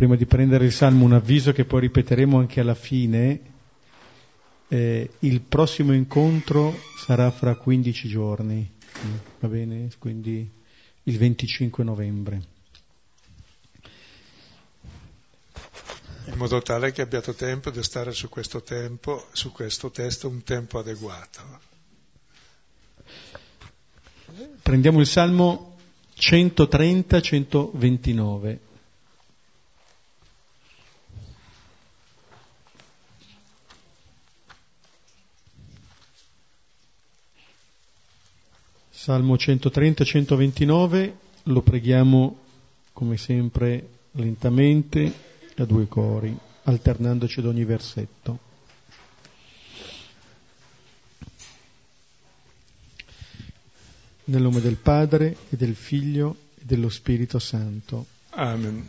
prima 0.00 0.16
di 0.16 0.24
prendere 0.24 0.64
il 0.64 0.72
Salmo, 0.72 1.04
un 1.04 1.12
avviso 1.12 1.52
che 1.52 1.66
poi 1.66 1.80
ripeteremo 1.82 2.38
anche 2.38 2.60
alla 2.60 2.74
fine. 2.74 3.38
Eh, 4.68 5.10
il 5.18 5.42
prossimo 5.42 5.92
incontro 5.92 6.74
sarà 6.96 7.30
fra 7.30 7.54
15 7.54 8.08
giorni, 8.08 8.66
va 9.40 9.48
bene? 9.48 9.90
Quindi 9.98 10.50
il 11.02 11.18
25 11.18 11.84
novembre. 11.84 12.40
In 16.28 16.36
modo 16.38 16.62
tale 16.62 16.92
che 16.92 17.02
abbiate 17.02 17.34
tempo 17.34 17.68
di 17.68 17.82
stare 17.82 18.12
su 18.12 18.30
questo 18.30 18.62
tempo, 18.62 19.26
su 19.32 19.52
questo 19.52 19.90
testo, 19.90 20.28
un 20.28 20.42
tempo 20.42 20.78
adeguato. 20.78 21.42
Prendiamo 24.62 24.98
il 25.00 25.06
Salmo 25.06 25.76
130-129. 26.18 28.68
Salmo 39.02 39.34
130-129, 39.34 41.12
lo 41.44 41.62
preghiamo 41.62 42.38
come 42.92 43.16
sempre 43.16 43.88
lentamente 44.10 45.10
a 45.56 45.64
due 45.64 45.88
cori, 45.88 46.36
alternandoci 46.64 47.38
ad 47.38 47.46
ogni 47.46 47.64
versetto. 47.64 48.38
Nel 54.24 54.42
nome 54.42 54.60
del 54.60 54.76
Padre 54.76 55.34
e 55.48 55.56
del 55.56 55.76
Figlio 55.76 56.36
e 56.56 56.64
dello 56.64 56.90
Spirito 56.90 57.38
Santo. 57.38 58.04
Amen. 58.32 58.86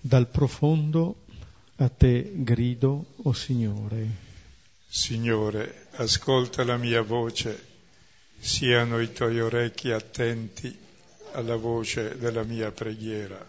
Dal 0.00 0.28
profondo 0.28 1.24
a 1.76 1.90
te 1.90 2.32
grido, 2.36 2.88
o 2.88 3.04
oh 3.28 3.32
Signore. 3.34 4.08
Signore, 4.88 5.88
ascolta 5.96 6.64
la 6.64 6.78
mia 6.78 7.02
voce, 7.02 7.71
siano 8.42 9.00
i 9.00 9.12
tuoi 9.12 9.40
orecchi 9.40 9.92
attenti 9.92 10.76
alla 11.32 11.56
voce 11.56 12.18
della 12.18 12.42
mia 12.42 12.72
preghiera. 12.72 13.46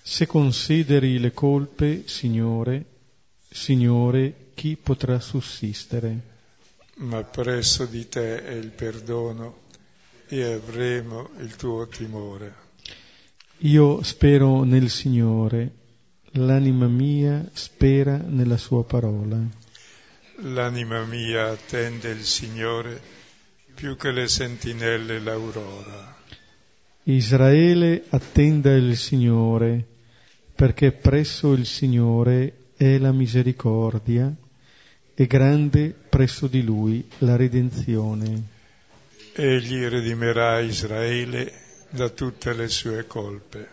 Se 0.00 0.26
consideri 0.26 1.18
le 1.18 1.32
colpe, 1.32 2.04
Signore, 2.06 2.84
Signore, 3.50 4.52
chi 4.54 4.76
potrà 4.76 5.18
sussistere? 5.20 6.36
ma 6.98 7.22
presso 7.22 7.84
di 7.84 8.08
te 8.08 8.42
è 8.44 8.52
il 8.52 8.70
perdono 8.70 9.66
e 10.26 10.42
avremo 10.42 11.30
il 11.38 11.54
tuo 11.54 11.86
timore. 11.86 12.66
Io 13.58 14.02
spero 14.02 14.64
nel 14.64 14.90
Signore, 14.90 15.72
l'anima 16.32 16.86
mia 16.86 17.48
spera 17.52 18.16
nella 18.16 18.56
sua 18.56 18.84
parola. 18.84 19.40
L'anima 20.42 21.04
mia 21.04 21.50
attende 21.50 22.10
il 22.10 22.24
Signore 22.24 23.00
più 23.78 23.96
che 23.96 24.10
le 24.10 24.26
sentinelle 24.26 25.20
l'aurora. 25.20 26.16
Israele 27.04 28.06
attenda 28.08 28.74
il 28.74 28.96
Signore, 28.96 29.86
perché 30.52 30.90
presso 30.90 31.52
il 31.52 31.64
Signore 31.64 32.70
è 32.76 32.98
la 32.98 33.12
misericordia 33.12 34.34
e 35.14 35.26
grande 35.28 35.94
presso 36.08 36.48
di 36.48 36.64
lui 36.64 37.08
la 37.18 37.36
redenzione. 37.36 38.42
Egli 39.34 39.84
redimerà 39.84 40.58
Israele 40.58 41.52
da 41.88 42.08
tutte 42.08 42.52
le 42.54 42.66
sue 42.66 43.06
colpe. 43.06 43.68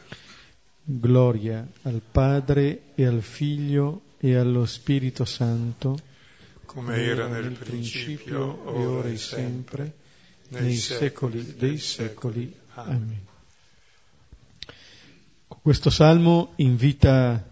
Gloria 0.83 1.67
al 1.81 2.03
Padre 2.11 2.93
e 2.93 3.07
al 3.07 3.23
Figlio 3.23 4.01
e 4.19 4.35
allo 4.35 4.67
Spirito 4.67 5.25
Santo, 5.25 5.97
come 6.65 6.95
era 6.95 7.27
nel, 7.27 7.51
principio, 7.51 8.61
ora 8.65 8.79
e 8.79 8.85
ora 8.85 9.07
e 9.09 9.17
sempre, 9.17 9.93
nei, 10.49 10.61
nei 10.63 10.75
secoli 10.75 11.55
dei 11.55 11.77
secoli. 11.77 12.53
Amen. 12.73 13.25
Questo 15.47 15.89
salmo 15.89 16.53
invita 16.57 17.49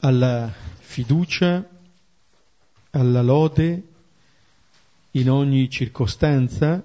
alla 0.00 0.52
fiducia 0.78 1.68
alla 2.94 3.22
lode 3.22 3.82
in 5.12 5.30
ogni 5.30 5.68
circostanza, 5.68 6.82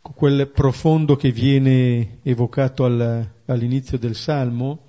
quel 0.00 0.48
profondo 0.48 1.16
che 1.16 1.30
viene 1.30 2.18
evocato 2.22 2.84
al, 2.84 3.28
all'inizio 3.46 3.98
del 3.98 4.14
Salmo, 4.14 4.84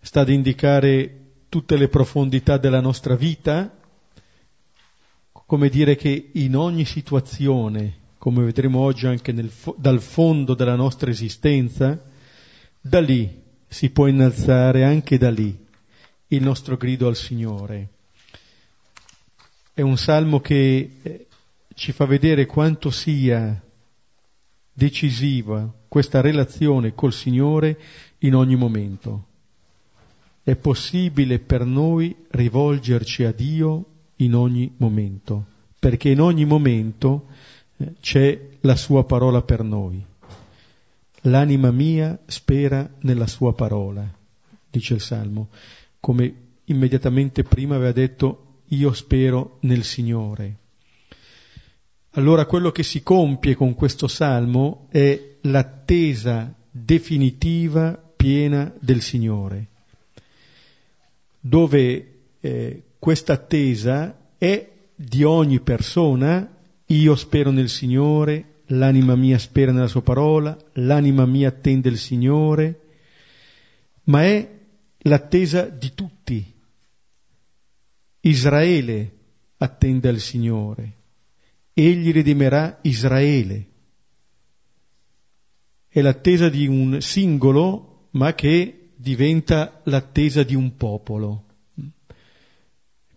sta 0.00 0.20
ad 0.20 0.28
indicare 0.28 1.20
tutte 1.48 1.76
le 1.76 1.88
profondità 1.88 2.58
della 2.58 2.80
nostra 2.80 3.16
vita, 3.16 3.72
come 5.46 5.68
dire 5.68 5.96
che 5.96 6.30
in 6.32 6.56
ogni 6.56 6.84
situazione, 6.84 7.98
come 8.18 8.44
vedremo 8.44 8.80
oggi 8.80 9.06
anche 9.06 9.32
nel, 9.32 9.50
dal 9.76 10.00
fondo 10.00 10.54
della 10.54 10.76
nostra 10.76 11.10
esistenza, 11.10 12.02
da 12.80 13.00
lì 13.00 13.42
si 13.66 13.90
può 13.90 14.06
innalzare 14.06 14.84
anche 14.84 15.18
da 15.18 15.30
lì 15.30 15.56
il 16.28 16.42
nostro 16.42 16.76
grido 16.76 17.06
al 17.06 17.16
Signore. 17.16 17.88
È 19.72 19.80
un 19.80 19.96
salmo 19.96 20.40
che 20.40 20.96
eh, 21.02 21.26
ci 21.74 21.92
fa 21.92 22.06
vedere 22.06 22.46
quanto 22.46 22.90
sia 22.90 23.60
decisiva 24.72 25.72
questa 25.88 26.20
relazione 26.20 26.94
col 26.94 27.12
Signore 27.12 27.78
in 28.18 28.34
ogni 28.34 28.56
momento. 28.56 29.26
È 30.42 30.56
possibile 30.56 31.38
per 31.38 31.64
noi 31.64 32.14
rivolgerci 32.30 33.24
a 33.24 33.32
Dio 33.32 33.93
in 34.16 34.34
ogni 34.34 34.72
momento, 34.76 35.44
perché 35.78 36.10
in 36.10 36.20
ogni 36.20 36.44
momento 36.44 37.26
eh, 37.76 37.94
c'è 38.00 38.48
la 38.60 38.76
sua 38.76 39.04
parola 39.04 39.42
per 39.42 39.62
noi. 39.62 40.04
L'anima 41.22 41.70
mia 41.70 42.18
spera 42.26 42.88
nella 43.00 43.26
sua 43.26 43.54
parola, 43.54 44.06
dice 44.70 44.94
il 44.94 45.00
Salmo, 45.00 45.48
come 46.00 46.34
immediatamente 46.64 47.42
prima 47.42 47.76
aveva 47.76 47.92
detto 47.92 48.60
io 48.68 48.92
spero 48.92 49.58
nel 49.60 49.84
Signore. 49.84 50.56
Allora 52.16 52.46
quello 52.46 52.70
che 52.70 52.82
si 52.82 53.02
compie 53.02 53.54
con 53.54 53.74
questo 53.74 54.06
salmo 54.06 54.86
è 54.90 55.36
l'attesa 55.42 56.54
definitiva, 56.70 58.00
piena 58.16 58.72
del 58.78 59.00
Signore, 59.00 59.66
dove 61.40 62.12
eh, 62.40 62.82
questa 63.04 63.34
attesa 63.34 64.30
è 64.38 64.66
di 64.94 65.24
ogni 65.24 65.60
persona, 65.60 66.56
io 66.86 67.14
spero 67.16 67.50
nel 67.50 67.68
Signore, 67.68 68.62
l'anima 68.68 69.14
mia 69.14 69.36
spera 69.36 69.72
nella 69.72 69.88
sua 69.88 70.00
parola, 70.00 70.56
l'anima 70.76 71.26
mia 71.26 71.48
attende 71.48 71.90
il 71.90 71.98
Signore, 71.98 72.80
ma 74.04 74.24
è 74.24 74.58
l'attesa 75.00 75.68
di 75.68 75.92
tutti, 75.92 76.50
Israele 78.20 79.12
attende 79.58 80.08
al 80.08 80.18
Signore, 80.18 80.92
egli 81.74 82.10
redimerà 82.10 82.78
Israele. 82.84 83.66
È 85.88 86.00
l'attesa 86.00 86.48
di 86.48 86.66
un 86.66 87.02
singolo, 87.02 88.08
ma 88.12 88.34
che 88.34 88.92
diventa 88.96 89.82
l'attesa 89.84 90.42
di 90.42 90.54
un 90.54 90.74
popolo. 90.78 91.44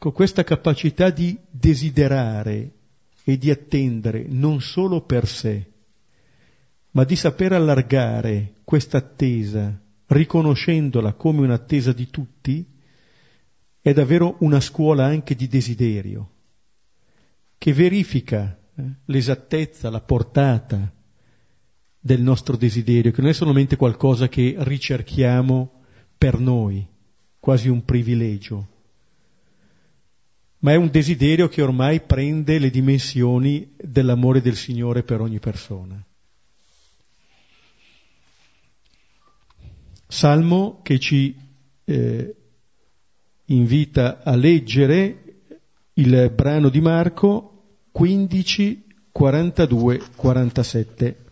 Con 0.08 0.16
questa 0.16 0.46
capacità 0.46 1.10
di 1.10 1.38
desiderare 1.52 2.72
e 3.26 3.38
di 3.38 3.52
attendere 3.52 4.24
non 4.26 4.62
solo 4.62 5.02
per 5.02 5.28
sé, 5.28 5.70
ma 6.92 7.04
di 7.04 7.18
saper 7.18 7.52
allargare 7.52 8.54
questa 8.64 9.00
attesa, 9.00 9.78
riconoscendola 10.06 11.12
come 11.12 11.42
un'attesa 11.42 11.92
di 11.92 12.10
tutti, 12.10 12.66
è 13.82 13.92
davvero 13.92 14.38
una 14.40 14.62
scuola 14.62 15.04
anche 15.04 15.36
di 15.36 15.50
desiderio, 15.50 16.30
che 17.58 17.74
verifica 17.74 18.58
eh, 18.76 18.84
l'esattezza, 19.08 19.90
la 19.90 20.00
portata 20.00 20.90
del 22.00 22.22
nostro 22.22 22.56
desiderio, 22.56 23.12
che 23.12 23.20
non 23.20 23.32
è 23.32 23.34
solamente 23.34 23.76
qualcosa 23.76 24.30
che 24.30 24.56
ricerchiamo 24.58 25.82
per 26.18 26.40
noi, 26.40 26.88
quasi 27.42 27.68
un 27.68 27.84
privilegio, 27.84 28.76
ma 30.68 30.74
è 30.74 30.76
un 30.76 30.92
desiderio 30.92 31.48
che 31.48 31.62
ormai 31.62 32.02
prende 32.02 32.60
le 32.60 32.70
dimensioni 32.70 33.74
dell'amore 33.78 34.42
del 34.42 34.58
Signore 34.58 35.02
per 35.02 35.22
ogni 35.22 35.40
persona. 35.40 35.98
Salmo 40.10 40.82
che 40.84 41.00
ci 41.00 41.34
eh, 41.86 42.36
invita 43.46 44.22
a 44.22 44.36
leggere 44.36 45.36
il 45.94 46.34
brano 46.36 46.68
di 46.68 46.82
Marco 46.82 47.78
15, 47.94 48.88
42, 49.10 50.02
47. 50.18 51.26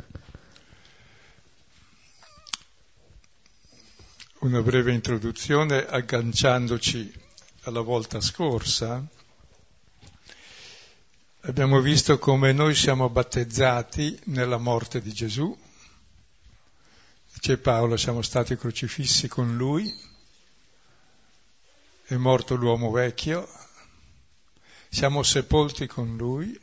una 4.39 4.61
breve 4.61 4.93
introduzione 4.93 5.83
agganciandoci 5.83 7.11
alla 7.63 7.81
volta 7.81 8.21
scorsa. 8.21 9.03
Abbiamo 11.47 11.79
visto 11.79 12.17
come 12.17 12.53
noi 12.53 12.73
siamo 12.73 13.07
battezzati 13.07 14.19
nella 14.25 14.57
morte 14.57 14.99
di 14.99 15.13
Gesù. 15.13 15.55
Dice 17.33 17.59
Paolo, 17.59 17.97
siamo 17.97 18.23
stati 18.23 18.57
crocifissi 18.57 19.27
con 19.27 19.55
lui, 19.55 19.93
è 22.05 22.15
morto 22.15 22.55
l'uomo 22.55 22.89
vecchio, 22.89 23.47
siamo 24.89 25.21
sepolti 25.21 25.85
con 25.85 26.17
lui 26.17 26.59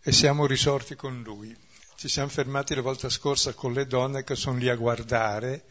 e 0.00 0.12
siamo 0.12 0.46
risorti 0.46 0.94
con 0.94 1.22
lui. 1.22 1.56
Ci 1.96 2.06
siamo 2.06 2.28
fermati 2.28 2.76
la 2.76 2.82
volta 2.82 3.08
scorsa 3.08 3.52
con 3.52 3.72
le 3.72 3.86
donne 3.88 4.22
che 4.22 4.36
sono 4.36 4.58
lì 4.58 4.68
a 4.68 4.76
guardare 4.76 5.64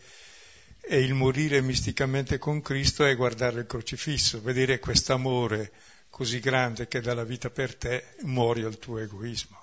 e 0.81 0.99
il 0.99 1.13
morire 1.13 1.61
misticamente 1.61 2.37
con 2.39 2.61
Cristo 2.61 3.05
è 3.05 3.15
guardare 3.15 3.61
il 3.61 3.67
crocifisso, 3.67 4.41
vedere 4.41 4.79
quest'amore 4.79 5.71
così 6.11 6.39
grande 6.39 6.87
che 6.87 7.01
dà 7.01 7.15
la 7.15 7.23
vita 7.23 7.49
per 7.49 7.75
te, 7.75 8.15
muori 8.21 8.61
al 8.61 8.77
tuo 8.77 8.99
egoismo. 8.99 9.59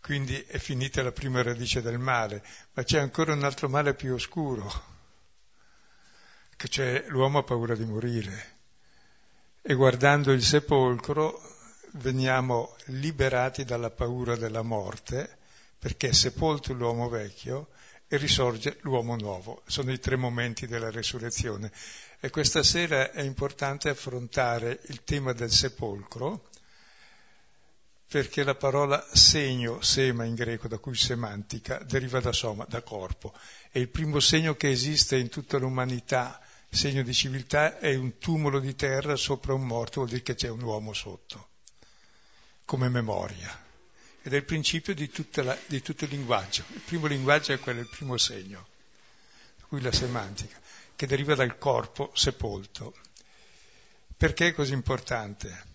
Quindi 0.00 0.40
è 0.40 0.58
finita 0.58 1.02
la 1.02 1.12
prima 1.12 1.42
radice 1.42 1.82
del 1.82 1.98
male, 1.98 2.42
ma 2.72 2.82
c'è 2.82 2.98
ancora 2.98 3.34
un 3.34 3.44
altro 3.44 3.68
male 3.68 3.94
più 3.94 4.14
oscuro, 4.14 4.68
che 6.56 6.68
c'è 6.68 7.04
l'uomo 7.08 7.38
ha 7.38 7.44
paura 7.44 7.76
di 7.76 7.84
morire. 7.84 8.58
E 9.62 9.74
guardando 9.74 10.32
il 10.32 10.42
sepolcro 10.42 11.40
veniamo 11.92 12.74
liberati 12.86 13.64
dalla 13.64 13.90
paura 13.90 14.34
della 14.34 14.62
morte 14.62 15.38
perché 15.78 16.12
sepolto 16.12 16.72
l'uomo 16.72 17.08
vecchio 17.08 17.68
e 18.12 18.16
risorge 18.16 18.78
l'uomo 18.80 19.14
nuovo. 19.14 19.62
Sono 19.66 19.92
i 19.92 20.00
tre 20.00 20.16
momenti 20.16 20.66
della 20.66 20.90
resurrezione. 20.90 21.70
E 22.18 22.28
questa 22.28 22.64
sera 22.64 23.12
è 23.12 23.22
importante 23.22 23.88
affrontare 23.88 24.80
il 24.88 25.04
tema 25.04 25.32
del 25.32 25.52
sepolcro, 25.52 26.48
perché 28.08 28.42
la 28.42 28.56
parola 28.56 29.06
segno, 29.12 29.80
sema 29.80 30.24
in 30.24 30.34
greco, 30.34 30.66
da 30.66 30.78
cui 30.78 30.96
semantica, 30.96 31.78
deriva 31.84 32.18
da 32.18 32.32
soma, 32.32 32.66
da 32.68 32.82
corpo. 32.82 33.32
È 33.70 33.78
il 33.78 33.88
primo 33.88 34.18
segno 34.18 34.56
che 34.56 34.70
esiste 34.70 35.16
in 35.16 35.28
tutta 35.28 35.58
l'umanità, 35.58 36.40
segno 36.68 37.04
di 37.04 37.14
civiltà, 37.14 37.78
è 37.78 37.94
un 37.94 38.18
tumulo 38.18 38.58
di 38.58 38.74
terra 38.74 39.14
sopra 39.14 39.54
un 39.54 39.64
morto, 39.64 40.00
vuol 40.00 40.08
dire 40.08 40.22
che 40.22 40.34
c'è 40.34 40.48
un 40.48 40.62
uomo 40.62 40.92
sotto, 40.92 41.50
come 42.64 42.88
memoria 42.88 43.68
ed 44.22 44.34
è 44.34 44.36
il 44.36 44.44
principio 44.44 44.94
di, 44.94 45.10
la, 45.34 45.56
di, 45.66 45.80
tutto 45.80 46.04
il 46.04 46.10
linguaggio. 46.10 46.64
Il 46.68 46.80
primo 46.80 47.06
linguaggio 47.06 47.52
è 47.52 47.58
quello, 47.58 47.80
il 47.80 47.88
primo 47.88 48.18
segno, 48.18 48.66
cui 49.68 49.80
la 49.80 49.92
semantica, 49.92 50.58
che 50.94 51.06
deriva 51.06 51.34
dal 51.34 51.56
corpo 51.56 52.10
sepolto. 52.14 52.94
Perché 54.16 54.48
è 54.48 54.52
così 54.52 54.74
importante? 54.74 55.68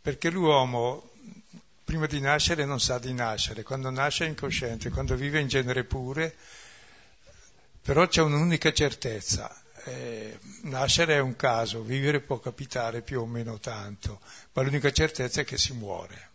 Perché 0.00 0.30
l'uomo 0.30 1.10
prima 1.82 2.06
di 2.06 2.20
nascere 2.20 2.64
non 2.64 2.78
sa 2.78 2.98
di 2.98 3.12
nascere, 3.12 3.64
quando 3.64 3.90
nasce 3.90 4.24
è 4.24 4.28
incosciente, 4.28 4.90
quando 4.90 5.16
vive 5.16 5.40
in 5.40 5.48
genere 5.48 5.82
pure, 5.82 6.34
però 7.82 8.06
c'è 8.06 8.22
un'unica 8.22 8.72
certezza, 8.72 9.62
eh, 9.84 10.38
nascere 10.62 11.16
è 11.16 11.20
un 11.20 11.34
caso, 11.34 11.82
vivere 11.82 12.20
può 12.20 12.38
capitare 12.38 13.02
più 13.02 13.20
o 13.20 13.26
meno 13.26 13.58
tanto, 13.58 14.20
ma 14.52 14.62
l'unica 14.62 14.92
certezza 14.92 15.40
è 15.40 15.44
che 15.44 15.58
si 15.58 15.72
muore 15.72 16.32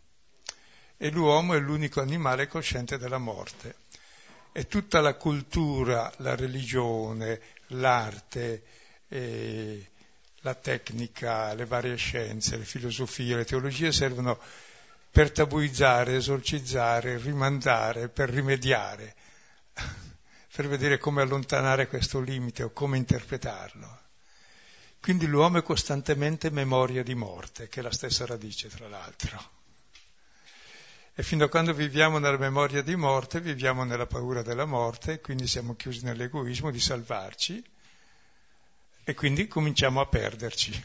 e 1.01 1.11
l'uomo 1.11 1.53
è 1.53 1.59
l'unico 1.59 2.01
animale 2.01 2.49
cosciente 2.49 2.97
della 2.97 3.19
morte. 3.19 3.75
E 4.51 4.67
tutta 4.67 4.99
la 4.99 5.13
cultura, 5.13 6.11
la 6.17 6.35
religione, 6.35 7.39
l'arte, 7.67 8.63
eh, 9.07 9.91
la 10.41 10.53
tecnica, 10.55 11.53
le 11.53 11.65
varie 11.65 11.95
scienze, 11.95 12.57
le 12.57 12.65
filosofie, 12.65 13.37
le 13.37 13.45
teologie 13.45 13.93
servono 13.93 14.37
per 15.09 15.31
tabuizzare, 15.31 16.17
esorcizzare, 16.17 17.17
rimandare, 17.17 18.09
per 18.09 18.29
rimediare, 18.29 19.15
per 20.53 20.67
vedere 20.67 20.97
come 20.97 21.21
allontanare 21.21 21.87
questo 21.87 22.19
limite 22.19 22.63
o 22.63 22.71
come 22.71 22.97
interpretarlo. 22.97 24.01
Quindi 24.99 25.27
l'uomo 25.27 25.59
è 25.59 25.63
costantemente 25.63 26.49
memoria 26.49 27.03
di 27.03 27.15
morte, 27.15 27.69
che 27.69 27.79
è 27.79 27.83
la 27.83 27.91
stessa 27.91 28.25
radice, 28.25 28.67
tra 28.67 28.89
l'altro. 28.89 29.58
E 31.19 31.23
fino 31.23 31.43
a 31.43 31.49
quando 31.49 31.73
viviamo 31.73 32.17
nella 32.17 32.37
memoria 32.37 32.81
di 32.81 32.95
morte, 32.95 33.41
viviamo 33.41 33.83
nella 33.83 34.05
paura 34.05 34.41
della 34.41 34.63
morte, 34.63 35.19
quindi 35.19 35.47
siamo 35.47 35.75
chiusi 35.75 36.05
nell'egoismo 36.05 36.71
di 36.71 36.79
salvarci 36.79 37.61
e 39.03 39.13
quindi 39.15 39.45
cominciamo 39.49 39.99
a 39.99 40.05
perderci. 40.05 40.81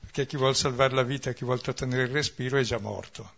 Perché 0.00 0.26
chi 0.26 0.36
vuole 0.36 0.54
salvare 0.54 0.94
la 0.94 1.04
vita, 1.04 1.32
chi 1.32 1.44
vuole 1.44 1.60
trattenere 1.60 2.02
il 2.02 2.08
respiro 2.08 2.58
è 2.58 2.64
già 2.64 2.80
morto. 2.80 3.34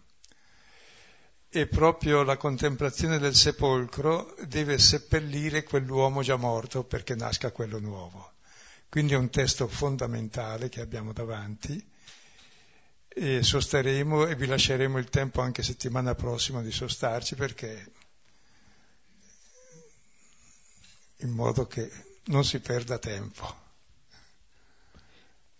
E 1.51 1.67
proprio 1.67 2.23
la 2.23 2.39
contemplazione 2.39 3.19
del 3.19 3.35
sepolcro 3.35 4.35
deve 4.47 4.79
seppellire 4.79 5.63
quell'uomo 5.63 6.23
già 6.23 6.37
morto 6.37 6.85
perché 6.85 7.15
nasca 7.15 7.53
quello 7.53 7.79
nuovo. 7.81 8.33
Quindi 8.89 9.13
è 9.13 9.19
un 9.19 9.29
testo 9.29 9.69
fondamentale 9.69 10.71
che 10.71 10.81
abbiamo 10.81 11.13
davanti 11.13 11.87
e 13.19 13.43
sosteremo 13.43 14.27
e 14.27 14.35
vi 14.35 14.45
lasceremo 14.45 14.99
il 14.99 15.09
tempo 15.09 15.41
anche 15.41 15.63
settimana 15.63 16.15
prossima 16.15 16.61
di 16.61 16.71
sostarci 16.71 17.35
perché 17.35 17.93
in 21.21 21.31
modo 21.31 21.67
che 21.67 21.91
non 22.25 22.45
si 22.45 22.61
perda 22.61 22.99
tempo. 22.99 23.65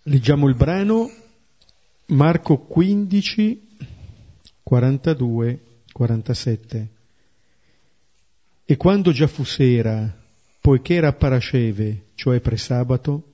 Leggiamo 0.03 0.49
il 0.49 0.55
brano 0.55 1.11
Marco 2.09 2.59
15, 2.59 3.79
42, 4.63 5.61
47. 5.93 6.89
E 8.67 8.77
quando 8.77 9.13
già 9.13 9.27
fu 9.27 9.45
sera, 9.45 10.15
poiché 10.61 10.95
era 10.95 11.15
parasceve, 11.15 12.09
cioè 12.17 12.39
presabato, 12.41 13.33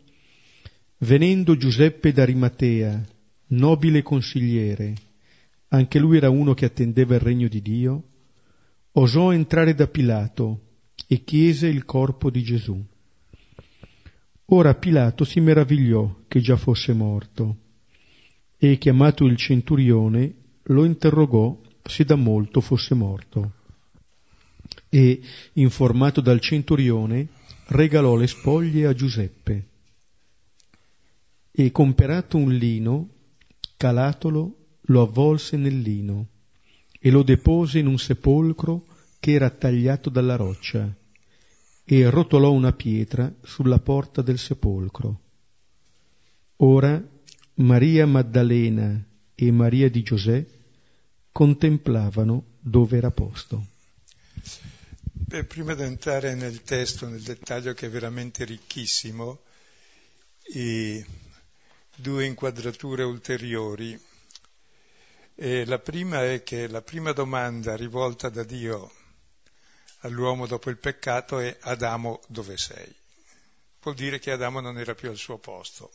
venendo 0.99 1.57
Giuseppe 1.57 2.13
d'Arimatea, 2.13 3.05
nobile 3.53 4.03
consigliere, 4.03 4.95
anche 5.69 5.99
lui 5.99 6.17
era 6.17 6.31
uno 6.31 6.55
che 6.55 6.67
attendeva 6.67 7.15
il 7.15 7.21
regno 7.21 7.49
di 7.49 7.61
Dio, 7.61 8.03
osò 8.93 9.33
entrare 9.33 9.75
da 9.75 9.87
Pilato 9.87 10.61
e 11.07 11.25
chiese 11.25 11.67
il 11.67 11.85
corpo 11.85 12.31
di 12.31 12.43
Gesù. 12.43 12.83
Ora 14.47 14.75
Pilato 14.75 15.25
si 15.25 15.41
meravigliò 15.41 16.25
che 16.29 16.41
già 16.41 16.57
fosse 16.57 16.93
morto 16.93 17.57
e 18.59 18.77
chiamato 18.79 19.25
il 19.25 19.37
centurione 19.37 20.35
lo 20.65 20.85
interrogò 20.85 21.59
se 21.83 22.05
da 22.05 22.17
molto 22.17 22.61
fosse 22.61 22.95
morto. 22.95 23.53
E, 24.89 25.21
informato 25.55 26.21
dal 26.21 26.41
centurione, 26.41 27.29
regalò 27.69 28.15
le 28.15 28.27
spoglie 28.27 28.87
a 28.87 28.95
Giuseppe. 28.95 29.67
E 31.51 31.71
comperato 31.71 32.37
un 32.37 32.53
lino, 32.55 33.09
calatolo 33.83 34.77
lo 34.83 35.03
avvolse 35.03 35.57
nel 35.57 35.81
lino 35.81 36.29
e 37.01 37.11
lo 37.11 37.25
depose 37.25 37.81
in 37.81 37.89
un 37.89 37.99
sepolcro 37.99 38.87
che 39.19 39.33
era 39.33 39.51
tagliato 39.51 40.09
dalla 40.09 40.37
roccia 40.37 40.89
e 41.85 42.09
rotolò 42.09 42.53
una 42.53 42.73
pietra 42.73 43.35
sulla 43.43 43.81
porta 43.81 44.23
del 44.23 44.39
sepolcro. 44.39 45.21
Ora 46.59 47.03
Maria 47.55 48.07
Maddalena 48.07 49.05
e 49.35 49.51
Maria 49.51 49.91
di 49.91 50.05
Giosè 50.05 50.47
contemplavano 51.33 52.45
dove 52.61 52.97
era 52.97 53.11
posto. 53.11 53.67
Beh, 55.11 55.43
prima 55.43 55.75
di 55.75 55.83
entrare 55.83 56.37
nel 56.37 56.63
testo, 56.63 57.09
nel 57.09 57.23
dettaglio 57.23 57.73
che 57.75 57.87
è 57.87 57.91
veramente 57.91 58.45
ricchissimo, 58.45 59.41
e 60.55 61.05
due 61.95 62.25
inquadrature 62.25 63.03
ulteriori. 63.03 64.01
E 65.35 65.65
la 65.65 65.79
prima 65.79 66.25
è 66.25 66.43
che 66.43 66.69
la 66.69 66.83
prima 66.83 67.13
domanda 67.13 67.77
rivolta 67.77 68.29
da 68.29 68.43
Dio 68.43 68.93
all'uomo 70.01 70.47
dopo 70.47 70.71
il 70.71 70.79
peccato 70.79 71.39
è 71.39 71.57
Adamo 71.61 72.21
dove 72.27 72.57
sei? 72.57 72.95
Vuol 73.83 73.95
dire 73.95 74.19
che 74.19 74.31
Adamo 74.31 74.61
non 74.61 74.79
era 74.79 74.95
più 74.95 75.09
al 75.11 75.17
suo 75.17 75.39
posto. 75.39 75.91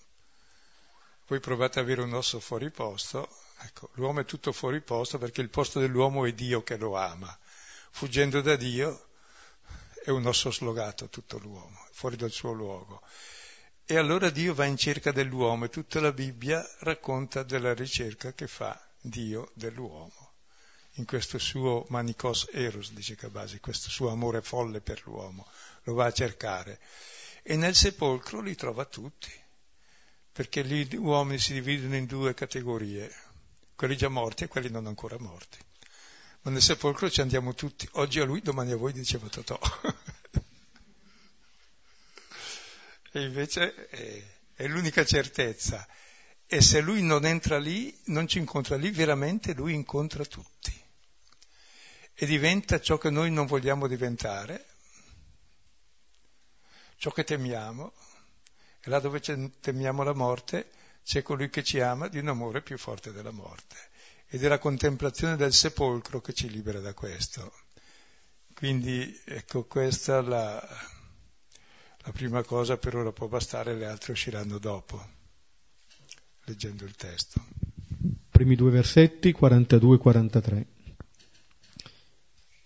Voi 1.28 1.40
provate 1.40 1.80
ad 1.80 1.86
avere 1.86 2.02
un 2.02 2.14
osso 2.14 2.40
fuori 2.40 2.70
posto, 2.70 3.30
ecco, 3.60 3.90
l'uomo 3.94 4.22
è 4.22 4.26
tutto 4.26 4.52
fuori 4.52 4.82
posto 4.82 5.18
perché 5.18 5.42
il 5.42 5.50
posto 5.50 5.80
dell'uomo 5.80 6.26
è 6.26 6.34
Dio 6.34 6.64
che 6.64 6.78
lo 6.78 6.96
ama. 6.96 7.38
Fuggendo 7.92 8.42
da 8.42 8.56
Dio 8.56 9.08
è 10.04 10.10
un 10.10 10.26
osso 10.26 10.52
slogato 10.52 11.10
tutto 11.10 11.38
l'uomo, 11.38 11.86
fuori 11.92 12.16
dal 12.16 12.32
suo 12.32 12.54
luogo. 12.54 13.02
E 13.90 13.96
allora 13.96 14.30
Dio 14.30 14.54
va 14.54 14.66
in 14.66 14.76
cerca 14.76 15.14
dell'uomo 15.14 15.64
e 15.64 15.70
tutta 15.70 16.02
la 16.02 16.12
Bibbia 16.12 16.62
racconta 16.80 17.44
della 17.44 17.74
ricerca 17.74 18.34
che 18.34 18.46
fa 18.46 18.78
Dio 19.00 19.52
dell'uomo. 19.54 20.34
in 20.96 21.06
questo 21.06 21.38
suo 21.38 21.86
manicos 21.88 22.50
eros, 22.52 22.92
dice 22.92 23.16
Cabasi, 23.16 23.62
questo 23.62 23.90
suo 23.90 24.10
amore 24.10 24.42
folle 24.42 24.82
per 24.82 25.04
l'uomo, 25.06 25.48
lo 25.84 25.94
va 25.94 26.08
a 26.08 26.12
cercare. 26.12 26.82
E 27.44 27.56
nel 27.56 27.76
sepolcro 27.76 28.42
li 28.42 28.56
trova 28.56 28.84
tutti, 28.84 29.32
perché 30.34 30.66
gli 30.66 30.94
uomini 30.98 31.40
si 31.40 31.54
dividono 31.54 31.96
in 31.96 32.08
due 32.08 32.34
categorie, 32.34 33.10
quelli 33.74 33.96
già 33.96 34.10
morti 34.10 34.44
e 34.44 34.48
quelli 34.50 34.70
non 34.70 34.88
ancora 34.88 35.18
morti. 35.18 35.60
Ma 36.42 36.52
nel 36.52 36.62
sepolcro 36.62 37.10
ci 37.10 37.22
andiamo 37.22 37.54
tutti, 37.54 37.88
oggi 37.94 38.20
a 38.20 38.26
lui, 38.26 38.42
domani 38.42 38.74
a 38.74 38.76
voi, 38.76 38.92
diceva 38.92 39.30
Totò. 39.30 39.58
e 43.12 43.22
invece 43.24 43.88
è, 43.88 44.24
è 44.56 44.68
l'unica 44.68 45.06
certezza. 45.06 45.88
E 46.46 46.62
se 46.62 46.80
lui 46.80 47.02
non 47.02 47.26
entra 47.26 47.60
lì, 47.60 47.96
non 48.06 48.28
ci 48.28 48.38
incontra 48.38 48.78
lì, 48.78 48.90
veramente 48.92 49.54
lui 49.54 49.74
incontra 49.74 50.24
tutti. 50.26 50.74
E 52.14 52.26
diventa 52.26 52.80
ciò 52.80 52.98
che 52.98 53.10
noi 53.10 53.32
non 53.32 53.46
vogliamo 53.46 53.88
diventare, 53.88 54.66
ciò 56.98 57.12
che 57.12 57.24
temiamo. 57.24 57.94
E 58.82 58.90
là 58.90 59.00
dove 59.00 59.20
temiamo 59.20 60.04
la 60.04 60.14
morte, 60.14 60.72
c'è 61.04 61.22
colui 61.22 61.50
che 61.50 61.64
ci 61.64 61.80
ama 61.80 62.08
di 62.08 62.20
un 62.20 62.30
amore 62.30 62.62
più 62.62 62.78
forte 62.78 63.12
della 63.12 63.32
morte. 63.32 63.76
Ed 64.28 64.44
è 64.44 64.48
la 64.48 64.60
contemplazione 64.60 65.36
del 65.36 65.54
sepolcro 65.54 66.22
che 66.22 66.34
ci 66.34 66.50
libera 66.50 66.80
da 66.80 66.94
questo. 66.94 67.54
Quindi 68.54 69.22
ecco 69.26 69.66
questa 69.66 70.22
la, 70.22 70.60
la 72.08 72.14
prima 72.14 72.42
cosa 72.42 72.78
per 72.78 72.96
ora 72.96 73.12
può 73.12 73.28
bastare, 73.28 73.76
le 73.76 73.86
altre 73.86 74.14
usciranno 74.14 74.60
dopo 74.60 75.06
leggendo 76.46 76.86
il 76.86 76.96
testo. 76.96 77.44
Primi 78.30 78.56
due 78.56 78.72
versetti, 78.72 79.36
42-43. 79.38 80.66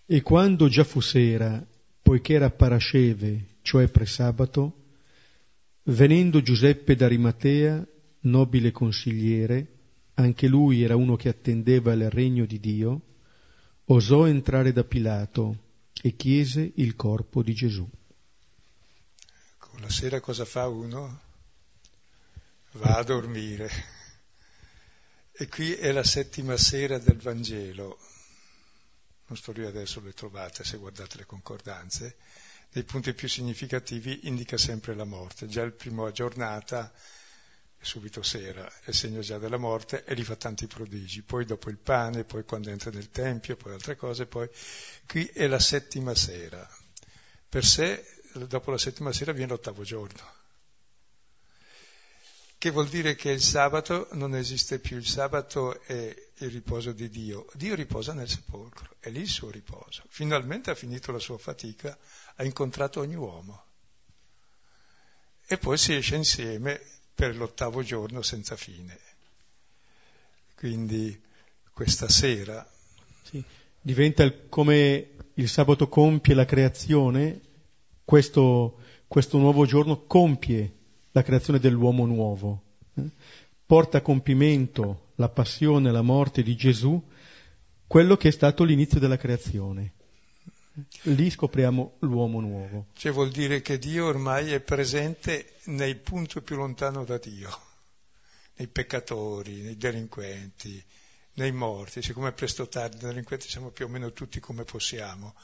E 0.06 0.22
quando 0.22 0.68
già 0.68 0.84
fu 0.84 1.00
sera, 1.00 1.60
poiché 2.00 2.34
era 2.34 2.50
parasceve, 2.50 3.56
cioè 3.62 3.88
presabato, 3.88 4.84
venendo 5.84 6.40
Giuseppe 6.40 6.94
d'Arimatea, 6.94 7.84
nobile 8.20 8.70
consigliere, 8.70 9.66
anche 10.14 10.46
lui 10.46 10.84
era 10.84 10.94
uno 10.94 11.16
che 11.16 11.28
attendeva 11.28 11.92
il 11.94 12.08
regno 12.10 12.44
di 12.44 12.60
Dio, 12.60 13.00
osò 13.86 14.28
entrare 14.28 14.72
da 14.72 14.84
Pilato 14.84 15.56
e 16.00 16.14
chiese 16.14 16.70
il 16.76 16.94
corpo 16.94 17.42
di 17.42 17.54
Gesù. 17.54 17.88
Ecco, 19.72 19.80
la 19.80 19.90
sera 19.90 20.20
cosa 20.20 20.44
fa 20.44 20.68
uno? 20.68 21.20
va 22.72 22.96
a 22.96 23.02
dormire. 23.02 23.70
E 25.32 25.48
qui 25.48 25.74
è 25.74 25.92
la 25.92 26.04
settima 26.04 26.58
sera 26.58 26.98
del 26.98 27.16
Vangelo. 27.16 27.98
Non 29.26 29.36
sto 29.38 29.52
lì 29.52 29.64
adesso, 29.64 30.00
le 30.00 30.12
trovate 30.12 30.62
se 30.62 30.76
guardate 30.76 31.16
le 31.16 31.24
concordanze. 31.24 32.16
Nei 32.72 32.84
punti 32.84 33.14
più 33.14 33.28
significativi 33.28 34.26
indica 34.26 34.58
sempre 34.58 34.94
la 34.94 35.04
morte. 35.04 35.46
Già 35.46 35.62
il 35.62 35.72
primo 35.72 36.10
giornata 36.12 36.92
è 37.76 37.84
subito 37.84 38.22
sera, 38.22 38.70
è 38.82 38.92
segno 38.92 39.20
già 39.20 39.38
della 39.38 39.56
morte 39.56 40.04
e 40.04 40.12
lì 40.12 40.22
fa 40.22 40.36
tanti 40.36 40.66
prodigi. 40.66 41.22
Poi 41.22 41.46
dopo 41.46 41.70
il 41.70 41.78
pane, 41.78 42.24
poi 42.24 42.44
quando 42.44 42.68
entra 42.68 42.90
nel 42.90 43.10
Tempio, 43.10 43.56
poi 43.56 43.72
altre 43.72 43.96
cose, 43.96 44.26
poi 44.26 44.48
qui 45.06 45.24
è 45.26 45.46
la 45.46 45.58
settima 45.58 46.14
sera. 46.14 46.68
Per 47.48 47.64
sé, 47.64 48.21
dopo 48.32 48.70
la 48.70 48.78
settima 48.78 49.12
sera 49.12 49.32
viene 49.32 49.52
l'ottavo 49.52 49.82
giorno 49.82 50.40
che 52.62 52.70
vuol 52.70 52.86
dire 52.86 53.16
che 53.16 53.30
il 53.32 53.42
sabato 53.42 54.06
non 54.12 54.36
esiste 54.36 54.78
più, 54.78 54.96
il 54.96 55.04
sabato 55.04 55.80
è 55.82 56.14
il 56.36 56.48
riposo 56.48 56.92
di 56.92 57.08
Dio. 57.08 57.48
Dio 57.54 57.74
riposa 57.74 58.12
nel 58.12 58.28
sepolcro, 58.28 58.86
è 59.00 59.10
lì 59.10 59.22
il 59.22 59.28
suo 59.28 59.50
riposo. 59.50 60.04
Finalmente 60.06 60.70
ha 60.70 60.76
finito 60.76 61.10
la 61.10 61.18
sua 61.18 61.38
fatica, 61.38 61.98
ha 62.36 62.44
incontrato 62.44 63.00
ogni 63.00 63.16
uomo. 63.16 63.64
E 65.44 65.58
poi 65.58 65.76
si 65.76 65.92
esce 65.92 66.14
insieme 66.14 66.80
per 67.12 67.34
l'ottavo 67.34 67.82
giorno 67.82 68.22
senza 68.22 68.54
fine. 68.54 68.96
Quindi 70.54 71.20
questa 71.72 72.08
sera... 72.08 72.64
Sì, 73.24 73.42
diventa 73.80 74.32
come 74.48 75.16
il 75.34 75.48
sabato 75.48 75.88
compie 75.88 76.34
la 76.34 76.44
creazione, 76.44 77.40
questo, 78.04 78.78
questo 79.06 79.38
nuovo 79.38 79.66
giorno 79.66 80.04
compie 80.06 80.72
la 81.12 81.22
creazione 81.22 81.58
dell'uomo 81.58 82.06
nuovo. 82.06 82.62
Eh? 82.94 83.02
Porta 83.64 83.98
a 83.98 84.02
compimento 84.02 85.12
la 85.16 85.28
passione 85.28 85.90
la 85.92 86.02
morte 86.02 86.42
di 86.42 86.56
Gesù, 86.56 87.00
quello 87.86 88.16
che 88.16 88.28
è 88.28 88.32
stato 88.32 88.64
l'inizio 88.64 88.98
della 88.98 89.16
creazione. 89.16 89.92
Lì 91.02 91.30
scopriamo 91.30 91.96
l'uomo 92.00 92.40
nuovo. 92.40 92.86
Cioè 92.94 93.12
vuol 93.12 93.30
dire 93.30 93.60
che 93.60 93.78
Dio 93.78 94.06
ormai 94.06 94.52
è 94.52 94.60
presente 94.60 95.54
nel 95.64 95.96
punto 95.98 96.40
più 96.40 96.56
lontano 96.56 97.04
da 97.04 97.18
Dio, 97.18 97.50
nei 98.56 98.68
peccatori, 98.68 99.60
nei 99.60 99.76
delinquenti, 99.76 100.82
nei 101.34 101.52
morti. 101.52 102.00
Siccome 102.00 102.32
presto 102.32 102.68
tardi, 102.68 102.96
nei 102.96 103.10
delinquenti 103.10 103.48
siamo 103.48 103.68
più 103.68 103.84
o 103.84 103.88
meno 103.88 104.12
tutti 104.12 104.40
come 104.40 104.64
possiamo 104.64 105.34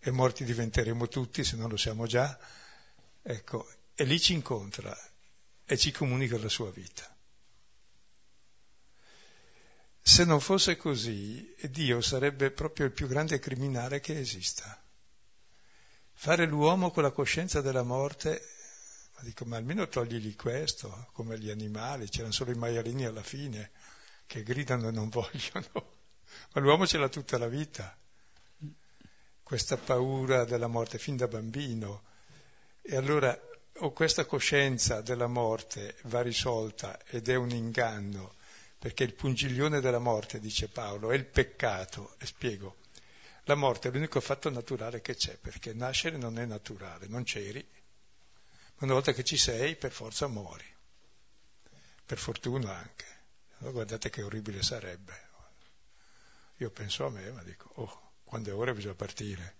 e 0.00 0.10
morti 0.10 0.44
diventeremo 0.44 1.08
tutti 1.08 1.44
se 1.44 1.56
non 1.56 1.68
lo 1.68 1.76
siamo 1.76 2.06
già. 2.06 2.38
Ecco, 3.22 3.68
e 3.94 4.04
lì 4.04 4.20
ci 4.20 4.32
incontra 4.32 4.96
e 5.64 5.76
ci 5.76 5.90
comunica 5.90 6.38
la 6.38 6.48
sua 6.48 6.70
vita. 6.70 7.14
Se 10.00 10.24
non 10.24 10.40
fosse 10.40 10.76
così, 10.76 11.54
Dio 11.68 12.00
sarebbe 12.00 12.50
proprio 12.50 12.86
il 12.86 12.92
più 12.92 13.06
grande 13.06 13.38
criminale 13.38 14.00
che 14.00 14.18
esista. 14.18 14.82
Fare 16.14 16.46
l'uomo 16.46 16.90
con 16.90 17.02
la 17.02 17.10
coscienza 17.10 17.60
della 17.60 17.82
morte, 17.82 18.42
ma 19.16 19.22
dico, 19.22 19.44
ma 19.44 19.56
almeno 19.58 19.86
togligli 19.86 20.34
questo, 20.34 21.08
come 21.12 21.38
gli 21.38 21.50
animali, 21.50 22.08
c'erano 22.08 22.32
solo 22.32 22.52
i 22.52 22.56
maialini 22.56 23.04
alla 23.04 23.22
fine 23.22 23.70
che 24.26 24.42
gridano 24.42 24.88
e 24.88 24.92
non 24.92 25.08
vogliono, 25.10 25.92
ma 26.52 26.60
l'uomo 26.60 26.86
ce 26.86 26.98
l'ha 26.98 27.08
tutta 27.08 27.36
la 27.36 27.48
vita, 27.48 27.96
questa 29.48 29.78
paura 29.78 30.44
della 30.44 30.66
morte 30.66 30.98
fin 30.98 31.16
da 31.16 31.26
bambino. 31.26 32.02
E 32.82 32.96
allora 32.96 33.34
o 33.78 33.92
questa 33.92 34.26
coscienza 34.26 35.00
della 35.00 35.26
morte 35.26 35.96
va 36.02 36.20
risolta 36.20 37.00
ed 37.06 37.30
è 37.30 37.34
un 37.34 37.48
inganno, 37.48 38.34
perché 38.78 39.04
il 39.04 39.14
pungiglione 39.14 39.80
della 39.80 40.00
morte, 40.00 40.38
dice 40.38 40.68
Paolo, 40.68 41.12
è 41.12 41.14
il 41.14 41.24
peccato, 41.24 42.14
e 42.18 42.26
spiego, 42.26 42.76
la 43.44 43.54
morte 43.54 43.88
è 43.88 43.90
l'unico 43.90 44.20
fatto 44.20 44.50
naturale 44.50 45.00
che 45.00 45.14
c'è, 45.14 45.38
perché 45.38 45.72
nascere 45.72 46.18
non 46.18 46.38
è 46.38 46.44
naturale, 46.44 47.06
non 47.06 47.24
c'eri, 47.24 47.66
ma 48.76 48.84
una 48.84 48.92
volta 48.92 49.14
che 49.14 49.24
ci 49.24 49.38
sei 49.38 49.76
per 49.76 49.92
forza 49.92 50.26
muori, 50.26 50.66
per 52.04 52.18
fortuna 52.18 52.76
anche. 52.76 53.06
Guardate 53.56 54.10
che 54.10 54.22
orribile 54.22 54.62
sarebbe. 54.62 55.26
Io 56.58 56.68
penso 56.68 57.06
a 57.06 57.10
me, 57.10 57.30
ma 57.30 57.42
dico, 57.42 57.70
oh, 57.76 58.07
quando 58.28 58.50
è 58.50 58.54
ora 58.54 58.72
bisogna 58.72 58.94
partire. 58.94 59.56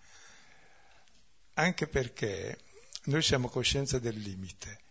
Anche 1.54 1.88
perché 1.88 2.56
noi 3.04 3.22
siamo 3.22 3.48
coscienza 3.48 3.98
del 3.98 4.16
limite 4.16 4.87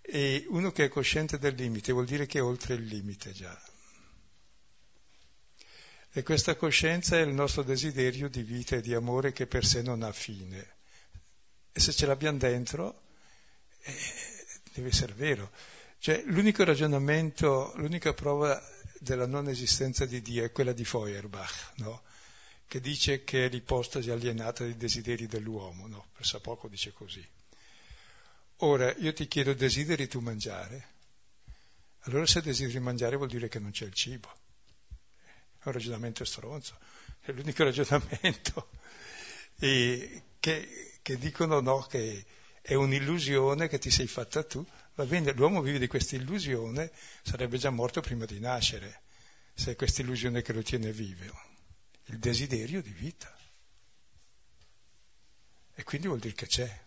e 0.00 0.44
uno 0.48 0.72
che 0.72 0.84
è 0.84 0.88
cosciente 0.88 1.38
del 1.38 1.54
limite 1.54 1.92
vuol 1.92 2.06
dire 2.06 2.26
che 2.26 2.38
è 2.38 2.42
oltre 2.42 2.74
il 2.74 2.84
limite 2.84 3.32
già. 3.32 3.58
E 6.14 6.22
questa 6.22 6.56
coscienza 6.56 7.16
è 7.16 7.22
il 7.22 7.32
nostro 7.32 7.62
desiderio 7.62 8.28
di 8.28 8.42
vita 8.42 8.76
e 8.76 8.82
di 8.82 8.92
amore 8.92 9.32
che 9.32 9.46
per 9.46 9.64
sé 9.64 9.80
non 9.80 10.02
ha 10.02 10.12
fine. 10.12 10.74
E 11.72 11.80
se 11.80 11.92
ce 11.92 12.04
l'abbiamo 12.04 12.36
dentro, 12.36 13.00
eh, 13.80 13.94
deve 14.74 14.88
essere 14.88 15.14
vero. 15.14 15.50
Cioè, 15.98 16.22
l'unico 16.26 16.64
ragionamento, 16.64 17.72
l'unica 17.76 18.12
prova 18.12 18.62
della 18.98 19.26
non 19.26 19.48
esistenza 19.48 20.04
di 20.04 20.20
Dio 20.20 20.44
è 20.44 20.52
quella 20.52 20.72
di 20.72 20.84
Feuerbach, 20.84 21.72
no? 21.76 22.02
Che 22.72 22.80
dice 22.80 23.22
che 23.22 23.44
è 23.44 23.48
l'ipostasi 23.50 24.08
alienata 24.10 24.64
dei 24.64 24.78
desideri 24.78 25.26
dell'uomo, 25.26 25.86
no, 25.88 26.06
pressa 26.14 26.40
poco 26.40 26.68
dice 26.68 26.90
così. 26.90 27.22
Ora 28.60 28.90
io 28.96 29.12
ti 29.12 29.28
chiedo, 29.28 29.52
desideri 29.52 30.08
tu 30.08 30.20
mangiare? 30.20 30.88
Allora 32.04 32.24
se 32.24 32.40
desideri 32.40 32.80
mangiare 32.80 33.16
vuol 33.16 33.28
dire 33.28 33.48
che 33.48 33.58
non 33.58 33.72
c'è 33.72 33.84
il 33.84 33.92
cibo. 33.92 34.32
È 35.58 35.64
un 35.64 35.72
ragionamento 35.72 36.24
stronzo, 36.24 36.78
è 37.20 37.32
l'unico 37.32 37.62
ragionamento. 37.62 38.70
E 39.58 40.22
che, 40.40 40.96
che 41.02 41.18
dicono 41.18 41.60
no, 41.60 41.82
che 41.82 42.24
è 42.62 42.72
un'illusione 42.72 43.68
che 43.68 43.78
ti 43.78 43.90
sei 43.90 44.06
fatta 44.06 44.44
tu. 44.44 44.66
Va 44.94 45.04
bene, 45.04 45.32
l'uomo 45.32 45.60
vive 45.60 45.78
di 45.78 45.88
questa 45.88 46.16
illusione, 46.16 46.90
sarebbe 47.20 47.58
già 47.58 47.68
morto 47.68 48.00
prima 48.00 48.24
di 48.24 48.40
nascere, 48.40 49.02
se 49.52 49.72
è 49.72 49.76
questa 49.76 50.00
illusione 50.00 50.40
che 50.40 50.54
lo 50.54 50.62
tiene 50.62 50.90
vivo 50.90 51.51
il 52.06 52.18
desiderio 52.18 52.82
di 52.82 52.90
vita. 52.90 53.34
E 55.74 55.82
quindi 55.84 56.06
vuol 56.06 56.20
dire 56.20 56.34
che 56.34 56.46
c'è. 56.46 56.80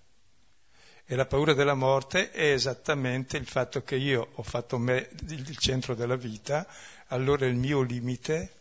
E 1.07 1.15
la 1.15 1.25
paura 1.25 1.53
della 1.53 1.75
morte 1.75 2.31
è 2.31 2.51
esattamente 2.51 3.37
il 3.37 3.45
fatto 3.45 3.83
che 3.83 3.95
io 3.95 4.31
ho 4.33 4.43
fatto 4.43 4.77
me 4.77 5.09
il 5.27 5.57
centro 5.57 5.93
della 5.93 6.15
vita, 6.15 6.67
allora 7.07 7.45
il 7.45 7.55
mio 7.55 7.81
limite, 7.81 8.53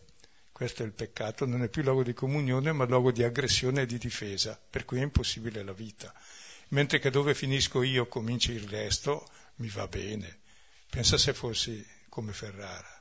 Questo 0.55 0.83
è 0.83 0.85
il 0.85 0.93
peccato, 0.93 1.45
non 1.45 1.63
è 1.63 1.67
più 1.67 1.83
luogo 1.83 2.01
di 2.01 2.13
comunione, 2.13 2.71
ma 2.71 2.85
luogo 2.85 3.11
di 3.11 3.23
aggressione 3.23 3.81
e 3.81 3.85
di 3.85 3.97
difesa, 3.97 4.57
per 4.69 4.85
cui 4.85 4.99
è 4.99 5.03
impossibile 5.03 5.63
la 5.63 5.73
vita. 5.73 6.13
Mentre 6.69 6.99
che 6.99 7.09
dove 7.09 7.35
finisco 7.35 7.83
io 7.83 8.07
comincia 8.07 8.53
il 8.53 8.65
resto, 8.65 9.27
mi 9.55 9.67
va 9.67 9.85
bene. 9.87 10.39
Pensa 10.89 11.17
se 11.17 11.33
fossi 11.33 11.85
come 12.07 12.31
Ferrara. 12.31 12.94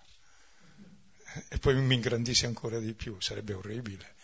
E 1.48 1.58
poi 1.58 1.74
mi 1.76 1.94
ingrandissi 1.94 2.46
ancora 2.46 2.78
di 2.78 2.94
più, 2.94 3.20
sarebbe 3.20 3.54
orribile. 3.54 4.14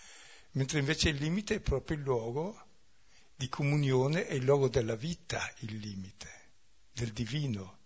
Mentre 0.52 0.78
invece 0.78 1.10
il 1.10 1.16
limite 1.16 1.56
è 1.56 1.60
proprio 1.60 1.96
il 1.96 2.02
luogo 2.02 2.66
di 3.34 3.48
comunione, 3.48 4.26
è 4.26 4.34
il 4.34 4.44
luogo 4.44 4.68
della 4.68 4.96
vita, 4.96 5.52
il 5.60 5.76
limite, 5.76 6.28
del 6.92 7.12
divino 7.12 7.78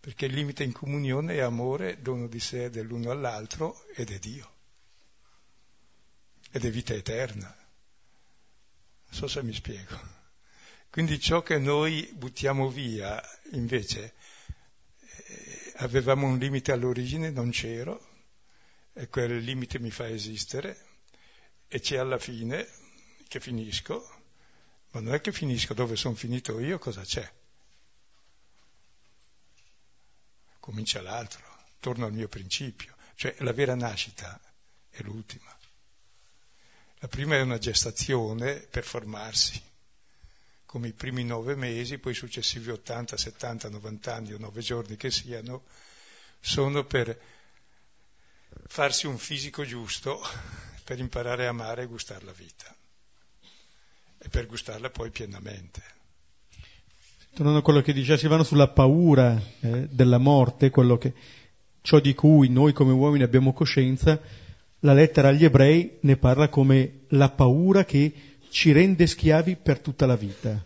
perché 0.00 0.24
il 0.24 0.32
limite 0.32 0.64
in 0.64 0.72
comunione 0.72 1.34
è 1.34 1.40
amore, 1.40 2.00
dono 2.00 2.26
di 2.26 2.40
sé 2.40 2.70
dell'uno 2.70 3.10
all'altro 3.10 3.84
ed 3.94 4.10
è 4.10 4.18
Dio 4.18 4.54
ed 6.50 6.64
è 6.64 6.70
vita 6.70 6.94
eterna. 6.94 7.46
Non 7.46 9.14
so 9.14 9.28
se 9.28 9.42
mi 9.42 9.52
spiego. 9.52 10.18
Quindi 10.90 11.20
ciò 11.20 11.42
che 11.42 11.58
noi 11.58 12.10
buttiamo 12.14 12.68
via, 12.70 13.22
invece, 13.52 14.14
eh, 14.98 15.72
avevamo 15.76 16.26
un 16.26 16.38
limite 16.38 16.72
all'origine, 16.72 17.30
non 17.30 17.50
c'ero, 17.50 18.09
e 18.92 19.08
quel 19.08 19.38
limite 19.38 19.78
mi 19.78 19.90
fa 19.90 20.08
esistere, 20.08 20.86
e 21.68 21.80
c'è 21.80 21.96
alla 21.96 22.18
fine 22.18 22.68
che 23.28 23.40
finisco, 23.40 24.18
ma 24.90 25.00
non 25.00 25.14
è 25.14 25.20
che 25.20 25.32
finisco 25.32 25.72
dove 25.72 25.96
sono 25.96 26.14
finito 26.14 26.58
io, 26.58 26.78
cosa 26.78 27.02
c'è? 27.02 27.30
Comincia 30.58 31.00
l'altro, 31.00 31.42
torno 31.78 32.06
al 32.06 32.12
mio 32.12 32.28
principio, 32.28 32.96
cioè 33.14 33.34
la 33.38 33.52
vera 33.52 33.74
nascita 33.74 34.40
è 34.90 35.00
l'ultima. 35.02 35.56
La 36.98 37.08
prima 37.08 37.36
è 37.36 37.40
una 37.40 37.58
gestazione 37.58 38.56
per 38.56 38.84
formarsi, 38.84 39.62
come 40.66 40.88
i 40.88 40.92
primi 40.92 41.24
nove 41.24 41.54
mesi, 41.54 41.98
poi 41.98 42.12
i 42.12 42.16
successivi 42.16 42.70
80, 42.70 43.16
70, 43.16 43.68
90 43.70 44.14
anni 44.14 44.32
o 44.32 44.38
nove 44.38 44.60
giorni 44.60 44.96
che 44.96 45.10
siano, 45.10 45.64
sono 46.40 46.84
per 46.84 47.18
farsi 48.66 49.06
un 49.06 49.18
fisico 49.18 49.64
giusto, 49.64 50.20
per 50.84 50.98
imparare 50.98 51.46
a 51.46 51.50
amare 51.50 51.82
e 51.82 51.86
gustare 51.86 52.24
la 52.24 52.32
vita 52.32 52.74
e 54.22 54.28
per 54.28 54.46
gustarla 54.46 54.90
poi 54.90 55.10
pienamente. 55.10 55.82
Tornando 57.32 57.60
a 57.60 57.62
quello 57.62 57.80
che 57.80 57.92
diceva 57.92 58.18
Silvano 58.18 58.42
sulla 58.42 58.68
paura 58.68 59.40
eh, 59.60 59.88
della 59.88 60.18
morte, 60.18 60.70
che, 60.70 61.14
ciò 61.80 62.00
di 62.00 62.14
cui 62.14 62.48
noi 62.48 62.72
come 62.72 62.92
uomini 62.92 63.22
abbiamo 63.22 63.52
coscienza, 63.52 64.20
la 64.80 64.92
lettera 64.92 65.28
agli 65.28 65.44
ebrei 65.44 65.98
ne 66.00 66.16
parla 66.16 66.48
come 66.48 67.04
la 67.08 67.30
paura 67.30 67.84
che 67.84 68.12
ci 68.50 68.72
rende 68.72 69.06
schiavi 69.06 69.56
per 69.56 69.78
tutta 69.78 70.06
la 70.06 70.16
vita, 70.16 70.62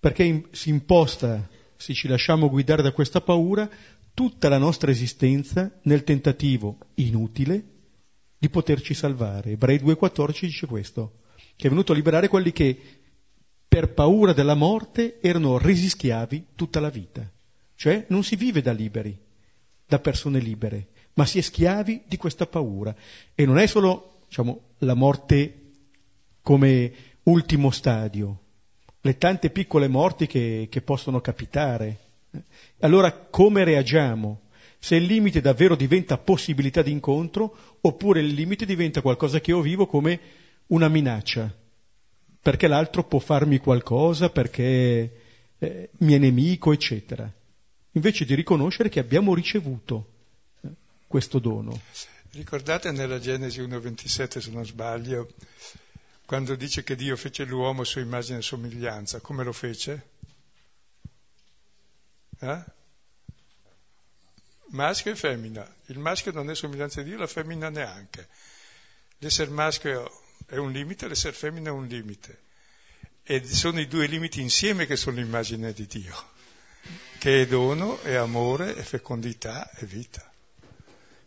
perché 0.00 0.44
si 0.52 0.70
imposta, 0.70 1.46
se 1.76 1.94
ci 1.94 2.08
lasciamo 2.08 2.48
guidare 2.48 2.82
da 2.82 2.92
questa 2.92 3.20
paura, 3.20 3.68
tutta 4.18 4.48
la 4.48 4.58
nostra 4.58 4.90
esistenza 4.90 5.70
nel 5.82 6.02
tentativo 6.02 6.78
inutile 6.94 7.64
di 8.36 8.50
poterci 8.50 8.92
salvare. 8.92 9.52
Ebrei 9.52 9.78
2.14 9.78 10.40
dice 10.40 10.66
questo, 10.66 11.20
che 11.54 11.68
è 11.68 11.70
venuto 11.70 11.92
a 11.92 11.94
liberare 11.94 12.26
quelli 12.26 12.50
che 12.50 12.76
per 13.68 13.94
paura 13.94 14.32
della 14.32 14.56
morte 14.56 15.20
erano 15.20 15.56
resi 15.56 15.88
schiavi 15.88 16.46
tutta 16.56 16.80
la 16.80 16.90
vita. 16.90 17.30
Cioè 17.76 18.06
non 18.08 18.24
si 18.24 18.34
vive 18.34 18.60
da 18.60 18.72
liberi, 18.72 19.16
da 19.86 20.00
persone 20.00 20.40
libere, 20.40 20.88
ma 21.14 21.24
si 21.24 21.38
è 21.38 21.40
schiavi 21.40 22.02
di 22.08 22.16
questa 22.16 22.48
paura. 22.48 22.92
E 23.36 23.46
non 23.46 23.56
è 23.56 23.68
solo 23.68 24.22
diciamo, 24.26 24.62
la 24.78 24.94
morte 24.94 25.74
come 26.42 26.92
ultimo 27.22 27.70
stadio, 27.70 28.40
le 29.00 29.16
tante 29.16 29.50
piccole 29.50 29.86
morti 29.86 30.26
che, 30.26 30.66
che 30.68 30.82
possono 30.82 31.20
capitare. 31.20 32.06
Allora 32.80 33.12
come 33.12 33.64
reagiamo? 33.64 34.42
Se 34.78 34.96
il 34.96 35.04
limite 35.04 35.40
davvero 35.40 35.74
diventa 35.74 36.18
possibilità 36.18 36.82
di 36.82 36.92
incontro 36.92 37.78
oppure 37.80 38.20
il 38.20 38.32
limite 38.32 38.64
diventa 38.64 39.00
qualcosa 39.00 39.40
che 39.40 39.50
io 39.50 39.60
vivo 39.60 39.86
come 39.86 40.20
una 40.68 40.88
minaccia, 40.88 41.52
perché 42.40 42.68
l'altro 42.68 43.04
può 43.04 43.18
farmi 43.18 43.58
qualcosa, 43.58 44.30
perché 44.30 45.12
eh, 45.58 45.90
mi 45.98 46.14
è 46.14 46.18
nemico, 46.18 46.72
eccetera. 46.72 47.30
Invece 47.92 48.24
di 48.24 48.34
riconoscere 48.34 48.88
che 48.88 49.00
abbiamo 49.00 49.34
ricevuto 49.34 50.12
questo 51.06 51.38
dono. 51.38 51.80
Ricordate 52.32 52.92
nella 52.92 53.18
Genesi 53.18 53.60
1.27, 53.60 54.38
se 54.38 54.50
non 54.50 54.64
sbaglio, 54.64 55.32
quando 56.26 56.54
dice 56.54 56.84
che 56.84 56.94
Dio 56.94 57.16
fece 57.16 57.44
l'uomo 57.44 57.82
a 57.82 57.84
sua 57.84 58.02
immagine 58.02 58.38
e 58.38 58.42
somiglianza, 58.42 59.20
come 59.20 59.42
lo 59.42 59.52
fece? 59.52 60.10
Eh? 62.40 62.64
Maschio 64.70 65.12
e 65.12 65.16
femmina. 65.16 65.66
Il 65.86 65.98
maschio 65.98 66.32
non 66.32 66.50
è 66.50 66.54
somiglianza 66.54 67.02
di 67.02 67.10
Dio, 67.10 67.18
la 67.18 67.26
femmina 67.26 67.70
neanche. 67.70 68.28
L'essere 69.18 69.50
maschio 69.50 70.22
è 70.46 70.56
un 70.56 70.70
limite, 70.70 71.08
l'essere 71.08 71.34
femmina 71.34 71.70
è 71.70 71.72
un 71.72 71.86
limite. 71.86 72.46
E 73.22 73.44
sono 73.44 73.80
i 73.80 73.86
due 73.86 74.06
limiti 74.06 74.40
insieme 74.40 74.86
che 74.86 74.96
sono 74.96 75.16
l'immagine 75.16 75.72
di 75.72 75.86
Dio, 75.86 76.14
che 77.18 77.42
è 77.42 77.46
dono, 77.46 78.00
è 78.02 78.14
amore, 78.14 78.74
è 78.74 78.82
fecondità, 78.82 79.70
è 79.70 79.84
vita. 79.84 80.32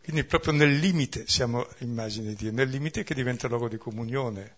Quindi 0.04 0.24
proprio 0.24 0.54
nel 0.54 0.78
limite 0.78 1.28
siamo 1.28 1.68
immagini 1.80 2.30
di 2.30 2.36
Dio, 2.36 2.52
nel 2.52 2.70
limite 2.70 3.04
che 3.04 3.14
diventa 3.14 3.48
luogo 3.48 3.68
di 3.68 3.78
comunione. 3.78 4.56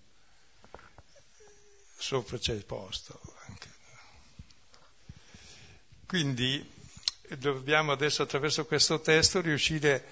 Sopra 1.97 2.37
c'è 2.37 2.53
il 2.53 2.65
posto. 2.65 3.19
Quindi 6.13 6.63
dobbiamo 7.39 7.91
adesso 7.91 8.21
attraverso 8.21 8.67
questo 8.67 9.01
testo 9.01 9.41
riuscire 9.41 10.05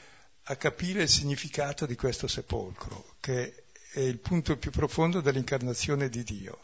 a 0.46 0.56
capire 0.56 1.04
il 1.04 1.10
significato 1.10 1.86
di 1.86 1.94
questo 1.96 2.28
sepolcro, 2.28 3.18
che 3.20 3.66
è 3.92 4.00
il 4.00 4.18
punto 4.18 4.58
più 4.58 4.72
profondo 4.72 5.22
dell'incarnazione 5.22 6.10
di 6.10 6.24
Dio, 6.24 6.60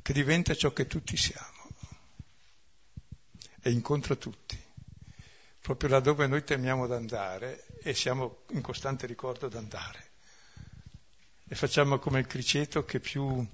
che 0.00 0.12
diventa 0.12 0.54
ciò 0.54 0.72
che 0.72 0.86
tutti 0.86 1.16
siamo 1.16 1.70
e 3.60 3.72
incontra 3.72 4.14
tutti 4.14 4.56
proprio 5.60 5.88
laddove 5.88 6.28
noi 6.28 6.44
temiamo 6.44 6.86
d'andare 6.86 7.64
e 7.82 7.94
siamo 7.94 8.42
in 8.50 8.60
costante 8.60 9.08
ricordo 9.08 9.48
d'andare. 9.48 10.10
E 11.48 11.56
facciamo 11.56 11.98
come 11.98 12.20
il 12.20 12.28
criceto 12.28 12.84
che 12.84 13.00
più 13.00 13.44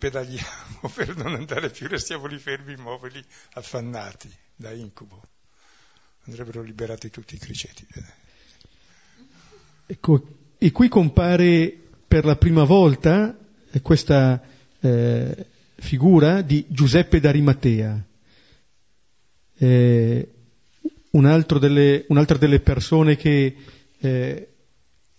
pedaliamo 0.00 0.88
per 0.94 1.14
non 1.14 1.34
andare 1.34 1.68
più, 1.68 1.86
restiamo 1.86 2.26
lì 2.26 2.38
fermi, 2.38 2.72
immobili, 2.72 3.22
affannati 3.52 4.34
da 4.56 4.72
incubo. 4.72 5.22
Andrebbero 6.24 6.62
liberati 6.62 7.10
tutti 7.10 7.34
i 7.34 7.38
criceti. 7.38 7.86
Ecco, 9.86 10.26
e 10.56 10.72
qui 10.72 10.88
compare 10.88 11.76
per 12.08 12.24
la 12.24 12.36
prima 12.36 12.64
volta 12.64 13.36
questa 13.82 14.42
eh, 14.80 15.46
figura 15.74 16.42
di 16.42 16.64
Giuseppe 16.68 17.20
d'Arimatea. 17.20 18.04
Eh, 19.58 20.28
un 21.10 21.44
delle, 21.58 22.04
un'altra 22.08 22.38
delle 22.38 22.60
persone 22.60 23.16
che 23.16 23.56
eh, 23.98 24.48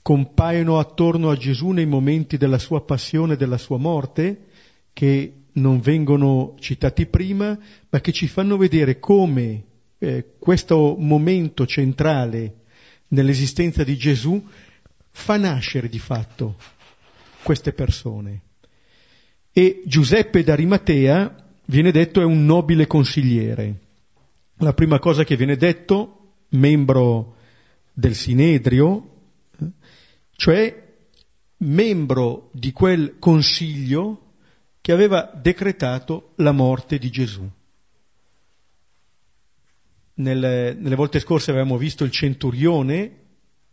compaiono 0.02 0.80
attorno 0.80 1.30
a 1.30 1.38
Gesù 1.38 1.70
nei 1.70 1.86
momenti 1.86 2.38
della 2.38 2.58
sua 2.58 2.82
passione 2.82 3.34
e 3.34 3.38
della 3.38 3.58
sua 3.58 3.78
morte, 3.78 4.48
che 4.94 5.34
non 5.54 5.80
vengono 5.80 6.56
citati 6.60 7.06
prima, 7.06 7.58
ma 7.90 8.00
che 8.00 8.12
ci 8.12 8.28
fanno 8.28 8.58
vedere 8.58 9.00
come 9.00 9.64
eh, 9.98 10.34
questo 10.40 10.96
momento 10.98 11.66
centrale 11.66 12.56
nell'esistenza 13.10 13.84
di 13.84 13.98
Gesù 13.98 14.44
fa 15.12 15.38
nascere 15.38 15.90
di 15.90 16.00
fatto 16.00 16.56
queste 17.44 17.74
persone. 17.74 18.42
E 19.52 19.82
Giuseppe 19.86 20.44
d'Arimatea, 20.44 21.36
viene 21.66 21.92
detto, 21.92 22.22
è 22.22 22.24
un 22.24 22.46
nobile 22.46 22.88
consigliere 22.88 23.90
la 24.62 24.74
prima 24.74 25.00
cosa 25.00 25.24
che 25.24 25.36
viene 25.36 25.58
detto, 25.58 26.34
membro 26.50 27.36
del 27.94 28.16
Sinedrio, 28.16 29.10
cioè 30.36 30.90
membro 31.58 32.50
di 32.54 32.72
quel 32.72 33.18
consiglio 33.20 34.21
che 34.82 34.92
aveva 34.92 35.32
decretato 35.34 36.34
la 36.38 36.52
morte 36.52 36.98
di 36.98 37.12
Gesù. 37.12 37.48
Nelle, 40.16 40.74
nelle 40.74 40.96
volte 40.96 41.20
scorse 41.20 41.52
avevamo 41.52 41.78
visto 41.78 42.04
il 42.04 42.12
centurione, 42.12 43.20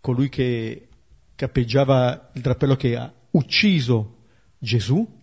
colui 0.01 0.29
che 0.29 0.89
cappeggiava 1.35 2.31
il 2.35 2.43
drappello 2.43 2.77
che 2.77 2.97
ha 2.97 3.13
ucciso 3.31 4.17
Gesù, 4.59 5.17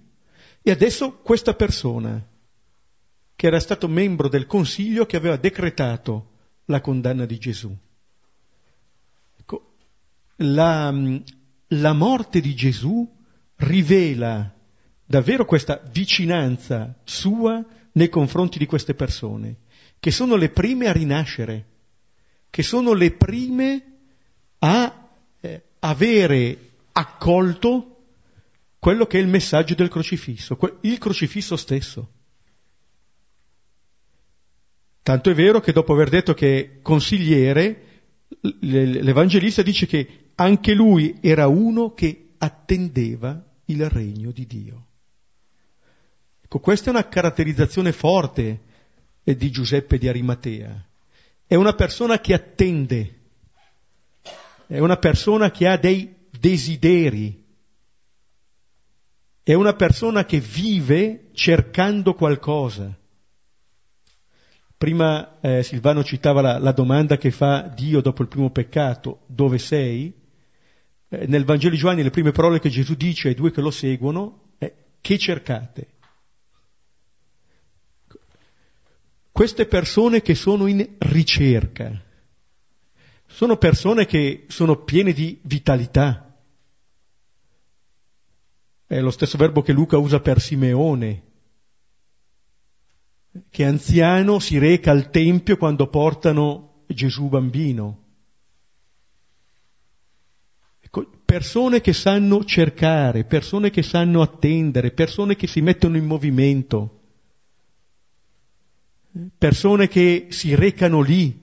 e 0.61 0.71
adesso 0.71 1.17
questa 1.17 1.53
persona, 1.53 2.27
che 3.35 3.47
era 3.47 3.59
stato 3.59 3.87
membro 3.87 4.27
del 4.27 4.47
Consiglio 4.47 5.05
che 5.05 5.17
aveva 5.17 5.37
decretato 5.37 6.31
la 6.65 6.81
condanna 6.81 7.25
di 7.25 7.37
Gesù. 7.37 7.75
Ecco, 9.37 9.73
la, 10.37 10.91
la 11.67 11.93
morte 11.93 12.39
di 12.39 12.55
Gesù 12.55 13.07
rivela 13.57 14.54
davvero 15.05 15.45
questa 15.45 15.81
vicinanza 15.91 16.99
sua 17.03 17.63
nei 17.93 18.09
confronti 18.09 18.57
di 18.57 18.65
queste 18.65 18.93
persone, 18.95 19.57
che 19.99 20.11
sono 20.11 20.35
le 20.35 20.49
prime 20.49 20.87
a 20.87 20.91
rinascere, 20.91 21.65
che 22.49 22.63
sono 22.63 22.93
le 22.93 23.11
prime 23.11 23.83
a 24.59 25.09
eh, 25.39 25.63
avere 25.79 26.71
accolto 26.91 27.91
quello 28.79 29.05
che 29.05 29.17
è 29.17 29.21
il 29.21 29.27
messaggio 29.27 29.75
del 29.75 29.89
crocifisso, 29.89 30.57
il 30.81 30.97
crocifisso 30.97 31.55
stesso. 31.55 32.11
Tanto 35.01 35.29
è 35.29 35.33
vero 35.35 35.59
che 35.59 35.71
dopo 35.71 35.93
aver 35.93 36.09
detto 36.09 36.33
che 36.33 36.79
consigliere, 36.81 38.03
l'Evangelista 38.59 39.61
dice 39.61 39.85
che 39.85 40.31
anche 40.35 40.73
lui 40.73 41.17
era 41.21 41.47
uno 41.47 41.93
che 41.93 42.33
attendeva 42.37 43.43
il 43.65 43.87
regno 43.89 44.31
di 44.31 44.45
Dio. 44.47 44.85
Ecco, 46.55 46.63
questa 46.63 46.87
è 46.87 46.89
una 46.91 47.09
caratterizzazione 47.09 47.91
forte 47.91 48.61
eh, 49.25 49.35
di 49.35 49.51
Giuseppe 49.51 49.97
di 49.97 50.07
Arimatea. 50.07 50.85
È 51.45 51.55
una 51.55 51.73
persona 51.73 52.19
che 52.19 52.33
attende, 52.33 53.19
è 54.65 54.79
una 54.79 54.95
persona 54.95 55.51
che 55.51 55.67
ha 55.67 55.75
dei 55.75 56.15
desideri, 56.31 57.43
è 59.43 59.53
una 59.53 59.73
persona 59.73 60.23
che 60.23 60.39
vive 60.39 61.29
cercando 61.33 62.13
qualcosa. 62.13 62.97
Prima 64.77 65.39
eh, 65.41 65.61
Silvano 65.61 66.05
citava 66.05 66.39
la, 66.39 66.57
la, 66.57 66.71
domanda 66.71 67.17
che 67.17 67.31
fa 67.31 67.63
Dio 67.63 67.99
dopo 67.99 68.21
il 68.21 68.29
primo 68.29 68.49
peccato, 68.49 69.23
dove 69.25 69.57
sei? 69.57 70.13
Eh, 71.09 71.27
nel 71.27 71.43
Vangelo 71.43 71.71
di 71.71 71.77
Giovanni 71.77 72.01
le 72.01 72.11
prime 72.11 72.31
parole 72.31 72.59
che 72.59 72.69
Gesù 72.69 72.95
dice 72.95 73.27
ai 73.27 73.35
due 73.35 73.51
che 73.51 73.61
lo 73.61 73.71
seguono 73.71 74.53
è 74.57 74.73
che 75.01 75.17
cercate? 75.17 75.94
Queste 79.35 79.65
persone 79.65 80.21
che 80.21 80.33
sono 80.33 80.65
in 80.65 80.95
ricerca, 80.97 82.01
sono 83.27 83.57
persone 83.57 84.05
che 84.05 84.45
sono 84.47 84.85
piene 84.85 85.11
di 85.11 85.37
vitalità. 85.41 86.33
È 88.87 88.97
lo 88.97 89.11
stesso 89.11 89.37
verbo 89.37 89.61
che 89.61 89.73
Luca 89.73 89.97
usa 89.97 90.21
per 90.21 90.39
Simeone, 90.39 91.23
che 93.49 93.65
anziano 93.65 94.39
si 94.39 94.57
reca 94.57 94.91
al 94.91 95.09
Tempio 95.09 95.57
quando 95.57 95.89
portano 95.89 96.83
Gesù 96.87 97.27
bambino. 97.27 98.03
Ecco, 100.79 101.09
persone 101.25 101.81
che 101.81 101.91
sanno 101.91 102.45
cercare, 102.45 103.25
persone 103.25 103.69
che 103.69 103.83
sanno 103.83 104.21
attendere, 104.21 104.91
persone 104.91 105.35
che 105.35 105.47
si 105.47 105.59
mettono 105.59 105.97
in 105.97 106.05
movimento, 106.05 106.94
persone 109.37 109.87
che 109.87 110.27
si 110.29 110.55
recano 110.55 111.01
lì, 111.01 111.37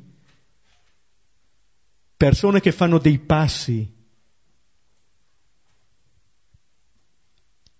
persone 2.16 2.60
che 2.60 2.72
fanno 2.72 2.98
dei 2.98 3.18
passi 3.18 3.90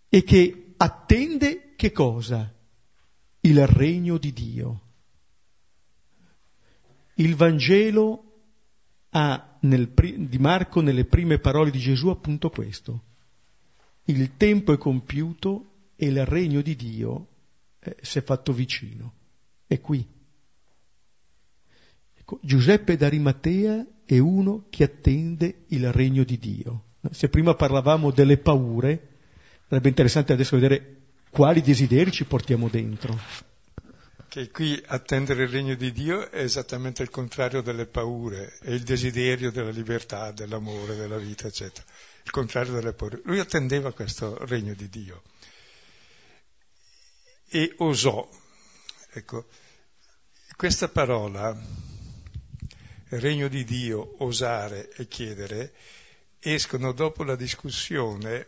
e 0.09 0.25
che 0.25 0.75
attende 0.77 1.75
che 1.77 1.93
cosa? 1.93 2.53
il 3.43 3.67
regno 3.67 4.19
di 4.19 4.33
Dio. 4.33 4.81
Il 7.15 7.35
Vangelo 7.35 8.25
ha 9.11 9.59
nel, 9.61 9.93
di 9.93 10.39
Marco 10.39 10.81
nelle 10.81 11.05
prime 11.05 11.39
parole 11.39 11.71
di 11.71 11.79
Gesù 11.79 12.09
appunto 12.09 12.51
questo. 12.51 13.03
Il 14.05 14.37
tempo 14.37 14.73
è 14.73 14.79
compiuto 14.79 15.91
e 15.97 16.07
il 16.07 16.25
regno 16.25 16.61
di 16.63 16.75
Dio 16.77 17.29
eh, 17.81 17.97
si 18.01 18.19
è 18.19 18.23
fatto 18.23 18.53
vicino. 18.53 19.15
È 19.73 19.81
qui. 19.81 20.07
Ecco, 22.15 22.39
Giuseppe 22.43 22.95
d'Arimatea 22.95 23.87
è 24.05 24.19
uno 24.19 24.67
che 24.69 24.85
attende 24.85 25.65
il 25.69 25.91
regno 25.91 26.25
di 26.25 26.39
Dio. 26.39 26.85
Se 27.11 27.31
prima 27.31 27.55
parlavamo 27.55 28.11
delle 28.11 28.37
paure, 28.37 29.09
sarebbe 29.67 29.89
interessante 29.89 30.35
adesso 30.35 30.57
vedere 30.57 30.97
quali 31.31 31.63
desideri 31.63 32.11
ci 32.13 32.27
portiamo 32.27 32.69
dentro. 32.69 33.19
Che 34.29 34.51
qui 34.51 34.79
attendere 34.89 35.45
il 35.45 35.49
regno 35.49 35.75
di 35.75 35.91
Dio 35.91 36.31
è 36.31 36.43
esattamente 36.43 37.03
il 37.03 37.09
contrario 37.09 37.63
delle 37.63 37.87
paure, 37.87 38.59
è 38.61 38.73
il 38.73 38.83
desiderio 38.83 39.51
della 39.51 39.71
libertà, 39.71 40.33
dell'amore, 40.33 40.97
della 40.97 41.17
vita, 41.17 41.47
eccetera. 41.47 41.87
Il 42.25 42.31
contrario 42.31 42.75
delle 42.75 42.93
paure. 42.93 43.23
Lui 43.25 43.39
attendeva 43.39 43.91
questo 43.93 44.37
regno 44.45 44.75
di 44.75 44.91
Dio 44.91 45.23
e 47.49 47.73
osò. 47.79 48.29
Ecco, 49.15 49.47
questa 50.63 50.87
parola, 50.87 51.61
regno 53.09 53.49
di 53.49 53.65
Dio, 53.65 54.15
osare 54.19 54.93
e 54.93 55.09
chiedere, 55.09 55.73
escono 56.39 56.93
dopo 56.93 57.25
la 57.25 57.35
discussione 57.35 58.47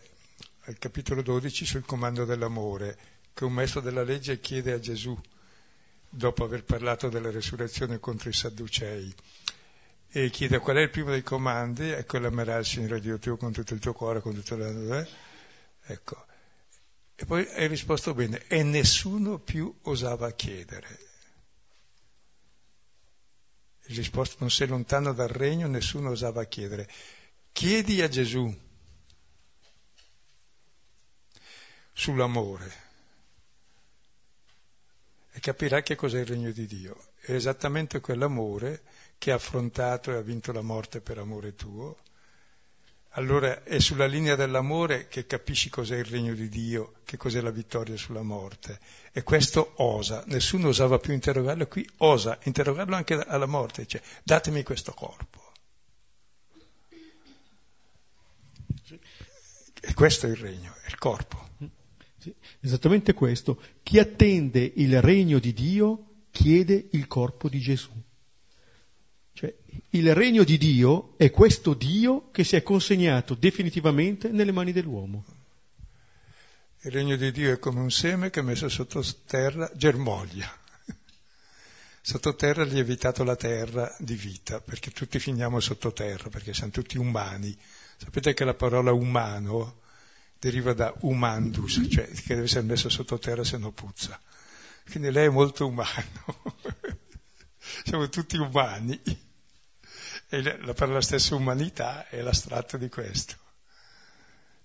al 0.67 0.79
capitolo 0.79 1.23
12 1.23 1.67
sul 1.67 1.85
comando 1.85 2.25
dell'amore, 2.25 2.97
che 3.35 3.43
un 3.43 3.53
maestro 3.53 3.81
della 3.81 4.05
legge 4.05 4.39
chiede 4.39 4.71
a 4.71 4.79
Gesù, 4.79 5.21
dopo 6.09 6.45
aver 6.45 6.63
parlato 6.63 7.09
della 7.09 7.33
resurrezione 7.33 7.99
contro 7.99 8.29
i 8.29 8.33
Sadducei, 8.33 9.13
e 10.09 10.31
chiede 10.31 10.61
qual 10.61 10.77
è 10.77 10.83
il 10.83 10.91
primo 10.91 11.11
dei 11.11 11.25
comandi, 11.25 11.89
è 11.91 12.07
quello 12.07 12.29
amerai 12.29 12.61
il 12.61 12.65
Signore 12.65 13.01
Dio 13.01 13.19
tuo 13.19 13.37
con 13.37 13.51
tutto 13.51 13.75
il 13.75 13.81
tuo 13.81 13.93
cuore, 13.93 14.21
con 14.21 14.35
tutto 14.35 14.55
il 14.55 14.61
tuo... 14.61 15.07
Ecco. 15.93 16.27
E 17.17 17.25
poi 17.27 17.45
hai 17.55 17.67
risposto 17.67 18.15
bene, 18.15 18.45
e 18.47 18.63
nessuno 18.63 19.41
più 19.41 19.81
osava 19.83 20.31
chiedere. 20.31 21.04
Risposto 23.87 24.37
non 24.41 24.51
sei 24.51 24.67
lontano 24.67 25.13
dal 25.13 25.29
regno, 25.29 25.67
nessuno 25.67 26.11
osava 26.11 26.45
chiedere. 26.45 26.89
Chiedi 27.53 28.01
a 28.01 28.09
Gesù 28.09 28.53
sull'amore 31.93 32.83
e 35.33 35.41
capirà 35.41 35.83
che 35.83 35.97
cos'è 35.97 36.21
il 36.21 36.27
regno 36.27 36.51
di 36.51 36.67
Dio. 36.67 37.13
È 37.21 37.33
esattamente 37.33 38.01
quell'amore 38.01 38.83
che 39.19 39.33
ha 39.33 39.37
affrontato 39.37 40.11
e 40.11 40.17
ha 40.17 40.21
vinto 40.21 40.53
la 40.53 40.63
morte 40.63 41.01
per 41.01 41.19
amore 41.19 41.55
tuo. 41.55 41.99
Allora 43.17 43.63
è 43.63 43.79
sulla 43.79 44.07
linea 44.07 44.35
dell'amore 44.35 45.07
che 45.07 45.25
capisci 45.27 45.71
cos'è 45.71 45.97
il 45.97 46.05
regno 46.05 46.35
di 46.35 46.49
Dio, 46.49 46.95
che 47.05 47.17
cos'è 47.17 47.41
la 47.41 47.53
vittoria 47.53 47.97
sulla 47.97 48.23
morte. 48.23 48.81
E 49.13 49.23
questo 49.23 49.75
osa, 49.77 50.25
nessuno 50.27 50.69
osava 50.69 50.99
più 50.99 51.13
interrogarlo, 51.13 51.69
qui 51.69 51.89
osa 51.99 52.37
interrogarlo 52.43 52.97
anche 52.97 53.15
alla 53.15 53.47
morte, 53.47 53.83
dice 53.83 54.03
datemi 54.25 54.65
questo 54.65 54.93
corpo. 54.93 55.53
E 59.81 59.95
questo 59.95 60.27
è 60.27 60.31
il 60.31 60.37
regno, 60.37 60.75
è 60.83 60.89
il 60.89 60.99
corpo. 60.99 61.51
Sì, 62.19 62.35
esattamente 62.61 63.13
questo. 63.13 63.61
Chi 63.85 64.01
attende 64.01 64.73
il 64.77 65.01
regno 65.01 65.39
di 65.39 65.53
Dio 65.53 66.25
chiede 66.33 66.89
il 66.91 67.07
corpo 67.07 67.49
di 67.49 67.61
Gesù. 67.61 67.93
Il 69.91 70.15
regno 70.15 70.45
di 70.45 70.59
Dio 70.59 71.15
è 71.17 71.31
questo 71.31 71.75
Dio 71.75 72.31
che 72.31 72.45
si 72.45 72.57
è 72.57 72.63
consegnato 72.63 73.35
definitivamente 73.35 74.29
nelle 74.29 74.53
mani 74.53 74.73
dell'uomo. 74.73 75.25
Il 76.81 76.91
regno 76.91 77.17
di 77.17 77.31
Dio 77.33 77.53
è 77.53 77.59
come 77.59 77.81
un 77.81 77.91
seme 77.91 78.31
che 78.31 78.43
messo 78.43 78.69
sotto 78.69 79.03
terra 79.27 79.71
germoglia. 79.75 80.53
Sottoterra 82.03 82.63
ha 82.63 82.67
lievitato 82.67 83.25
la 83.25 83.37
terra 83.37 83.95
di 83.99 84.15
vita, 84.15 84.61
perché 84.61 84.91
tutti 84.91 85.19
finiamo 85.19 85.61
sottoterra, 85.61 86.29
perché 86.29 86.53
siamo 86.53 86.73
tutti 86.73 86.99
umani. 86.99 87.57
Sapete 87.97 88.35
che 88.35 88.45
la 88.45 88.53
parola 88.53 88.93
umano 88.93 89.81
deriva 90.39 90.75
da 90.75 90.93
umandus, 91.01 91.87
cioè 91.91 92.07
che 92.07 92.35
deve 92.35 92.43
essere 92.43 92.67
messo 92.67 92.91
sottoterra 92.91 93.45
se 93.45 93.57
no 93.57 93.73
puzza. 93.73 94.21
Quindi 94.91 95.11
lei 95.11 95.27
è 95.27 95.31
molto 95.31 95.67
umano. 95.67 96.53
Siamo 97.85 98.09
tutti 98.11 98.37
umani. 98.37 99.01
E 100.35 100.43
la 100.43 100.75
parola 100.75 101.01
stessa 101.01 101.35
umanità 101.35 102.09
è 102.09 102.21
l'astratto 102.21 102.77
di 102.77 102.89
questo. 102.89 103.37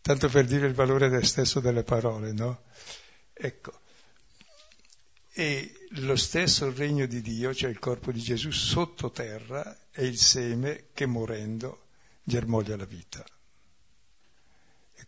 Tanto 0.01 0.27
per 0.29 0.45
dire 0.45 0.65
il 0.65 0.73
valore 0.73 1.23
stesso 1.23 1.59
delle 1.59 1.83
parole, 1.83 2.31
no? 2.31 2.63
Ecco. 3.33 3.79
E 5.31 5.87
lo 5.91 6.15
stesso 6.15 6.73
regno 6.73 7.05
di 7.05 7.21
Dio, 7.21 7.53
cioè 7.53 7.69
il 7.69 7.79
corpo 7.79 8.11
di 8.11 8.19
Gesù 8.19 8.49
sottoterra, 8.49 9.77
è 9.91 10.01
il 10.01 10.17
seme 10.17 10.87
che 10.93 11.05
morendo 11.05 11.87
germoglia 12.23 12.75
la 12.75 12.85
vita 12.85 13.23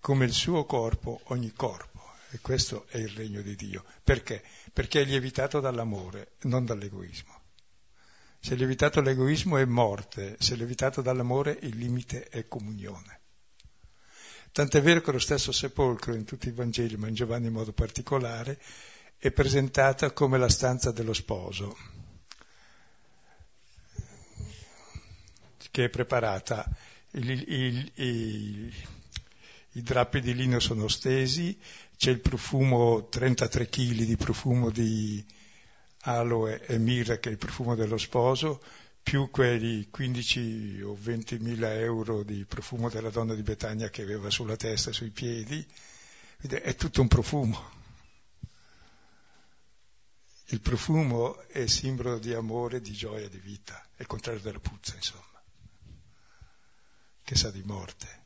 come 0.01 0.25
il 0.25 0.33
suo 0.33 0.65
corpo 0.65 1.21
ogni 1.25 1.53
corpo. 1.53 1.99
E 2.31 2.39
questo 2.39 2.85
è 2.87 2.97
il 2.97 3.09
regno 3.09 3.41
di 3.41 3.55
Dio. 3.55 3.83
Perché? 4.03 4.43
Perché 4.71 5.01
è 5.01 5.05
lievitato 5.05 5.59
dall'amore, 5.59 6.33
non 6.43 6.65
dall'egoismo. 6.65 7.40
Se 8.43 8.55
lievitato 8.55 9.01
l'egoismo 9.01 9.57
è 9.57 9.65
morte, 9.65 10.35
se 10.39 10.55
lievitato 10.55 11.03
dall'amore 11.03 11.59
il 11.61 11.77
limite 11.77 12.23
è 12.27 12.47
comunione. 12.47 13.19
Tant'è 14.51 14.81
vero 14.81 14.99
che 15.01 15.11
lo 15.11 15.19
stesso 15.19 15.51
sepolcro 15.51 16.15
in 16.15 16.25
tutti 16.25 16.47
i 16.47 16.51
Vangeli, 16.51 16.97
ma 16.97 17.07
in 17.07 17.13
Giovanni 17.13 17.47
in 17.47 17.53
modo 17.53 17.71
particolare, 17.71 18.59
è 19.19 19.29
presentata 19.29 20.11
come 20.11 20.39
la 20.39 20.49
stanza 20.49 20.91
dello 20.91 21.13
sposo, 21.13 21.77
che 25.69 25.85
è 25.85 25.89
preparata. 25.89 26.67
Il, 27.11 27.29
il, 27.29 27.91
il, 27.93 28.73
I 29.73 29.81
drappi 29.83 30.19
di 30.19 30.33
lino 30.33 30.59
sono 30.59 30.87
stesi, 30.87 31.55
c'è 31.95 32.09
il 32.09 32.21
profumo, 32.21 33.07
33 33.07 33.69
kg 33.69 34.01
di 34.01 34.17
profumo 34.17 34.71
di, 34.71 35.23
aloe 36.01 36.65
e 36.65 36.77
mirra, 36.77 37.17
che 37.17 37.29
è 37.29 37.31
il 37.31 37.37
profumo 37.37 37.75
dello 37.75 37.97
sposo, 37.97 38.61
più 39.01 39.29
quei 39.29 39.87
15 39.89 40.81
o 40.83 40.95
20 40.95 41.39
mila 41.39 41.73
euro 41.73 42.23
di 42.23 42.45
profumo 42.45 42.89
della 42.89 43.09
donna 43.09 43.33
di 43.33 43.41
Betania 43.41 43.89
che 43.89 44.03
aveva 44.03 44.29
sulla 44.29 44.55
testa 44.55 44.91
e 44.91 44.93
sui 44.93 45.09
piedi, 45.09 45.65
è 46.39 46.75
tutto 46.75 47.01
un 47.01 47.07
profumo. 47.07 47.79
Il 50.47 50.59
profumo 50.59 51.39
è 51.47 51.65
simbolo 51.67 52.19
di 52.19 52.33
amore, 52.33 52.81
di 52.81 52.91
gioia, 52.91 53.29
di 53.29 53.39
vita, 53.39 53.81
è 53.95 54.01
il 54.01 54.07
contrario 54.07 54.41
della 54.41 54.59
puzza, 54.59 54.95
insomma, 54.95 55.41
che 57.23 57.35
sa 57.35 57.49
di 57.51 57.63
morte. 57.63 58.19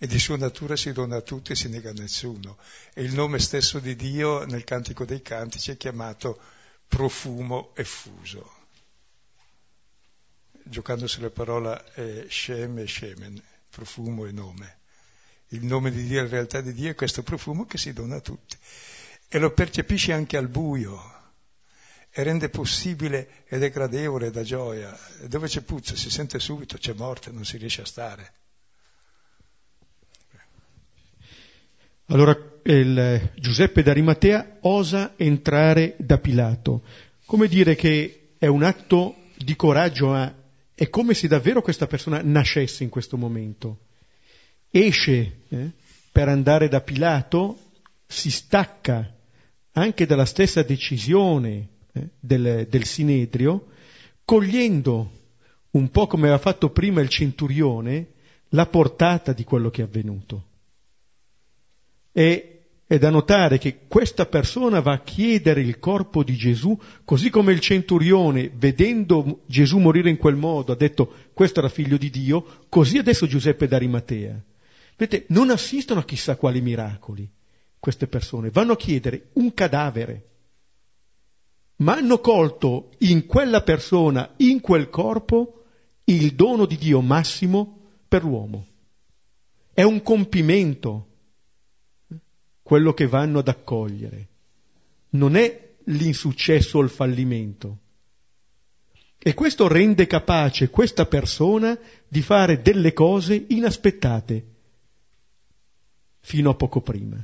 E 0.00 0.06
di 0.06 0.20
sua 0.20 0.36
natura 0.36 0.76
si 0.76 0.92
dona 0.92 1.16
a 1.16 1.22
tutti 1.22 1.50
e 1.50 1.56
si 1.56 1.68
nega 1.68 1.90
a 1.90 1.94
nessuno. 1.94 2.58
E 2.94 3.02
il 3.02 3.12
nome 3.12 3.40
stesso 3.40 3.80
di 3.80 3.96
Dio 3.96 4.44
nel 4.44 4.62
Cantico 4.62 5.04
dei 5.04 5.20
Cantici 5.20 5.72
è 5.72 5.76
chiamato 5.76 6.40
profumo 6.88 7.72
effuso. 7.76 8.56
Giocando 10.62 11.06
sulla 11.06 11.30
parola 11.30 11.82
eh, 11.94 12.26
Shem 12.28 12.78
e 12.78 12.86
Shemen, 12.86 13.42
profumo 13.70 14.26
e 14.26 14.32
nome. 14.32 14.78
Il 15.48 15.64
nome 15.64 15.90
di 15.90 16.04
Dio, 16.04 16.22
la 16.22 16.28
realtà 16.28 16.60
di 16.60 16.72
Dio 16.72 16.90
è 16.90 16.94
questo 16.94 17.22
profumo 17.22 17.64
che 17.64 17.78
si 17.78 17.92
dona 17.92 18.16
a 18.16 18.20
tutti. 18.20 18.56
E 19.28 19.38
lo 19.38 19.52
percepisce 19.52 20.12
anche 20.12 20.36
al 20.36 20.48
buio 20.48 21.16
e 22.10 22.22
rende 22.22 22.48
possibile 22.48 23.44
ed 23.46 23.62
è 23.62 23.70
gradevole 23.70 24.30
da 24.30 24.42
gioia. 24.42 24.98
Dove 25.26 25.46
c'è 25.46 25.60
puzza 25.60 25.94
si 25.94 26.10
sente 26.10 26.38
subito, 26.38 26.76
c'è 26.76 26.92
morte, 26.94 27.30
non 27.30 27.44
si 27.44 27.56
riesce 27.56 27.82
a 27.82 27.86
stare. 27.86 28.32
Allora 32.06 32.34
il 32.72 33.30
Giuseppe 33.36 33.82
d'Arimatea 33.82 34.58
osa 34.60 35.14
entrare 35.16 35.94
da 35.98 36.18
Pilato. 36.18 36.82
Come 37.24 37.48
dire 37.48 37.74
che 37.74 38.34
è 38.36 38.46
un 38.46 38.62
atto 38.62 39.16
di 39.36 39.56
coraggio, 39.56 40.08
ma 40.08 40.34
è 40.74 40.90
come 40.90 41.14
se 41.14 41.28
davvero 41.28 41.62
questa 41.62 41.86
persona 41.86 42.20
nascesse 42.22 42.84
in 42.84 42.90
questo 42.90 43.16
momento. 43.16 43.86
Esce 44.70 45.40
eh, 45.48 45.70
per 46.12 46.28
andare 46.28 46.68
da 46.68 46.82
Pilato, 46.82 47.58
si 48.06 48.30
stacca 48.30 49.14
anche 49.72 50.04
dalla 50.04 50.26
stessa 50.26 50.62
decisione 50.62 51.68
eh, 51.92 52.08
del, 52.20 52.66
del 52.68 52.84
Sinedrio, 52.84 53.68
cogliendo 54.24 55.12
un 55.70 55.90
po' 55.90 56.06
come 56.06 56.24
aveva 56.24 56.38
fatto 56.38 56.68
prima 56.68 57.00
il 57.00 57.08
centurione, 57.08 58.08
la 58.50 58.66
portata 58.66 59.32
di 59.32 59.44
quello 59.44 59.70
che 59.70 59.80
è 59.80 59.84
avvenuto. 59.84 60.44
E 62.12 62.57
è 62.88 62.96
da 62.96 63.10
notare 63.10 63.58
che 63.58 63.80
questa 63.86 64.24
persona 64.24 64.80
va 64.80 64.92
a 64.92 65.02
chiedere 65.02 65.60
il 65.60 65.78
corpo 65.78 66.24
di 66.24 66.34
Gesù, 66.36 66.74
così 67.04 67.28
come 67.28 67.52
il 67.52 67.60
centurione, 67.60 68.50
vedendo 68.54 69.42
Gesù 69.44 69.76
morire 69.76 70.08
in 70.08 70.16
quel 70.16 70.36
modo, 70.36 70.72
ha 70.72 70.74
detto 70.74 71.12
questo 71.34 71.58
era 71.58 71.68
figlio 71.68 71.98
di 71.98 72.08
Dio, 72.08 72.64
così 72.70 72.96
adesso 72.96 73.26
Giuseppe 73.26 73.68
d'Arimatea. 73.68 74.42
Vedete, 74.96 75.26
non 75.34 75.50
assistono 75.50 76.00
a 76.00 76.04
chissà 76.04 76.36
quali 76.36 76.62
miracoli 76.62 77.30
queste 77.78 78.06
persone, 78.06 78.48
vanno 78.48 78.72
a 78.72 78.76
chiedere 78.76 79.28
un 79.34 79.52
cadavere, 79.52 80.28
ma 81.76 81.96
hanno 81.96 82.20
colto 82.20 82.92
in 83.00 83.26
quella 83.26 83.62
persona, 83.62 84.32
in 84.38 84.60
quel 84.62 84.88
corpo, 84.88 85.64
il 86.04 86.32
dono 86.32 86.64
di 86.64 86.78
Dio 86.78 87.02
massimo 87.02 87.80
per 88.08 88.24
l'uomo. 88.24 88.66
È 89.74 89.82
un 89.82 90.02
compimento 90.02 91.07
quello 92.68 92.92
che 92.92 93.06
vanno 93.06 93.38
ad 93.38 93.48
accogliere. 93.48 94.28
Non 95.12 95.36
è 95.36 95.76
l'insuccesso 95.84 96.76
o 96.76 96.82
il 96.82 96.90
fallimento. 96.90 97.78
E 99.16 99.32
questo 99.32 99.68
rende 99.68 100.06
capace 100.06 100.68
questa 100.68 101.06
persona 101.06 101.78
di 102.06 102.20
fare 102.20 102.60
delle 102.60 102.92
cose 102.92 103.42
inaspettate 103.48 104.44
fino 106.20 106.50
a 106.50 106.54
poco 106.56 106.82
prima. 106.82 107.16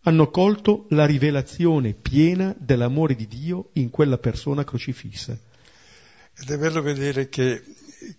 Hanno 0.00 0.30
colto 0.30 0.86
la 0.88 1.06
rivelazione 1.06 1.92
piena 1.92 2.52
dell'amore 2.58 3.14
di 3.14 3.28
Dio 3.28 3.70
in 3.74 3.90
quella 3.90 4.18
persona 4.18 4.64
crocifissa. 4.64 5.38
Ed 6.36 6.50
è 6.50 6.58
bello 6.58 6.82
vedere 6.82 7.28
che 7.28 7.62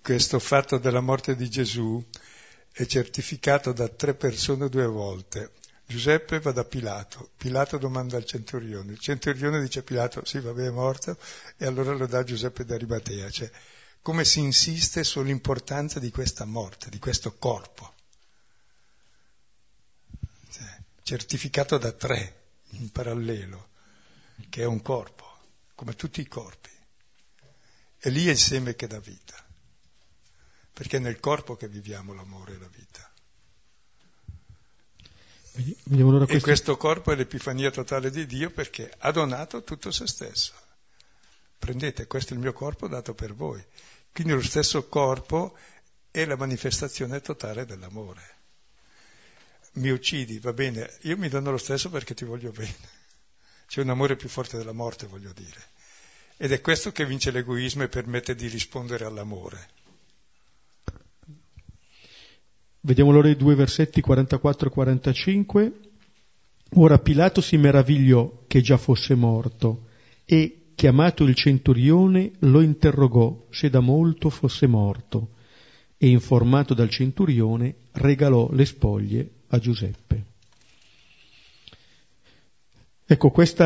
questo 0.01 0.39
fatto 0.39 0.77
della 0.77 1.01
morte 1.01 1.35
di 1.35 1.49
Gesù 1.49 2.01
è 2.79 2.85
certificato 2.85 3.73
da 3.73 3.89
tre 3.89 4.13
persone 4.13 4.69
due 4.69 4.85
volte. 4.85 5.51
Giuseppe 5.85 6.39
va 6.39 6.53
da 6.53 6.63
Pilato, 6.63 7.31
Pilato 7.35 7.77
domanda 7.77 8.15
al 8.15 8.23
centurione, 8.23 8.93
il 8.93 8.99
centurione 8.99 9.59
dice 9.59 9.79
a 9.79 9.83
Pilato 9.83 10.23
sì 10.23 10.39
va 10.39 10.53
bene 10.53 10.69
è 10.69 10.71
morto. 10.71 11.17
E 11.57 11.65
allora 11.65 11.91
lo 11.91 12.07
dà 12.07 12.23
Giuseppe 12.23 12.63
d'Arimatea, 12.63 13.29
cioè 13.29 13.51
come 14.01 14.23
si 14.23 14.39
insiste 14.39 15.03
sull'importanza 15.03 15.99
di 15.99 16.09
questa 16.09 16.45
morte, 16.45 16.89
di 16.89 16.99
questo 16.99 17.35
corpo, 17.35 17.95
cioè, 20.49 20.77
certificato 21.03 21.77
da 21.77 21.91
tre 21.91 22.43
in 22.69 22.89
parallelo, 22.93 23.71
che 24.47 24.61
è 24.61 24.65
un 24.65 24.81
corpo, 24.81 25.25
come 25.75 25.95
tutti 25.95 26.21
i 26.21 26.27
corpi, 26.29 26.69
e 27.99 28.09
lì 28.09 28.27
è 28.27 28.31
il 28.31 28.37
seme 28.37 28.73
che 28.75 28.87
dà 28.87 28.99
vita 28.99 29.47
perché 30.79 30.95
è 30.95 30.99
nel 31.01 31.19
corpo 31.19 31.57
che 31.57 31.67
viviamo 31.67 32.13
l'amore 32.13 32.53
e 32.53 32.57
la 32.57 32.69
vita. 32.73 33.11
Allora 35.91 36.19
questo... 36.19 36.37
E 36.37 36.39
questo 36.39 36.77
corpo 36.77 37.11
è 37.11 37.17
l'epifania 37.17 37.69
totale 37.69 38.09
di 38.09 38.25
Dio 38.25 38.49
perché 38.49 38.89
ha 38.99 39.11
donato 39.11 39.61
tutto 39.65 39.91
se 39.91 40.07
stesso. 40.07 40.53
Prendete, 41.57 42.07
questo 42.07 42.31
è 42.31 42.37
il 42.37 42.41
mio 42.41 42.53
corpo 42.53 42.87
dato 42.87 43.13
per 43.13 43.33
voi. 43.33 43.61
Quindi 44.13 44.31
lo 44.31 44.41
stesso 44.41 44.87
corpo 44.87 45.57
è 46.11 46.23
la 46.23 46.37
manifestazione 46.37 47.19
totale 47.19 47.65
dell'amore. 47.65 48.35
Mi 49.73 49.89
uccidi, 49.89 50.39
va 50.39 50.53
bene, 50.53 50.97
io 51.01 51.17
mi 51.17 51.27
dono 51.27 51.51
lo 51.51 51.57
stesso 51.57 51.89
perché 51.89 52.13
ti 52.13 52.23
voglio 52.23 52.51
bene. 52.51 52.87
C'è 53.67 53.81
un 53.81 53.89
amore 53.89 54.15
più 54.15 54.29
forte 54.29 54.55
della 54.55 54.71
morte, 54.71 55.07
voglio 55.07 55.33
dire. 55.33 55.61
Ed 56.37 56.53
è 56.53 56.61
questo 56.61 56.93
che 56.93 57.05
vince 57.05 57.31
l'egoismo 57.31 57.83
e 57.83 57.89
permette 57.89 58.33
di 58.33 58.47
rispondere 58.47 59.03
all'amore. 59.03 59.78
Vediamo 62.81 63.09
allora 63.09 63.29
i 63.29 63.35
due 63.35 63.55
versetti 63.55 63.99
44 63.99 64.69
e 64.69 64.71
45. 64.71 65.79
Ora 66.75 66.97
Pilato 66.99 67.41
si 67.41 67.57
meravigliò 67.57 68.43
che 68.47 68.61
già 68.61 68.77
fosse 68.77 69.15
morto 69.15 69.87
e, 70.23 70.71
chiamato 70.75 71.25
il 71.25 71.35
centurione, 71.35 72.31
lo 72.39 72.61
interrogò 72.61 73.47
se 73.49 73.69
da 73.69 73.81
molto 73.81 74.29
fosse 74.29 74.65
morto 74.65 75.31
e, 75.97 76.07
informato 76.07 76.73
dal 76.73 76.89
centurione, 76.89 77.75
regalò 77.93 78.49
le 78.51 78.65
spoglie 78.65 79.29
a 79.47 79.59
Giuseppe. 79.59 80.23
Ecco, 83.05 83.29
questo 83.31 83.63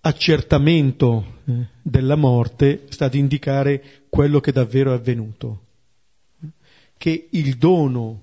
accertamento 0.00 1.40
eh, 1.44 1.66
della 1.82 2.16
morte 2.16 2.86
sta 2.88 3.06
ad 3.06 3.14
indicare 3.14 4.06
quello 4.08 4.40
che 4.40 4.52
davvero 4.52 4.92
è 4.92 4.94
avvenuto, 4.94 5.64
che 6.96 7.28
il 7.32 7.56
dono 7.56 8.22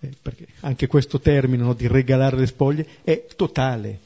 eh, 0.00 0.12
perché 0.20 0.46
anche 0.60 0.86
questo 0.86 1.20
termine 1.20 1.62
no, 1.62 1.72
di 1.72 1.86
regalare 1.86 2.36
le 2.36 2.46
spoglie 2.46 2.86
è 3.02 3.26
totale. 3.34 4.00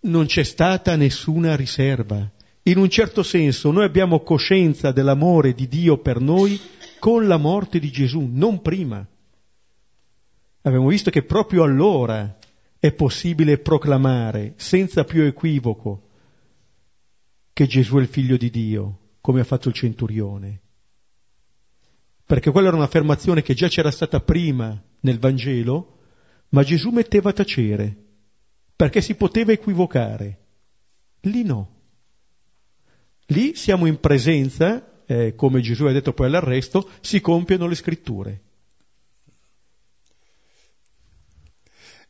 Non 0.00 0.26
c'è 0.26 0.44
stata 0.44 0.94
nessuna 0.96 1.56
riserva. 1.56 2.30
In 2.62 2.78
un 2.78 2.88
certo 2.88 3.22
senso 3.22 3.70
noi 3.70 3.84
abbiamo 3.84 4.20
coscienza 4.20 4.92
dell'amore 4.92 5.54
di 5.54 5.68
Dio 5.68 5.98
per 5.98 6.20
noi 6.20 6.60
con 6.98 7.26
la 7.26 7.36
morte 7.36 7.78
di 7.78 7.90
Gesù, 7.90 8.28
non 8.30 8.62
prima. 8.62 9.06
Abbiamo 10.62 10.88
visto 10.88 11.10
che 11.10 11.22
proprio 11.22 11.62
allora 11.62 12.38
è 12.78 12.92
possibile 12.92 13.58
proclamare 13.58 14.54
senza 14.56 15.04
più 15.04 15.22
equivoco 15.22 16.02
che 17.52 17.66
Gesù 17.66 17.96
è 17.96 18.00
il 18.00 18.08
figlio 18.08 18.36
di 18.36 18.50
Dio, 18.50 18.98
come 19.20 19.40
ha 19.40 19.44
fatto 19.44 19.68
il 19.68 19.74
centurione 19.74 20.60
perché 22.26 22.50
quella 22.50 22.68
era 22.68 22.76
un'affermazione 22.76 23.40
che 23.40 23.54
già 23.54 23.68
c'era 23.68 23.92
stata 23.92 24.20
prima 24.20 24.82
nel 25.00 25.20
Vangelo, 25.20 25.98
ma 26.48 26.64
Gesù 26.64 26.90
metteva 26.90 27.30
a 27.30 27.32
tacere, 27.32 27.96
perché 28.74 29.00
si 29.00 29.14
poteva 29.14 29.52
equivocare. 29.52 30.38
Lì 31.20 31.44
no. 31.44 31.74
Lì 33.26 33.54
siamo 33.54 33.86
in 33.86 34.00
presenza, 34.00 35.04
eh, 35.06 35.34
come 35.36 35.60
Gesù 35.60 35.84
ha 35.84 35.92
detto 35.92 36.12
poi 36.12 36.26
all'arresto, 36.26 36.90
si 37.00 37.20
compiono 37.20 37.68
le 37.68 37.74
scritture. 37.76 38.40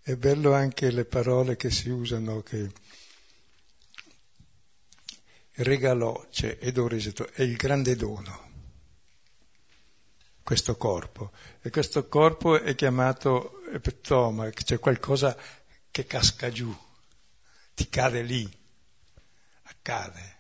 È 0.00 0.14
bello 0.16 0.55
anche 0.55 0.90
le 0.90 1.05
parole 1.05 1.57
che 1.57 1.70
si 1.70 1.90
usano, 1.90 2.40
che 2.40 2.70
regalò, 5.57 6.26
cioè 6.31 6.57
Edoreseto, 6.61 7.29
è 7.33 7.42
il 7.42 7.57
grande 7.57 7.96
dono, 7.96 8.45
questo 10.46 10.76
corpo. 10.76 11.32
E 11.61 11.70
questo 11.70 12.06
corpo 12.06 12.61
è 12.61 12.76
chiamato 12.76 13.64
eptoma, 13.64 14.48
c'è 14.50 14.78
qualcosa 14.78 15.37
che 15.90 16.06
casca 16.06 16.52
giù, 16.52 16.72
ti 17.74 17.88
cade 17.88 18.22
lì, 18.22 18.48
accade. 19.62 20.37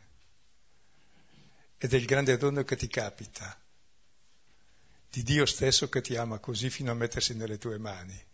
Ed 1.78 1.92
è 1.92 1.96
il 1.96 2.06
grande 2.06 2.36
dono 2.36 2.62
che 2.62 2.76
ti 2.76 2.86
capita, 2.86 3.60
di 5.10 5.24
Dio 5.24 5.44
stesso 5.44 5.88
che 5.88 6.00
ti 6.02 6.14
ama 6.14 6.38
così 6.38 6.70
fino 6.70 6.92
a 6.92 6.94
mettersi 6.94 7.34
nelle 7.34 7.58
tue 7.58 7.76
mani. 7.76 8.24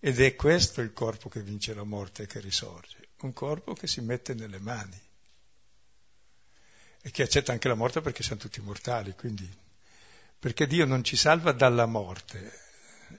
Ed 0.00 0.20
è 0.20 0.34
questo 0.34 0.80
il 0.80 0.92
corpo 0.92 1.28
che 1.28 1.42
vince 1.42 1.74
la 1.74 1.84
morte 1.84 2.24
e 2.24 2.26
che 2.26 2.40
risorge, 2.40 3.10
un 3.20 3.32
corpo 3.34 3.72
che 3.72 3.86
si 3.86 4.00
mette 4.00 4.34
nelle 4.34 4.58
mani 4.58 5.09
e 7.02 7.10
che 7.10 7.22
accetta 7.22 7.52
anche 7.52 7.68
la 7.68 7.74
morte 7.74 8.00
perché 8.00 8.22
siamo 8.22 8.40
tutti 8.40 8.60
mortali, 8.60 9.14
quindi 9.14 9.48
perché 10.38 10.66
Dio 10.66 10.86
non 10.86 11.04
ci 11.04 11.16
salva 11.16 11.52
dalla 11.52 11.86
morte, 11.86 12.52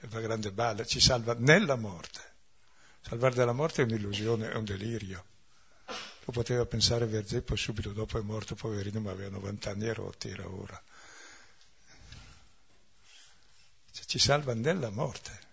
è 0.00 0.06
una 0.10 0.20
grande 0.20 0.52
balla, 0.52 0.84
ci 0.84 1.00
salva 1.00 1.34
nella 1.38 1.76
morte. 1.76 2.30
Salvare 3.00 3.34
dalla 3.34 3.52
morte 3.52 3.82
è 3.82 3.84
un'illusione, 3.84 4.50
è 4.50 4.54
un 4.54 4.64
delirio. 4.64 5.24
Lo 5.86 6.32
poteva 6.32 6.64
pensare 6.66 7.06
Verzé, 7.06 7.42
poi 7.42 7.56
subito 7.56 7.92
dopo 7.92 8.18
è 8.18 8.22
morto, 8.22 8.54
poverino, 8.54 9.00
ma 9.00 9.10
aveva 9.10 9.30
90 9.30 9.70
anni 9.70 9.86
e 9.86 9.92
rotti, 9.92 10.28
era 10.28 10.48
ora. 10.48 10.80
Cioè, 13.92 14.04
ci 14.04 14.18
salva 14.18 14.54
nella 14.54 14.90
morte 14.90 15.50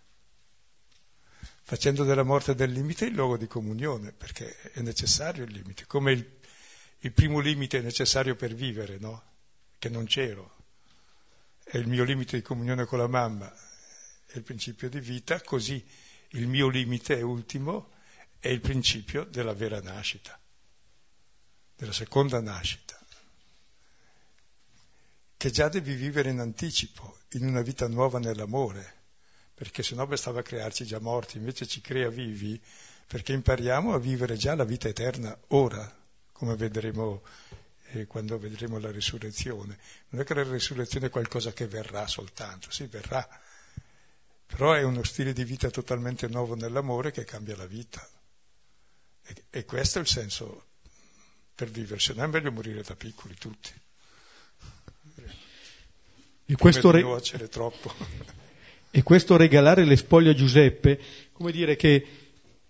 facendo 1.69 2.03
della 2.03 2.23
morte 2.23 2.55
del 2.55 2.71
limite 2.71 3.05
il 3.05 3.13
luogo 3.13 3.37
di 3.37 3.45
comunione, 3.45 4.11
perché 4.11 4.59
è 4.71 4.81
necessario 4.81 5.43
il 5.43 5.51
limite, 5.51 5.85
come 5.85 6.13
il, 6.13 6.38
il 6.99 7.11
primo 7.13 7.39
limite 7.39 7.81
necessario 7.81 8.35
per 8.35 8.53
vivere, 8.53 8.97
no? 8.97 9.23
Che 9.77 9.89
non 9.89 10.05
c'ero. 10.05 10.57
È 11.63 11.77
il 11.77 11.87
mio 11.87 12.03
limite 12.03 12.37
di 12.37 12.41
comunione 12.41 12.85
con 12.85 12.99
la 12.99 13.07
mamma, 13.07 13.51
è 14.25 14.37
il 14.37 14.43
principio 14.43 14.89
di 14.89 14.99
vita, 14.99 15.41
così 15.41 15.83
il 16.33 16.47
mio 16.47 16.67
limite 16.67 17.21
ultimo 17.21 17.91
è 18.39 18.47
il 18.47 18.61
principio 18.61 19.25
della 19.25 19.53
vera 19.53 19.79
nascita, 19.81 20.39
della 21.75 21.93
seconda 21.93 22.41
nascita, 22.41 22.97
che 25.37 25.51
già 25.51 25.69
devi 25.69 25.93
vivere 25.93 26.29
in 26.29 26.39
anticipo, 26.39 27.19
in 27.33 27.47
una 27.47 27.61
vita 27.61 27.87
nuova 27.87 28.19
nell'amore 28.19 28.97
perché 29.59 29.83
sennò 29.83 30.07
bastava 30.07 30.41
crearci 30.41 30.85
già 30.85 31.01
morti, 31.01 31.35
invece 31.35 31.67
ci 31.67 31.81
crea 31.81 32.07
vivi, 32.07 32.57
perché 33.05 33.33
impariamo 33.33 33.93
a 33.93 33.99
vivere 33.99 34.37
già 34.37 34.55
la 34.55 34.63
vita 34.63 34.87
eterna 34.87 35.37
ora, 35.47 35.98
come 36.39 36.55
vedremo 36.55 37.21
eh, 37.91 38.07
quando 38.07 38.39
vedremo 38.39 38.79
la 38.79 38.91
risurrezione. 38.91 39.77
Non 40.09 40.21
è 40.21 40.23
che 40.23 40.33
la 40.33 40.43
risurrezione 40.43 41.07
è 41.07 41.09
qualcosa 41.09 41.51
che 41.51 41.67
verrà 41.67 42.07
soltanto, 42.07 42.71
sì, 42.71 42.85
verrà, 42.85 43.27
però 44.45 44.71
è 44.71 44.83
uno 44.83 45.03
stile 45.03 45.33
di 45.33 45.43
vita 45.43 45.69
totalmente 45.69 46.29
nuovo 46.29 46.55
nell'amore 46.55 47.11
che 47.11 47.25
cambia 47.25 47.57
la 47.57 47.65
vita. 47.65 48.07
E, 49.21 49.43
e 49.49 49.65
questo 49.65 49.97
è 49.97 50.01
il 50.01 50.07
senso 50.07 50.67
per 51.53 51.69
vivere, 51.69 51.99
se 51.99 52.13
no 52.13 52.23
è 52.23 52.27
meglio 52.27 52.53
morire 52.53 52.83
da 52.83 52.95
piccoli 52.95 53.35
tutti. 53.35 53.73
E 56.45 56.55
questo 56.55 56.89
re... 56.89 57.03
E 58.91 59.03
questo 59.03 59.35
regalare 59.35 59.85
le 59.85 59.95
spoglie 59.97 60.31
a 60.31 60.33
Giuseppe, 60.33 60.99
come 61.31 61.51
dire 61.51 61.75
che 61.75 62.07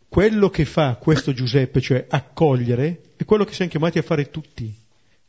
quello 0.09 0.49
che 0.49 0.65
fa 0.65 0.95
questo 0.95 1.31
Giuseppe, 1.31 1.79
cioè 1.79 2.05
accogliere, 2.09 3.08
è 3.19 3.25
quello 3.25 3.43
che 3.43 3.53
siamo 3.53 3.69
chiamati 3.69 3.97
a 3.97 4.01
fare 4.01 4.29
tutti, 4.29 4.73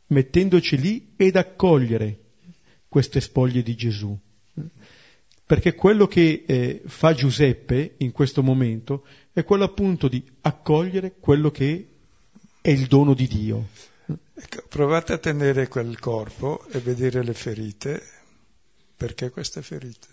mettendoci 0.07 0.77
lì 0.77 1.11
ed 1.17 1.35
accogliere 1.35 2.19
queste 2.87 3.19
spoglie 3.19 3.63
di 3.63 3.75
Gesù. 3.75 4.17
Perché 5.45 5.75
quello 5.75 6.07
che 6.07 6.45
eh, 6.47 6.81
fa 6.85 7.13
Giuseppe 7.13 7.95
in 7.97 8.13
questo 8.13 8.43
momento 8.43 9.05
è 9.33 9.43
quello 9.43 9.65
appunto 9.65 10.07
di 10.07 10.25
accogliere 10.39 11.15
quello 11.19 11.51
che 11.51 11.89
è 12.61 12.69
il 12.69 12.87
dono 12.87 13.13
di 13.13 13.27
Dio. 13.27 13.67
Ecco, 14.35 14.63
provate 14.69 15.11
a 15.11 15.17
tenere 15.17 15.67
quel 15.67 15.99
corpo 15.99 16.65
e 16.69 16.79
vedere 16.79 17.21
le 17.25 17.33
ferite, 17.33 18.01
perché 18.95 19.31
queste 19.31 19.61
ferite? 19.61 20.07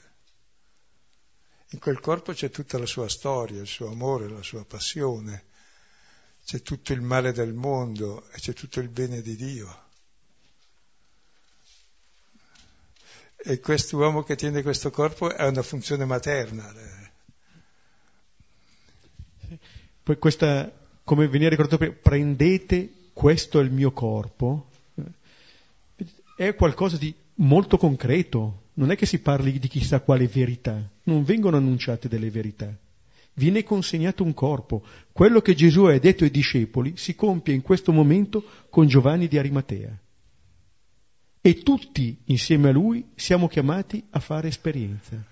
In 1.71 1.79
quel 1.79 2.01
corpo 2.01 2.33
c'è 2.33 2.51
tutta 2.51 2.77
la 2.77 2.87
sua 2.87 3.09
storia, 3.09 3.61
il 3.61 3.69
suo 3.69 3.89
amore, 3.89 4.29
la 4.29 4.43
sua 4.43 4.65
passione, 4.65 5.45
c'è 6.49 6.63
tutto 6.63 6.95
il 6.95 7.03
male 7.03 7.33
del 7.33 7.53
mondo 7.53 8.27
e 8.31 8.39
c'è 8.39 8.55
tutto 8.55 8.81
il 8.81 8.89
bene 8.89 9.21
di 9.21 9.37
Dio. 9.37 9.83
E 13.37 13.61
quest'uomo 13.61 14.23
che 14.23 14.35
tiene 14.35 14.63
questo 14.63 14.91
corpo 14.91 15.27
ha 15.27 15.47
una 15.47 15.61
funzione 15.61 16.07
materna. 16.07 16.73
Poi 20.03 20.17
questa, 20.17 20.73
come 21.05 21.29
veniva 21.29 21.51
ricordato 21.51 21.77
prima, 21.77 21.95
prendete 22.01 23.11
questo 23.13 23.61
è 23.61 23.63
il 23.63 23.71
mio 23.71 23.93
corpo, 23.93 24.71
è 26.35 26.55
qualcosa 26.55 26.97
di 26.97 27.15
molto 27.35 27.77
concreto, 27.77 28.69
non 28.75 28.91
è 28.91 28.97
che 28.97 29.05
si 29.05 29.19
parli 29.19 29.59
di 29.59 29.69
chissà 29.69 30.01
quale 30.01 30.27
verità, 30.27 30.83
non 31.03 31.25
vengono 31.25 31.59
annunciate 31.59 32.09
delle 32.09 32.31
verità. 32.31 32.75
Viene 33.39 33.63
consegnato 33.63 34.25
un 34.25 34.35
corpo. 34.35 34.85
Quello 35.13 35.41
che 35.41 35.55
Gesù 35.55 35.85
ha 35.85 35.97
detto 35.97 36.25
ai 36.25 36.31
discepoli 36.31 36.97
si 36.97 37.15
compie 37.15 37.55
in 37.55 37.63
questo 37.63 37.93
momento 37.93 38.45
con 38.69 38.89
Giovanni 38.89 39.29
di 39.29 39.39
Arimatea. 39.39 39.97
E 41.41 41.55
tutti 41.63 42.21
insieme 42.25 42.71
a 42.71 42.73
lui 42.73 43.13
siamo 43.15 43.47
chiamati 43.47 44.05
a 44.11 44.19
fare 44.19 44.49
esperienza. 44.49 45.25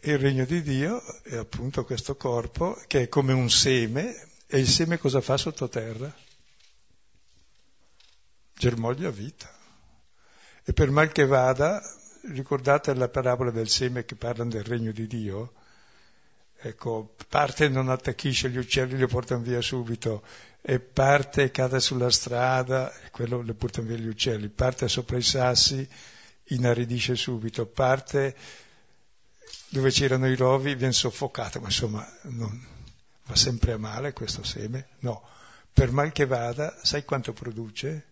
Il 0.00 0.18
regno 0.18 0.46
di 0.46 0.62
Dio 0.62 1.02
è 1.22 1.36
appunto 1.36 1.84
questo 1.84 2.16
corpo 2.16 2.82
che 2.86 3.02
è 3.02 3.08
come 3.08 3.34
un 3.34 3.50
seme 3.50 4.14
e 4.46 4.58
il 4.58 4.66
seme 4.66 4.96
cosa 4.96 5.20
fa 5.20 5.36
sottoterra? 5.36 6.12
Germoglia 8.54 9.10
vita. 9.10 9.54
E 10.64 10.72
per 10.72 10.90
mal 10.90 11.12
che 11.12 11.26
vada, 11.26 11.82
ricordate 12.32 12.94
la 12.94 13.10
parabola 13.10 13.50
del 13.50 13.68
seme 13.68 14.06
che 14.06 14.14
parla 14.14 14.44
del 14.44 14.64
regno 14.64 14.92
di 14.92 15.06
Dio? 15.06 15.52
Ecco, 16.66 17.14
parte 17.28 17.68
non 17.68 17.90
attacchisce 17.90 18.48
gli 18.48 18.56
uccelli, 18.56 18.96
li 18.96 19.06
portano 19.06 19.42
via 19.42 19.60
subito, 19.60 20.24
e 20.62 20.80
parte 20.80 21.50
cade 21.50 21.78
sulla 21.78 22.10
strada, 22.10 22.90
e 23.02 23.10
quello 23.10 23.42
le 23.42 23.52
portano 23.52 23.88
via 23.88 23.98
gli 23.98 24.06
uccelli, 24.06 24.48
parte 24.48 24.88
sopra 24.88 25.18
i 25.18 25.22
sassi, 25.22 25.86
inaridisce 26.44 27.16
subito, 27.16 27.66
parte 27.66 28.34
dove 29.68 29.90
c'erano 29.90 30.26
i 30.26 30.36
rovi, 30.36 30.74
viene 30.74 30.94
soffocato, 30.94 31.60
ma 31.60 31.66
insomma 31.66 32.18
non, 32.22 32.66
va 33.24 33.36
sempre 33.36 33.72
a 33.72 33.78
male 33.78 34.14
questo 34.14 34.42
seme? 34.42 34.88
No, 35.00 35.22
per 35.70 35.92
mal 35.92 36.12
che 36.12 36.24
vada, 36.24 36.78
sai 36.82 37.04
quanto 37.04 37.34
produce? 37.34 38.06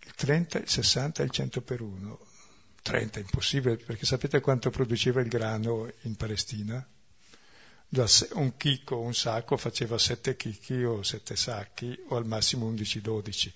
Il 0.00 0.12
30, 0.14 0.58
il 0.58 0.68
60 0.68 1.22
e 1.22 1.24
il 1.24 1.30
100 1.30 1.62
per 1.62 1.80
uno 1.80 2.18
30 2.82 3.18
è 3.18 3.22
impossibile, 3.22 3.76
perché 3.76 4.04
sapete 4.04 4.40
quanto 4.40 4.68
produceva 4.68 5.22
il 5.22 5.28
grano 5.28 5.90
in 6.02 6.16
Palestina? 6.16 6.86
Un 7.92 8.56
chicco, 8.56 8.98
un 8.98 9.14
sacco, 9.14 9.56
faceva 9.56 9.98
7 9.98 10.36
chicchi 10.36 10.84
o 10.84 11.02
7 11.02 11.34
sacchi, 11.34 11.98
o 12.08 12.16
al 12.16 12.24
massimo 12.24 12.70
11-12. 12.70 13.52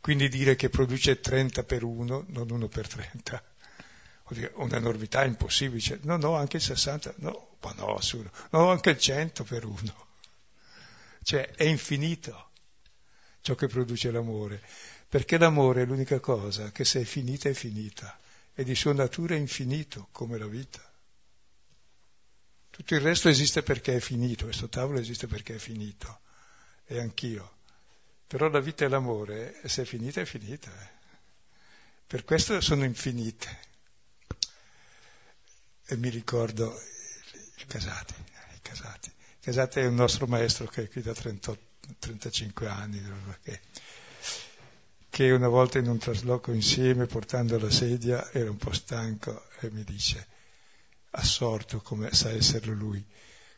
Quindi 0.00 0.28
dire 0.28 0.56
che 0.56 0.70
produce 0.70 1.20
30 1.20 1.64
per 1.64 1.82
1, 1.82 2.24
non 2.28 2.50
1 2.50 2.68
per 2.68 2.88
30, 2.88 3.42
un'enormità 4.54 5.24
impossibile. 5.24 5.98
No, 6.02 6.16
no, 6.16 6.34
anche 6.34 6.56
il 6.56 6.62
60, 6.62 7.14
no, 7.18 7.56
ma 7.60 7.72
no, 7.76 7.94
assurdo. 7.94 8.30
No, 8.50 8.70
anche 8.70 8.90
il 8.90 8.98
100 8.98 9.44
per 9.44 9.64
1. 9.64 10.06
Cioè, 11.22 11.50
è 11.50 11.64
infinito 11.64 12.50
ciò 13.40 13.54
che 13.54 13.66
produce 13.66 14.10
l'amore, 14.10 14.62
perché 15.08 15.36
l'amore 15.36 15.82
è 15.82 15.84
l'unica 15.84 16.20
cosa 16.20 16.70
che 16.72 16.84
se 16.86 17.02
è 17.02 17.04
finita 17.04 17.50
è 17.50 17.54
finita 17.54 18.18
e 18.54 18.64
di 18.64 18.74
sua 18.74 18.94
natura 18.94 19.34
infinito 19.34 20.08
come 20.10 20.38
la 20.38 20.46
vita. 20.46 20.80
Tutto 22.74 22.94
il 22.96 23.00
resto 23.00 23.28
esiste 23.28 23.62
perché 23.62 23.94
è 23.94 24.00
finito, 24.00 24.46
questo 24.46 24.68
tavolo 24.68 24.98
esiste 24.98 25.28
perché 25.28 25.54
è 25.54 25.58
finito, 25.58 26.22
e 26.86 26.98
anch'io. 26.98 27.58
Però 28.26 28.48
la 28.48 28.58
vita 28.58 28.84
e 28.84 28.88
l'amore, 28.88 29.60
se 29.64 29.82
è 29.82 29.84
finita, 29.84 30.20
è 30.20 30.24
finita. 30.24 30.72
Eh. 30.72 30.88
Per 32.04 32.24
questo 32.24 32.60
sono 32.60 32.82
infinite. 32.82 33.58
E 35.86 35.96
mi 35.96 36.08
ricordo 36.08 36.76
il 37.58 37.66
Casati, 37.66 38.14
il 38.54 38.60
Casati. 38.60 39.12
Casati 39.38 39.78
è 39.78 39.86
un 39.86 39.94
nostro 39.94 40.26
maestro 40.26 40.66
che 40.66 40.82
è 40.82 40.88
qui 40.88 41.00
da 41.00 41.14
38 41.14 41.72
35 42.00 42.66
anni, 42.66 43.00
che, 43.42 43.60
che 45.10 45.30
una 45.30 45.46
volta 45.46 45.78
in 45.78 45.86
un 45.86 45.98
trasloco 45.98 46.50
insieme, 46.50 47.06
portando 47.06 47.56
la 47.56 47.70
sedia, 47.70 48.32
era 48.32 48.50
un 48.50 48.56
po' 48.56 48.72
stanco 48.72 49.44
e 49.60 49.70
mi 49.70 49.84
dice, 49.84 50.26
assorto 51.16 51.80
come 51.80 52.12
sa 52.12 52.30
esserlo 52.30 52.72
lui, 52.72 53.04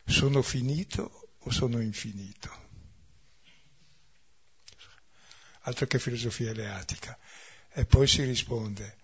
sono 0.05 0.41
finito 0.41 1.29
o 1.39 1.51
sono 1.51 1.81
infinito? 1.81 2.65
Altro 5.61 5.85
che 5.85 5.99
filosofia 5.99 6.51
eleatica. 6.51 7.17
E 7.73 7.85
poi 7.85 8.07
si 8.07 8.23
risponde, 8.23 8.95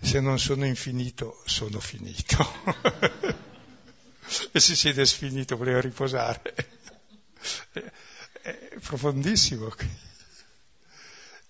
se 0.00 0.20
non 0.20 0.38
sono 0.38 0.64
infinito, 0.64 1.42
sono 1.44 1.80
finito. 1.80 2.44
e 4.52 4.60
si 4.60 4.74
siede 4.74 5.04
sfinito, 5.04 5.56
voleva 5.56 5.80
riposare. 5.80 6.54
È 8.42 8.78
profondissimo. 8.80 9.72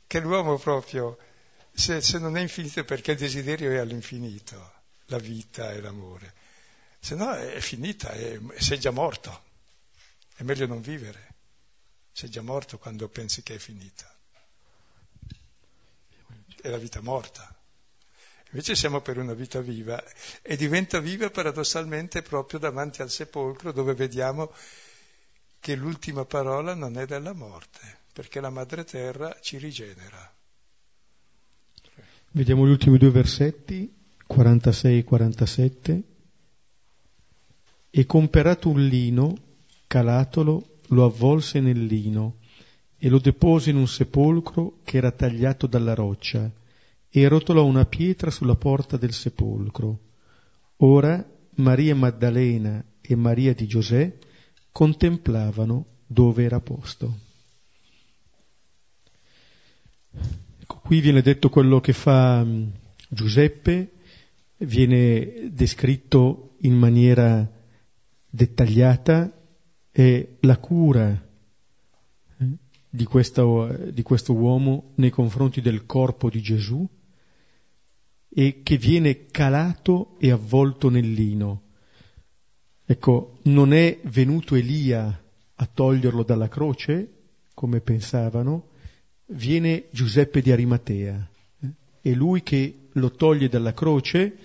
Che 0.07 0.20
l'uomo 0.20 0.59
proprio, 0.59 1.16
se, 1.72 2.03
se 2.03 2.18
non 2.18 2.37
è 2.37 2.41
infinito 2.41 2.85
perché 2.85 3.12
il 3.12 3.18
desiderio 3.18 3.70
è 3.70 3.78
all'infinito, 3.78 4.82
la 5.13 5.19
vita 5.19 5.73
e 5.73 5.81
l'amore. 5.81 6.35
Se 6.99 7.15
no 7.15 7.33
è 7.33 7.61
finita, 7.61 8.11
è, 8.11 8.41
sei 8.57 8.79
già 8.79 8.91
morto. 8.91 9.51
È 10.35 10.43
meglio 10.43 10.67
non 10.67 10.81
vivere. 10.81 11.35
Sei 12.13 12.31
già 12.31 12.43
morto 12.43 12.79
quando 12.79 13.09
pensi 13.09 13.43
che 13.43 13.57
è 13.57 13.59
finita. 13.59 14.11
È 16.61 16.69
la 16.69 16.79
vita 16.79 17.01
morta. 17.01 17.55
Invece 18.51 18.75
siamo 18.75 19.01
per 19.01 19.19
una 19.19 19.33
vita 19.33 19.61
viva 19.61 20.03
e 20.43 20.57
diventa 20.57 21.01
viva 21.01 21.31
paradossalmente 21.31 22.23
proprio 22.23 22.59
davanti 22.59 23.01
al 23.01 23.11
sepolcro 23.11 23.73
dove 23.73 23.95
vediamo 23.95 24.53
che 25.59 25.75
l'ultima 25.75 26.25
parola 26.25 26.75
non 26.75 26.99
è 26.99 27.07
della 27.07 27.33
morte, 27.33 28.01
perché 28.13 28.41
la 28.41 28.51
madre 28.51 28.85
terra 28.85 29.39
ci 29.41 29.57
rigenera. 29.57 30.35
Vediamo 32.33 32.67
gli 32.67 32.71
ultimi 32.71 32.99
due 32.99 33.11
versetti, 33.11 34.02
46 34.33 34.99
e 34.99 35.05
47. 35.05 36.03
Comperato 38.07 38.70
un 38.70 38.87
lino, 38.87 39.37
calatolo, 39.87 40.78
lo 40.89 41.05
avvolse 41.05 41.61
nel 41.61 41.85
lino 41.85 42.37
e 42.97 43.11
lo 43.11 43.18
depose 43.18 43.68
in 43.68 43.76
un 43.76 43.87
sepolcro 43.87 44.78
che 44.85 44.97
era 44.97 45.11
tagliato 45.11 45.66
dalla 45.66 45.93
roccia 45.93 46.51
e 47.11 47.28
rotolò 47.28 47.66
una 47.66 47.85
pietra 47.85 48.30
sulla 48.30 48.55
porta 48.55 48.97
del 48.97 49.12
sepolcro. 49.12 49.99
Ora 50.76 51.22
Maria 51.57 51.95
Maddalena 51.95 52.83
e 53.03 53.14
Maria 53.14 53.53
di 53.53 53.66
Giosè 53.66 54.16
contemplavano 54.72 55.87
dove 56.07 56.45
era 56.45 56.61
posto. 56.61 57.18
Ecco, 60.59 60.80
qui 60.83 61.01
viene 61.01 61.20
detto 61.20 61.51
quello 61.51 61.80
che 61.80 61.93
fa 61.93 62.43
mm, 62.43 62.68
Giuseppe, 63.11 64.01
viene 64.65 65.51
descritto 65.53 66.57
in 66.61 66.75
maniera 66.75 67.51
dettagliata 68.29 69.31
e 69.91 70.37
la 70.41 70.59
cura 70.59 71.11
eh, 71.11 72.47
di, 72.89 73.05
questo, 73.05 73.91
di 73.93 74.03
questo 74.03 74.33
uomo 74.35 74.93
nei 74.97 75.11
confronti 75.11 75.61
del 75.61 75.85
corpo 75.87 76.31
di 76.31 76.41
Gesù 76.41 76.89
e 78.35 78.63
che 78.63 78.77
viene 78.79 79.27
calato 79.27 80.17
e 80.19 80.31
avvolto 80.31 80.89
nel 80.89 81.11
lino. 81.11 81.63
Ecco, 82.85 83.39
non 83.45 83.73
è 83.73 84.01
venuto 84.05 84.55
Elia 84.55 85.23
a 85.55 85.67
toglierlo 85.67 86.23
dalla 86.23 86.49
croce, 86.49 87.13
come 87.55 87.81
pensavano, 87.81 88.71
viene 89.27 89.89
Giuseppe 89.91 90.41
di 90.41 90.51
Arimatea. 90.51 91.31
È 92.03 92.11
lui 92.11 92.43
che 92.43 92.89
lo 92.93 93.13
toglie 93.13 93.49
dalla 93.49 93.73
croce, 93.73 94.37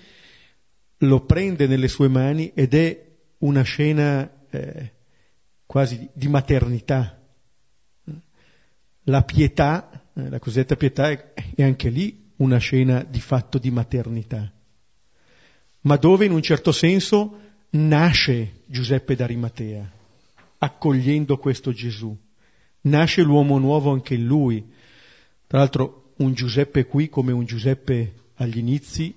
lo 0.99 1.25
prende 1.25 1.67
nelle 1.67 1.87
sue 1.87 2.07
mani 2.07 2.51
ed 2.53 2.73
è 2.73 3.05
una 3.39 3.63
scena 3.63 4.31
eh, 4.49 4.91
quasi 5.65 6.09
di 6.13 6.27
maternità. 6.27 7.19
La 9.03 9.23
pietà, 9.23 10.09
eh, 10.13 10.29
la 10.29 10.39
cosiddetta 10.39 10.75
pietà, 10.75 11.09
è, 11.09 11.33
è 11.55 11.63
anche 11.63 11.89
lì 11.89 12.31
una 12.37 12.57
scena 12.57 13.03
di 13.03 13.19
fatto 13.19 13.57
di 13.57 13.71
maternità, 13.71 14.51
ma 15.81 15.95
dove 15.95 16.25
in 16.25 16.31
un 16.31 16.41
certo 16.41 16.71
senso 16.71 17.39
nasce 17.71 18.61
Giuseppe 18.65 19.15
d'Arimatea, 19.15 19.91
accogliendo 20.59 21.37
questo 21.37 21.71
Gesù. 21.71 22.15
Nasce 22.81 23.21
l'uomo 23.21 23.57
nuovo 23.57 23.91
anche 23.91 24.13
in 24.13 24.25
lui. 24.25 24.65
Tra 25.47 25.59
l'altro 25.59 26.06
un 26.17 26.33
Giuseppe 26.33 26.85
qui 26.85 27.09
come 27.09 27.31
un 27.31 27.45
Giuseppe 27.45 28.13
agli 28.35 28.57
inizi, 28.57 29.15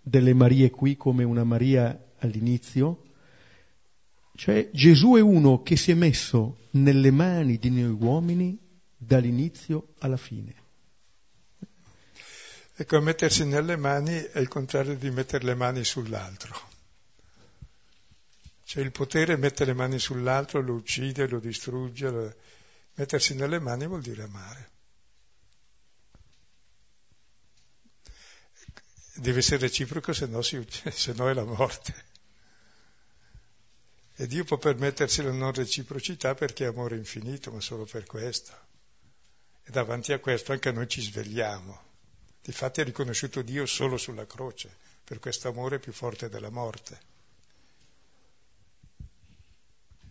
delle 0.00 0.34
Marie 0.34 0.70
qui 0.70 0.96
come 0.96 1.24
una 1.24 1.44
Maria 1.44 1.98
all'inizio. 2.18 3.04
Cioè 4.34 4.70
Gesù 4.72 5.14
è 5.14 5.20
uno 5.20 5.62
che 5.62 5.76
si 5.76 5.90
è 5.90 5.94
messo 5.94 6.68
nelle 6.70 7.10
mani 7.10 7.58
di 7.58 7.70
noi 7.70 7.90
uomini 7.90 8.58
dall'inizio 8.96 9.94
alla 9.98 10.16
fine. 10.16 10.54
Ecco, 12.74 13.00
mettersi 13.00 13.44
nelle 13.44 13.76
mani 13.76 14.14
è 14.14 14.38
il 14.38 14.48
contrario 14.48 14.96
di 14.96 15.10
mettere 15.10 15.44
le 15.44 15.54
mani 15.54 15.84
sull'altro. 15.84 16.70
Cioè 18.64 18.82
il 18.82 18.90
potere 18.90 19.36
mette 19.36 19.66
le 19.66 19.74
mani 19.74 19.98
sull'altro, 19.98 20.62
lo 20.62 20.74
uccide, 20.74 21.28
lo 21.28 21.38
distrugge. 21.38 22.36
Mettersi 22.94 23.34
nelle 23.34 23.60
mani 23.60 23.86
vuol 23.86 24.00
dire 24.00 24.22
amare. 24.22 24.71
Deve 29.14 29.40
essere 29.40 29.58
reciproco, 29.58 30.12
se 30.12 30.26
no, 30.26 30.40
si, 30.42 30.64
se 30.90 31.12
no 31.12 31.28
è 31.28 31.34
la 31.34 31.44
morte. 31.44 32.10
E 34.14 34.26
Dio 34.26 34.44
può 34.44 34.56
permettersi 34.56 35.22
la 35.22 35.32
non 35.32 35.52
reciprocità 35.52 36.34
perché 36.34 36.64
è 36.64 36.68
amore 36.68 36.96
infinito, 36.96 37.50
ma 37.50 37.60
solo 37.60 37.84
per 37.84 38.04
questo. 38.04 38.52
E 39.64 39.70
davanti 39.70 40.12
a 40.12 40.18
questo 40.18 40.52
anche 40.52 40.70
noi 40.72 40.88
ci 40.88 41.00
svegliamo. 41.00 41.90
Difatti 42.42 42.80
ha 42.80 42.84
riconosciuto 42.84 43.42
Dio 43.42 43.66
solo 43.66 43.96
sulla 43.96 44.26
croce, 44.26 44.74
per 45.04 45.18
questo 45.18 45.48
amore 45.48 45.78
più 45.78 45.92
forte 45.92 46.28
della 46.28 46.50
morte. 46.50 47.10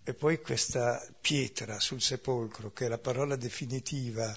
E 0.04 0.14
poi 0.14 0.42
questa 0.42 1.06
pietra 1.20 1.80
sul 1.80 2.02
sepolcro, 2.02 2.72
che 2.72 2.86
è 2.86 2.88
la 2.88 2.98
parola 2.98 3.36
definitiva 3.36 4.36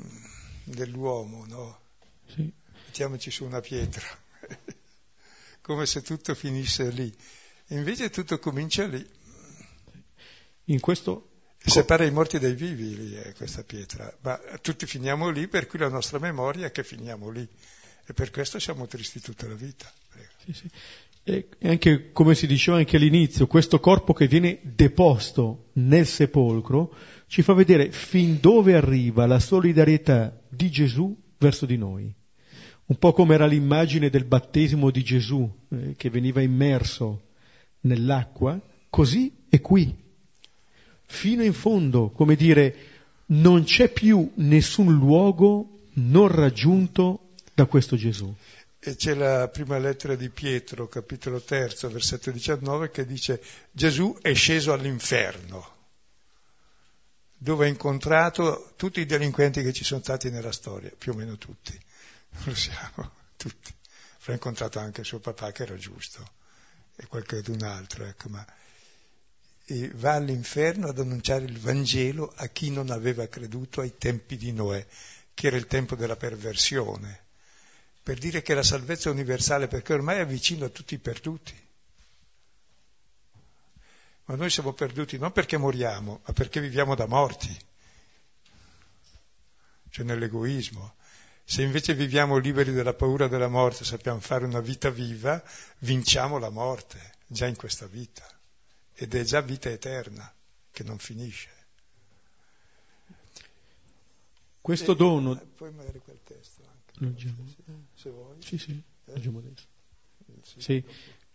mm, 0.00 0.24
dell'uomo, 0.64 1.46
no? 1.46 1.80
Sì. 2.26 2.52
Mettiamoci 2.94 3.32
su 3.32 3.44
una 3.44 3.60
pietra, 3.60 4.06
come 5.62 5.84
se 5.84 6.00
tutto 6.00 6.32
finisse 6.36 6.90
lì. 6.90 7.12
E 7.66 7.74
invece 7.74 8.08
tutto 8.08 8.38
comincia 8.38 8.86
lì. 8.86 9.04
In 10.66 10.78
questo 10.78 11.30
separa 11.58 12.04
i 12.04 12.12
morti 12.12 12.38
dai 12.38 12.54
vivi 12.54 12.94
lì 12.94 13.14
è 13.14 13.32
questa 13.32 13.64
pietra, 13.64 14.16
ma 14.20 14.40
tutti 14.62 14.86
finiamo 14.86 15.28
lì, 15.30 15.48
per 15.48 15.66
cui 15.66 15.80
la 15.80 15.88
nostra 15.88 16.20
memoria 16.20 16.66
è 16.66 16.70
che 16.70 16.84
finiamo 16.84 17.30
lì 17.30 17.44
e 18.06 18.12
per 18.12 18.30
questo 18.30 18.60
siamo 18.60 18.86
tristi 18.86 19.18
tutta 19.20 19.48
la 19.48 19.54
vita. 19.54 19.92
Sì, 20.44 20.52
sì. 20.52 20.70
E 21.24 21.48
anche, 21.62 22.12
come 22.12 22.36
si 22.36 22.46
diceva 22.46 22.76
anche 22.76 22.94
all'inizio, 22.94 23.48
questo 23.48 23.80
corpo 23.80 24.12
che 24.12 24.28
viene 24.28 24.60
deposto 24.62 25.70
nel 25.72 26.06
sepolcro 26.06 26.94
ci 27.26 27.42
fa 27.42 27.54
vedere 27.54 27.90
fin 27.90 28.38
dove 28.40 28.76
arriva 28.76 29.26
la 29.26 29.40
solidarietà 29.40 30.40
di 30.48 30.70
Gesù 30.70 31.12
verso 31.38 31.66
di 31.66 31.76
noi. 31.76 32.14
Un 32.86 32.98
po' 32.98 33.12
come 33.12 33.34
era 33.34 33.46
l'immagine 33.46 34.10
del 34.10 34.24
battesimo 34.24 34.90
di 34.90 35.02
Gesù 35.02 35.50
eh, 35.70 35.94
che 35.96 36.10
veniva 36.10 36.42
immerso 36.42 37.22
nell'acqua, 37.80 38.60
così 38.90 39.32
è 39.48 39.60
qui 39.60 40.02
fino 41.06 41.42
in 41.42 41.52
fondo, 41.52 42.10
come 42.10 42.34
dire, 42.34 42.76
non 43.26 43.64
c'è 43.64 43.88
più 43.88 44.32
nessun 44.36 44.94
luogo 44.94 45.86
non 45.94 46.28
raggiunto 46.28 47.30
da 47.54 47.66
questo 47.66 47.96
Gesù. 47.96 48.34
E 48.78 48.96
c'è 48.96 49.14
la 49.14 49.48
prima 49.48 49.78
lettera 49.78 50.14
di 50.14 50.28
Pietro, 50.28 50.88
capitolo 50.88 51.40
terzo, 51.40 51.88
versetto 51.88 52.30
19, 52.30 52.90
che 52.90 53.06
dice 53.06 53.40
Gesù 53.70 54.18
è 54.20 54.34
sceso 54.34 54.72
all'inferno, 54.72 55.72
dove 57.36 57.64
ha 57.64 57.68
incontrato 57.68 58.72
tutti 58.76 59.00
i 59.00 59.06
delinquenti 59.06 59.62
che 59.62 59.72
ci 59.72 59.84
sono 59.84 60.02
stati 60.02 60.30
nella 60.30 60.52
storia, 60.52 60.92
più 60.96 61.12
o 61.12 61.14
meno 61.14 61.38
tutti, 61.38 61.78
lo 62.42 62.54
siamo, 62.54 63.12
tutti. 63.36 63.74
Ha 64.26 64.32
incontrato 64.32 64.78
anche 64.78 65.04
suo 65.04 65.20
papà 65.20 65.52
che 65.52 65.62
era 65.62 65.76
giusto 65.76 66.32
e 66.96 67.06
qualcun 67.06 67.62
altro, 67.62 68.04
ecco, 68.04 68.28
ma 68.30 68.46
e 69.66 69.90
va 69.94 70.14
all'inferno 70.14 70.88
ad 70.88 70.98
annunciare 70.98 71.44
il 71.44 71.58
Vangelo 71.58 72.32
a 72.36 72.48
chi 72.48 72.70
non 72.70 72.90
aveva 72.90 73.26
creduto 73.28 73.80
ai 73.80 73.96
tempi 73.96 74.36
di 74.36 74.52
Noè, 74.52 74.86
che 75.32 75.46
era 75.46 75.56
il 75.56 75.66
tempo 75.66 75.96
della 75.96 76.16
perversione, 76.16 77.22
per 78.02 78.18
dire 78.18 78.42
che 78.42 78.54
la 78.54 78.62
salvezza 78.62 79.08
è 79.08 79.12
universale 79.12 79.66
perché 79.66 79.94
ormai 79.94 80.18
è 80.18 80.26
vicino 80.26 80.66
a 80.66 80.68
tutti 80.68 80.94
i 80.94 80.98
perduti. 80.98 81.62
Ma 84.26 84.36
noi 84.36 84.50
siamo 84.50 84.72
perduti 84.72 85.18
non 85.18 85.32
perché 85.32 85.56
moriamo, 85.56 86.20
ma 86.24 86.32
perché 86.32 86.60
viviamo 86.60 86.94
da 86.94 87.06
morti, 87.06 87.56
cioè 89.90 90.04
nell'egoismo. 90.04 90.96
Se 91.46 91.62
invece 91.62 91.94
viviamo 91.94 92.38
liberi 92.38 92.72
dalla 92.72 92.94
paura 92.94 93.28
della 93.28 93.48
morte, 93.48 93.84
sappiamo 93.84 94.18
fare 94.18 94.46
una 94.46 94.60
vita 94.60 94.88
viva, 94.88 95.42
vinciamo 95.80 96.38
la 96.38 96.48
morte 96.48 96.98
già 97.26 97.46
in 97.46 97.54
questa 97.54 97.86
vita. 97.86 98.26
Ed 98.94 99.14
è 99.14 99.22
già 99.24 99.40
vita 99.42 99.68
eterna 99.68 100.32
che 100.70 100.84
non 100.84 100.98
finisce. 100.98 101.50
Questo 104.60 104.92
e, 104.92 104.96
dono... 104.96 105.38
Poi 105.56 105.70
magari 105.72 106.00
quel 106.02 106.20
testo 106.24 106.62
anche. 106.62 107.04
Leggiamo. 107.04 107.44
Se 107.94 108.10
vuoi. 108.10 108.36
Sì, 108.38 108.56
sì, 108.56 108.70
eh? 108.70 109.12
leggiamo 109.12 109.38
adesso. 109.38 109.66
Sì. 110.56 110.82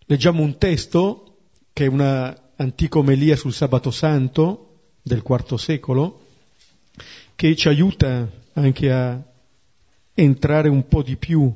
Leggiamo 0.05 0.41
un 0.41 0.57
testo 0.57 1.38
che 1.72 1.86
è 1.86 1.88
una 1.88 2.51
antica 2.55 2.97
omelia 2.97 3.36
sul 3.36 3.53
sabato 3.53 3.91
santo 3.91 4.93
del 5.03 5.24
IV 5.24 5.55
secolo, 5.55 6.26
che 7.36 7.55
ci 7.55 7.68
aiuta 7.68 8.28
anche 8.53 8.91
a 8.91 9.29
entrare 10.20 10.70
un 10.70 10.88
po' 10.88 11.02
di 11.02 11.16
più 11.16 11.54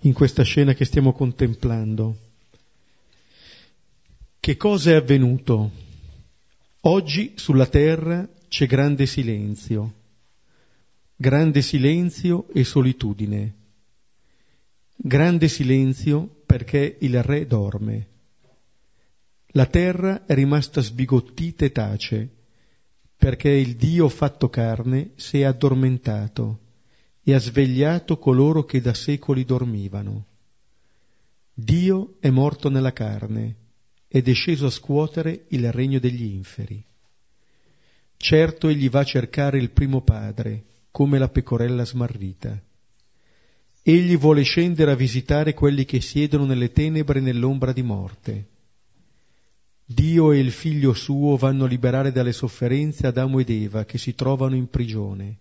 in 0.00 0.12
questa 0.12 0.42
scena 0.42 0.74
che 0.74 0.84
stiamo 0.84 1.12
contemplando. 1.12 2.16
Che 4.38 4.56
cosa 4.56 4.92
è 4.92 4.94
avvenuto? 4.94 5.70
Oggi 6.82 7.32
sulla 7.34 7.66
terra 7.66 8.28
c'è 8.48 8.66
grande 8.66 9.06
silenzio, 9.06 9.92
grande 11.16 11.62
silenzio 11.62 12.46
e 12.52 12.62
solitudine. 12.62 13.54
Grande 14.94 15.48
silenzio 15.48 16.42
perché 16.46 16.96
il 17.00 17.22
re 17.22 17.46
dorme. 17.46 18.06
La 19.48 19.66
terra 19.66 20.24
è 20.26 20.34
rimasta 20.34 20.80
sbigottita 20.80 21.64
e 21.64 21.72
tace, 21.72 22.28
perché 23.16 23.50
il 23.50 23.74
Dio 23.74 24.08
fatto 24.08 24.48
carne 24.48 25.10
si 25.16 25.40
è 25.40 25.44
addormentato 25.44 26.65
e 27.28 27.34
ha 27.34 27.40
svegliato 27.40 28.18
coloro 28.18 28.64
che 28.64 28.80
da 28.80 28.94
secoli 28.94 29.44
dormivano. 29.44 30.26
Dio 31.52 32.14
è 32.20 32.30
morto 32.30 32.68
nella 32.68 32.92
carne 32.92 33.56
ed 34.06 34.28
è 34.28 34.32
sceso 34.32 34.66
a 34.66 34.70
scuotere 34.70 35.46
il 35.48 35.72
regno 35.72 35.98
degli 35.98 36.22
inferi. 36.22 36.80
Certo 38.16 38.68
egli 38.68 38.88
va 38.88 39.00
a 39.00 39.04
cercare 39.04 39.58
il 39.58 39.72
primo 39.72 40.02
padre, 40.02 40.64
come 40.92 41.18
la 41.18 41.28
pecorella 41.28 41.84
smarrita. 41.84 42.62
Egli 43.82 44.16
vuole 44.16 44.42
scendere 44.42 44.92
a 44.92 44.96
visitare 44.96 45.52
quelli 45.52 45.84
che 45.84 46.00
siedono 46.00 46.44
nelle 46.44 46.70
tenebre 46.70 47.18
e 47.18 47.22
nell'ombra 47.22 47.72
di 47.72 47.82
morte. 47.82 48.48
Dio 49.84 50.30
e 50.30 50.38
il 50.38 50.52
figlio 50.52 50.92
suo 50.92 51.36
vanno 51.36 51.64
a 51.64 51.68
liberare 51.68 52.12
dalle 52.12 52.32
sofferenze 52.32 53.08
Adamo 53.08 53.40
ed 53.40 53.50
Eva 53.50 53.84
che 53.84 53.98
si 53.98 54.14
trovano 54.14 54.54
in 54.54 54.70
prigione 54.70 55.38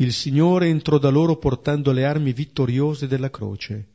il 0.00 0.14
Signore 0.14 0.68
entrò 0.68 0.96
da 0.96 1.10
loro 1.10 1.36
portando 1.36 1.92
le 1.92 2.06
armi 2.06 2.32
vittoriose 2.32 3.06
della 3.06 3.30
croce. 3.30 3.88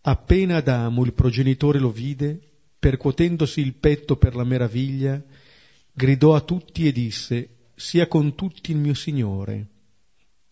Appena 0.00 0.56
Adamo, 0.56 1.04
il 1.04 1.12
progenitore, 1.12 1.78
lo 1.78 1.90
vide, 1.90 2.40
percuotendosi 2.78 3.60
il 3.60 3.74
petto 3.74 4.16
per 4.16 4.34
la 4.34 4.44
meraviglia, 4.44 5.22
gridò 5.92 6.34
a 6.34 6.40
tutti 6.40 6.86
e 6.86 6.92
disse, 6.92 7.48
sia 7.74 8.08
con 8.08 8.34
tutti 8.34 8.70
il 8.70 8.78
mio 8.78 8.94
Signore. 8.94 9.66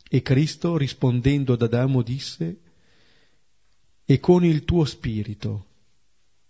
E 0.06 0.20
Cristo, 0.20 0.76
rispondendo 0.76 1.54
ad 1.54 1.62
Adamo, 1.62 2.02
disse, 2.02 2.60
e 4.04 4.20
con 4.20 4.44
il 4.44 4.66
tuo 4.66 4.84
spirito. 4.84 5.66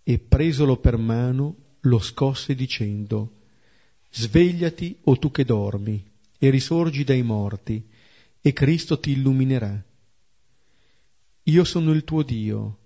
E 0.02 0.18
presolo 0.18 0.76
per 0.78 0.96
mano, 0.96 1.54
lo 1.82 2.00
scosse 2.00 2.56
dicendo, 2.56 3.36
svegliati 4.10 4.96
o 5.02 5.16
tu 5.16 5.30
che 5.30 5.44
dormi 5.44 6.09
e 6.42 6.48
risorgi 6.48 7.04
dai 7.04 7.22
morti, 7.22 7.86
e 8.40 8.52
Cristo 8.54 8.98
ti 8.98 9.10
illuminerà. 9.10 9.84
Io 11.42 11.64
sono 11.64 11.92
il 11.92 12.02
tuo 12.02 12.22
Dio, 12.22 12.78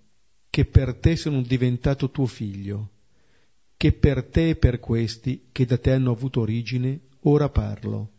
che 0.51 0.65
per 0.65 0.97
te 0.97 1.15
sono 1.15 1.41
diventato 1.41 2.11
tuo 2.11 2.27
figlio, 2.27 2.91
che 3.77 3.93
per 3.93 4.25
te 4.25 4.51
e 4.51 4.57
per 4.57 4.81
questi 4.81 5.51
che 5.53 5.67
da 5.67 5.79
te 5.79 5.93
hanno 5.93 6.11
avuto 6.11 6.41
origine, 6.41 7.03
ora 7.21 7.49
parlo. 7.49 8.11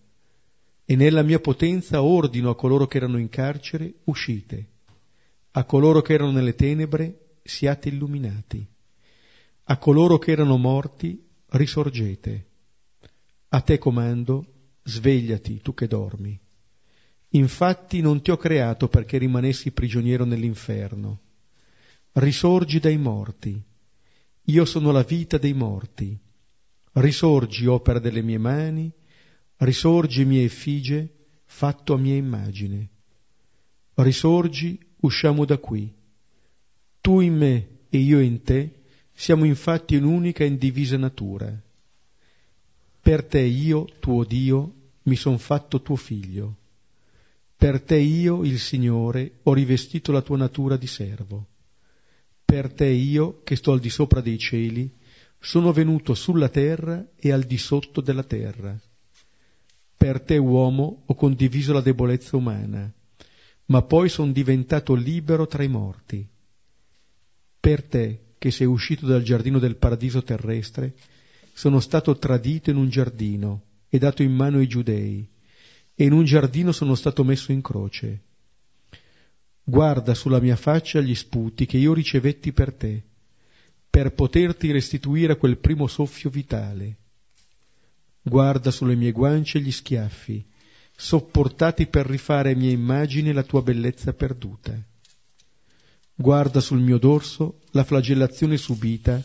E 0.85 0.95
nella 0.95 1.21
mia 1.21 1.39
potenza 1.39 2.01
ordino 2.01 2.49
a 2.49 2.55
coloro 2.55 2.87
che 2.87 2.95
erano 2.95 3.17
in 3.17 3.27
carcere, 3.27 3.95
uscite. 4.05 4.69
A 5.51 5.65
coloro 5.65 6.01
che 6.01 6.13
erano 6.13 6.31
nelle 6.31 6.55
tenebre, 6.55 7.39
siate 7.43 7.89
illuminati. 7.89 8.65
A 9.65 9.77
coloro 9.79 10.17
che 10.17 10.31
erano 10.31 10.55
morti, 10.55 11.21
risorgete. 11.47 12.45
A 13.49 13.59
te 13.59 13.77
comando, 13.77 14.54
svegliati 14.85 15.61
tu 15.61 15.73
che 15.73 15.87
dormi. 15.87 16.39
Infatti 17.29 18.01
non 18.01 18.21
ti 18.21 18.31
ho 18.31 18.37
creato 18.37 18.87
perché 18.87 19.17
rimanessi 19.17 19.71
prigioniero 19.71 20.23
nell'inferno. 20.23 21.19
Risorgi 22.13 22.79
dai 22.79 22.97
morti. 22.97 23.61
Io 24.43 24.65
sono 24.65 24.91
la 24.91 25.01
vita 25.01 25.37
dei 25.37 25.53
morti. 25.53 26.17
Risorgi, 26.93 27.65
opera 27.65 27.99
delle 27.99 28.21
mie 28.21 28.37
mani, 28.37 28.89
risorgi 29.57 30.23
mia 30.23 30.43
effigie, 30.43 31.13
fatto 31.43 31.93
a 31.93 31.97
mia 31.97 32.15
immagine. 32.15 32.89
Risorgi, 33.95 34.79
usciamo 35.01 35.43
da 35.43 35.57
qui. 35.57 35.93
Tu 37.01 37.19
in 37.19 37.35
me 37.35 37.67
e 37.89 37.97
io 37.97 38.19
in 38.21 38.43
te 38.43 38.83
siamo 39.11 39.43
infatti 39.45 39.95
un'unica 39.95 40.43
e 40.43 40.47
indivisa 40.47 40.95
natura 40.95 41.61
per 43.05 43.23
te 43.23 43.39
io, 43.39 43.85
tuo 43.99 44.23
Dio, 44.23 44.73
mi 45.03 45.15
son 45.15 45.37
fatto 45.37 45.83
tuo 45.83 45.95
figlio. 45.95 46.55
Per 47.55 47.79
te 47.79 47.97
io, 47.97 48.43
il 48.43 48.57
Signore, 48.57 49.41
ho 49.43 49.53
rivestito 49.53 50.11
la 50.11 50.23
tua 50.23 50.37
natura 50.37 50.75
di 50.75 50.87
servo. 50.87 51.45
Per 52.43 52.73
te 52.73 52.87
io, 52.87 53.43
che 53.43 53.55
sto 53.57 53.73
al 53.73 53.79
di 53.79 53.91
sopra 53.91 54.21
dei 54.21 54.39
cieli, 54.39 54.91
sono 55.39 55.71
venuto 55.71 56.15
sulla 56.15 56.49
terra 56.49 57.05
e 57.15 57.31
al 57.31 57.43
di 57.43 57.59
sotto 57.59 58.01
della 58.01 58.23
terra. 58.23 58.75
Per 59.95 60.21
te, 60.21 60.37
uomo, 60.37 61.03
ho 61.05 61.13
condiviso 61.13 61.73
la 61.73 61.81
debolezza 61.81 62.37
umana, 62.37 62.91
ma 63.65 63.83
poi 63.83 64.09
sono 64.09 64.31
diventato 64.31 64.95
libero 64.95 65.45
tra 65.45 65.61
i 65.61 65.67
morti. 65.67 66.27
Per 67.59 67.83
te, 67.83 68.33
che 68.39 68.49
sei 68.49 68.65
uscito 68.65 69.05
dal 69.05 69.21
giardino 69.21 69.59
del 69.59 69.75
paradiso 69.75 70.23
terrestre, 70.23 70.95
sono 71.57 71.79
stato 71.79 72.17
tradito 72.17 72.69
in 72.69 72.75
un 72.75 72.89
giardino 72.89 73.61
e 73.87 73.97
dato 73.97 74.21
in 74.23 74.33
mano 74.33 74.57
ai 74.57 74.67
giudei, 74.67 75.25
e 75.95 76.03
in 76.03 76.11
un 76.11 76.25
giardino 76.25 76.73
sono 76.73 76.95
stato 76.95 77.23
messo 77.23 77.53
in 77.53 77.61
croce. 77.61 78.23
Guarda 79.63 80.13
sulla 80.13 80.41
mia 80.41 80.57
faccia 80.57 80.99
gli 80.99 81.15
sputi 81.15 81.65
che 81.65 81.77
io 81.77 81.93
ricevetti 81.93 82.51
per 82.51 82.73
te, 82.73 83.01
per 83.89 84.13
poterti 84.13 84.69
restituire 84.71 85.37
quel 85.37 85.57
primo 85.57 85.87
soffio 85.87 86.29
vitale. 86.29 86.97
Guarda 88.21 88.69
sulle 88.69 88.95
mie 88.95 89.13
guance 89.13 89.61
gli 89.61 89.71
schiaffi, 89.71 90.45
sopportati 90.93 91.87
per 91.87 92.05
rifare 92.05 92.53
mia 92.53 92.71
immagine 92.71 93.31
la 93.31 93.43
tua 93.43 93.61
bellezza 93.61 94.11
perduta. 94.11 94.77
Guarda 96.13 96.59
sul 96.59 96.79
mio 96.79 96.97
dorso 96.97 97.61
la 97.71 97.85
flagellazione 97.85 98.57
subita 98.57 99.23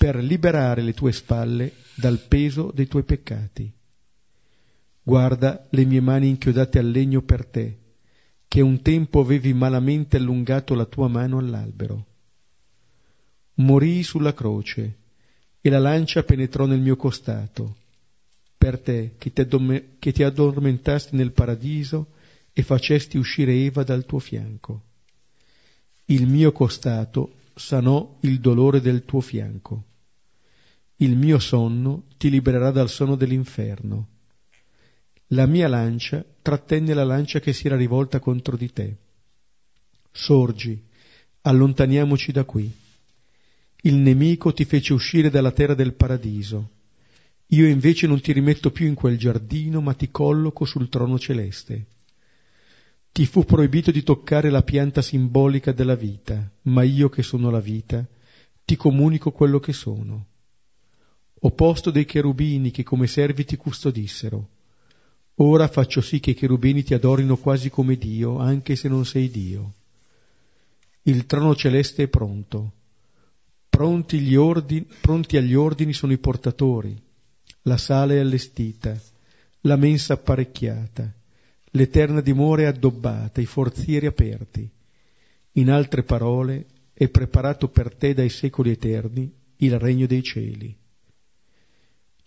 per 0.00 0.16
liberare 0.16 0.80
le 0.80 0.94
tue 0.94 1.12
spalle 1.12 1.74
dal 1.94 2.20
peso 2.20 2.72
dei 2.74 2.86
tuoi 2.86 3.02
peccati. 3.02 3.70
Guarda 5.02 5.66
le 5.68 5.84
mie 5.84 6.00
mani 6.00 6.26
inchiodate 6.26 6.78
al 6.78 6.90
legno 6.90 7.20
per 7.20 7.44
te, 7.44 7.78
che 8.48 8.62
un 8.62 8.80
tempo 8.80 9.20
avevi 9.20 9.52
malamente 9.52 10.16
allungato 10.16 10.72
la 10.74 10.86
tua 10.86 11.08
mano 11.08 11.36
all'albero. 11.36 12.06
Morii 13.56 14.02
sulla 14.02 14.32
croce 14.32 14.96
e 15.60 15.68
la 15.68 15.78
lancia 15.78 16.22
penetrò 16.22 16.64
nel 16.64 16.80
mio 16.80 16.96
costato, 16.96 17.76
per 18.56 18.78
te 18.78 19.16
che 19.18 19.34
ti, 19.34 19.44
che 19.98 20.12
ti 20.12 20.22
addormentasti 20.22 21.14
nel 21.14 21.32
paradiso 21.32 22.12
e 22.54 22.62
facesti 22.62 23.18
uscire 23.18 23.52
Eva 23.52 23.82
dal 23.82 24.06
tuo 24.06 24.18
fianco. 24.18 24.82
Il 26.06 26.26
mio 26.26 26.52
costato 26.52 27.34
sanò 27.54 28.16
il 28.20 28.40
dolore 28.40 28.80
del 28.80 29.04
tuo 29.04 29.20
fianco 29.20 29.88
il 31.02 31.16
mio 31.16 31.38
sonno 31.38 32.04
ti 32.18 32.28
libererà 32.28 32.70
dal 32.70 32.90
sonno 32.90 33.16
dell'inferno. 33.16 34.08
La 35.28 35.46
mia 35.46 35.66
lancia 35.66 36.22
trattenne 36.42 36.92
la 36.92 37.04
lancia 37.04 37.40
che 37.40 37.54
si 37.54 37.66
era 37.66 37.76
rivolta 37.76 38.18
contro 38.18 38.54
di 38.54 38.70
te. 38.70 38.96
Sorgi, 40.12 40.78
allontaniamoci 41.42 42.32
da 42.32 42.44
qui. 42.44 42.70
Il 43.82 43.94
nemico 43.94 44.52
ti 44.52 44.66
fece 44.66 44.92
uscire 44.92 45.30
dalla 45.30 45.52
terra 45.52 45.72
del 45.72 45.94
paradiso. 45.94 46.70
Io 47.46 47.66
invece 47.66 48.06
non 48.06 48.20
ti 48.20 48.32
rimetto 48.32 48.70
più 48.70 48.86
in 48.86 48.94
quel 48.94 49.16
giardino, 49.16 49.80
ma 49.80 49.94
ti 49.94 50.10
colloco 50.10 50.66
sul 50.66 50.90
trono 50.90 51.18
celeste. 51.18 51.86
Ti 53.10 53.24
fu 53.24 53.46
proibito 53.46 53.90
di 53.90 54.02
toccare 54.02 54.50
la 54.50 54.62
pianta 54.62 55.00
simbolica 55.00 55.72
della 55.72 55.96
vita, 55.96 56.52
ma 56.62 56.82
io 56.82 57.08
che 57.08 57.22
sono 57.22 57.48
la 57.48 57.60
vita, 57.60 58.06
ti 58.66 58.76
comunico 58.76 59.32
quello 59.32 59.58
che 59.60 59.72
sono 59.72 60.26
ho 61.42 61.50
posto 61.52 61.90
dei 61.90 62.04
cherubini 62.04 62.70
che 62.70 62.82
come 62.82 63.06
servi 63.06 63.44
ti 63.44 63.56
custodissero. 63.56 64.48
Ora 65.36 65.68
faccio 65.68 66.02
sì 66.02 66.20
che 66.20 66.32
i 66.32 66.34
cherubini 66.34 66.82
ti 66.82 66.92
adorino 66.92 67.38
quasi 67.38 67.70
come 67.70 67.96
Dio, 67.96 68.38
anche 68.38 68.76
se 68.76 68.88
non 68.88 69.06
sei 69.06 69.30
Dio. 69.30 69.72
Il 71.02 71.24
trono 71.24 71.54
celeste 71.54 72.02
è 72.02 72.08
pronto. 72.08 72.72
Pronti, 73.70 74.36
ordini, 74.36 74.86
pronti 75.00 75.38
agli 75.38 75.54
ordini 75.54 75.94
sono 75.94 76.12
i 76.12 76.18
portatori. 76.18 76.94
La 77.62 77.78
sala 77.78 78.12
è 78.12 78.18
allestita, 78.18 79.00
la 79.62 79.76
mensa 79.76 80.14
apparecchiata, 80.14 81.10
l'eterna 81.70 82.20
dimora 82.20 82.62
è 82.62 82.64
addobbata, 82.66 83.40
i 83.40 83.46
forzieri 83.46 84.04
aperti. 84.04 84.68
In 85.52 85.70
altre 85.70 86.02
parole, 86.02 86.66
è 86.92 87.08
preparato 87.08 87.68
per 87.68 87.94
te 87.94 88.12
dai 88.12 88.28
secoli 88.28 88.72
eterni 88.72 89.32
il 89.56 89.78
regno 89.78 90.06
dei 90.06 90.22
cieli. 90.22 90.76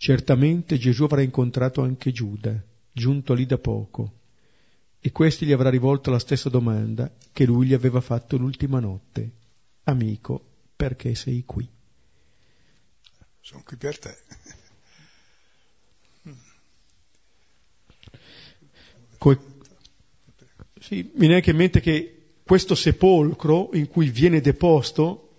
Certamente 0.03 0.77
Gesù 0.77 1.05
avrà 1.05 1.21
incontrato 1.21 1.81
anche 1.81 2.11
Giuda, 2.11 2.61
giunto 2.91 3.33
lì 3.33 3.45
da 3.45 3.57
poco, 3.57 4.11
e 4.99 5.13
questi 5.13 5.45
gli 5.45 5.53
avrà 5.53 5.69
rivolto 5.69 6.11
la 6.11 6.19
stessa 6.19 6.49
domanda 6.49 7.09
che 7.31 7.45
lui 7.45 7.67
gli 7.67 7.73
aveva 7.73 8.01
fatto 8.01 8.35
l'ultima 8.35 8.81
notte. 8.81 9.31
Amico, 9.85 10.43
perché 10.75 11.15
sei 11.15 11.45
qui? 11.45 11.65
Sono 13.39 13.63
qui 13.63 13.77
per 13.77 13.97
te. 13.97 14.17
Co- 19.17 19.45
sì, 20.81 20.95
mi 21.13 21.19
viene 21.19 21.35
anche 21.35 21.51
in 21.51 21.55
mente 21.55 21.79
che 21.79 22.33
questo 22.43 22.75
sepolcro 22.75 23.69
in 23.71 23.87
cui 23.87 24.09
viene 24.09 24.41
deposto 24.41 25.32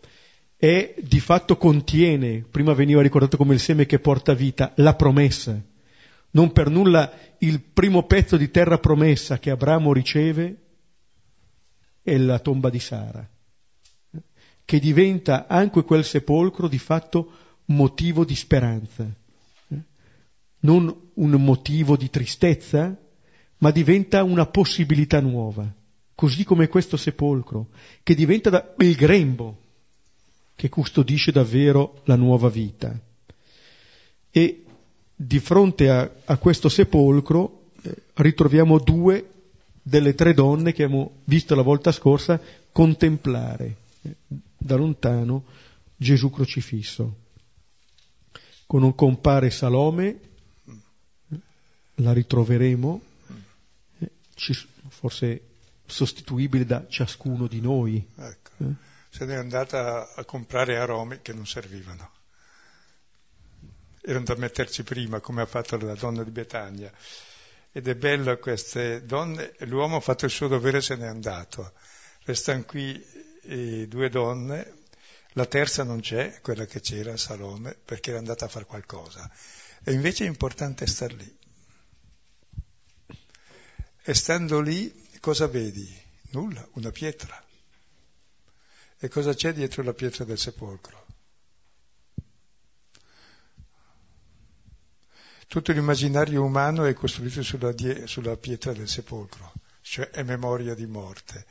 è 0.64 0.94
di 0.98 1.20
fatto 1.20 1.58
contiene, 1.58 2.42
prima 2.50 2.72
veniva 2.72 3.02
ricordato 3.02 3.36
come 3.36 3.52
il 3.52 3.60
seme 3.60 3.84
che 3.84 3.98
porta 3.98 4.32
vita, 4.32 4.72
la 4.76 4.94
promessa. 4.94 5.60
Non 6.30 6.52
per 6.52 6.70
nulla 6.70 7.12
il 7.40 7.60
primo 7.60 8.04
pezzo 8.04 8.38
di 8.38 8.50
terra 8.50 8.78
promessa 8.78 9.38
che 9.38 9.50
Abramo 9.50 9.92
riceve 9.92 10.56
è 12.02 12.16
la 12.16 12.38
tomba 12.38 12.70
di 12.70 12.78
Sara, 12.78 13.28
che 14.64 14.78
diventa 14.78 15.46
anche 15.48 15.82
quel 15.82 16.02
sepolcro 16.02 16.66
di 16.66 16.78
fatto 16.78 17.30
motivo 17.66 18.24
di 18.24 18.34
speranza, 18.34 19.06
non 20.60 21.10
un 21.12 21.30
motivo 21.32 21.94
di 21.94 22.08
tristezza, 22.08 22.98
ma 23.58 23.70
diventa 23.70 24.22
una 24.22 24.46
possibilità 24.46 25.20
nuova, 25.20 25.70
così 26.14 26.42
come 26.42 26.68
questo 26.68 26.96
sepolcro, 26.96 27.68
che 28.02 28.14
diventa 28.14 28.74
il 28.78 28.94
grembo 28.94 29.58
che 30.54 30.68
custodisce 30.68 31.32
davvero 31.32 32.00
la 32.04 32.16
nuova 32.16 32.48
vita. 32.48 32.98
E 34.30 34.64
di 35.14 35.38
fronte 35.38 35.90
a, 35.90 36.10
a 36.24 36.36
questo 36.38 36.68
sepolcro 36.68 37.70
eh, 37.82 37.94
ritroviamo 38.14 38.78
due 38.78 39.30
delle 39.82 40.14
tre 40.14 40.32
donne 40.34 40.72
che 40.72 40.84
abbiamo 40.84 41.20
visto 41.24 41.54
la 41.54 41.62
volta 41.62 41.92
scorsa 41.92 42.40
contemplare 42.72 43.76
eh, 44.02 44.16
da 44.56 44.76
lontano 44.76 45.44
Gesù 45.96 46.30
crocifisso. 46.30 47.22
Con 48.66 48.82
un 48.82 48.94
compare 48.94 49.50
Salome, 49.50 50.18
la 51.96 52.12
ritroveremo, 52.12 53.00
eh, 53.98 54.10
ci, 54.34 54.54
forse 54.88 55.42
sostituibile 55.86 56.64
da 56.64 56.86
ciascuno 56.88 57.46
di 57.46 57.60
noi. 57.60 58.04
Ecco. 58.16 58.92
Se 59.14 59.24
n'è 59.24 59.36
andata 59.36 60.12
a 60.12 60.24
comprare 60.24 60.76
aromi 60.76 61.20
che 61.22 61.32
non 61.32 61.46
servivano 61.46 62.10
erano 64.06 64.24
da 64.24 64.34
metterci 64.36 64.82
prima, 64.82 65.20
come 65.20 65.42
ha 65.42 65.46
fatto 65.46 65.78
la 65.78 65.94
donna 65.94 66.22
di 66.22 66.30
Betania. 66.30 66.92
Ed 67.72 67.88
è 67.88 67.94
bello 67.94 68.36
queste 68.38 69.04
donne, 69.04 69.54
l'uomo 69.60 69.96
ha 69.96 70.00
fatto 70.00 70.26
il 70.26 70.30
suo 70.30 70.46
dovere 70.46 70.78
e 70.78 70.82
se 70.82 70.96
n'è 70.96 71.06
andato. 71.06 71.72
Restano 72.24 72.64
qui 72.64 73.02
eh, 73.42 73.86
due 73.88 74.08
donne, 74.10 74.82
la 75.32 75.46
terza 75.46 75.84
non 75.84 76.00
c'è, 76.00 76.40
quella 76.42 76.66
che 76.66 76.80
c'era, 76.80 77.16
Salome, 77.16 77.74
perché 77.82 78.10
era 78.10 78.18
andata 78.18 78.44
a 78.44 78.48
fare 78.48 78.66
qualcosa. 78.66 79.30
E 79.82 79.92
invece 79.92 80.24
è 80.24 80.28
importante 80.28 80.86
star 80.86 81.12
lì. 81.12 81.38
E 84.02 84.14
stando 84.14 84.60
lì, 84.60 85.08
cosa 85.20 85.46
vedi? 85.46 86.02
Nulla, 86.30 86.66
una 86.72 86.90
pietra. 86.90 87.43
E 89.04 89.08
cosa 89.10 89.34
c'è 89.34 89.52
dietro 89.52 89.82
la 89.82 89.92
pietra 89.92 90.24
del 90.24 90.38
sepolcro? 90.38 91.04
Tutto 95.46 95.72
l'immaginario 95.72 96.42
umano 96.42 96.86
è 96.86 96.94
costruito 96.94 97.42
sulla, 97.42 97.72
die- 97.72 98.06
sulla 98.06 98.34
pietra 98.38 98.72
del 98.72 98.88
sepolcro, 98.88 99.52
cioè 99.82 100.08
è 100.08 100.22
memoria 100.22 100.74
di 100.74 100.86
morte. 100.86 101.44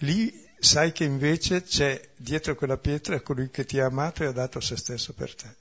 Lì 0.00 0.30
sai 0.58 0.92
che 0.92 1.04
invece 1.04 1.62
c'è 1.62 2.10
dietro 2.14 2.54
quella 2.56 2.76
pietra 2.76 3.22
colui 3.22 3.48
che 3.48 3.64
ti 3.64 3.80
ha 3.80 3.86
amato 3.86 4.24
e 4.24 4.26
ha 4.26 4.32
dato 4.32 4.60
se 4.60 4.76
stesso 4.76 5.14
per 5.14 5.34
te, 5.34 5.56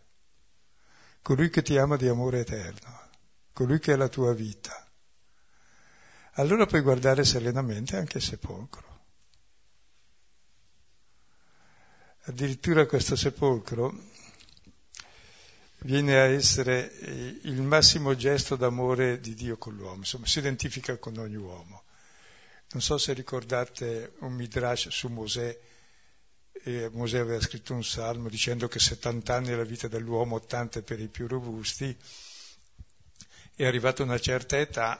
colui 1.21 1.49
che 1.49 1.61
ti 1.61 1.77
ama 1.77 1.95
di 1.95 2.09
amore 2.09 2.41
eterno, 2.41 3.09
colui 3.53 3.79
che 3.79 3.93
è 3.93 3.95
la 3.95 4.09
tua 4.09 4.33
vita. 4.33 4.85
Allora 6.33 6.65
puoi 6.65 6.81
guardare 6.81 7.23
serenamente 7.23 7.95
anche 7.95 8.17
il 8.17 8.23
sepolcro. 8.23 8.91
Addirittura 12.25 12.85
questo 12.85 13.15
sepolcro 13.15 14.09
viene 15.79 16.19
a 16.19 16.25
essere 16.25 16.95
eh, 16.99 17.39
il 17.43 17.61
massimo 17.63 18.15
gesto 18.15 18.55
d'amore 18.55 19.19
di 19.19 19.33
Dio 19.33 19.57
con 19.57 19.75
l'uomo, 19.75 19.97
insomma 19.97 20.27
si 20.27 20.37
identifica 20.37 20.97
con 20.97 21.17
ogni 21.17 21.37
uomo. 21.37 21.83
Non 22.73 22.81
so 22.83 22.99
se 22.99 23.13
ricordate 23.13 24.13
un 24.19 24.33
midrash 24.33 24.89
su 24.89 25.07
Mosè, 25.07 25.59
e 26.63 26.89
Mosè 26.91 27.17
aveva 27.17 27.41
scritto 27.41 27.73
un 27.73 27.83
salmo 27.83 28.29
dicendo 28.29 28.67
che 28.67 28.77
70 28.77 29.33
anni 29.33 29.49
è 29.49 29.55
la 29.55 29.63
vita 29.63 29.87
dell'uomo, 29.87 30.35
80 30.35 30.83
per 30.83 30.99
i 30.99 31.07
più 31.07 31.27
robusti, 31.27 31.97
è 33.55 33.65
arrivato 33.65 34.03
a 34.03 34.05
una 34.05 34.19
certa 34.19 34.59
età, 34.59 34.99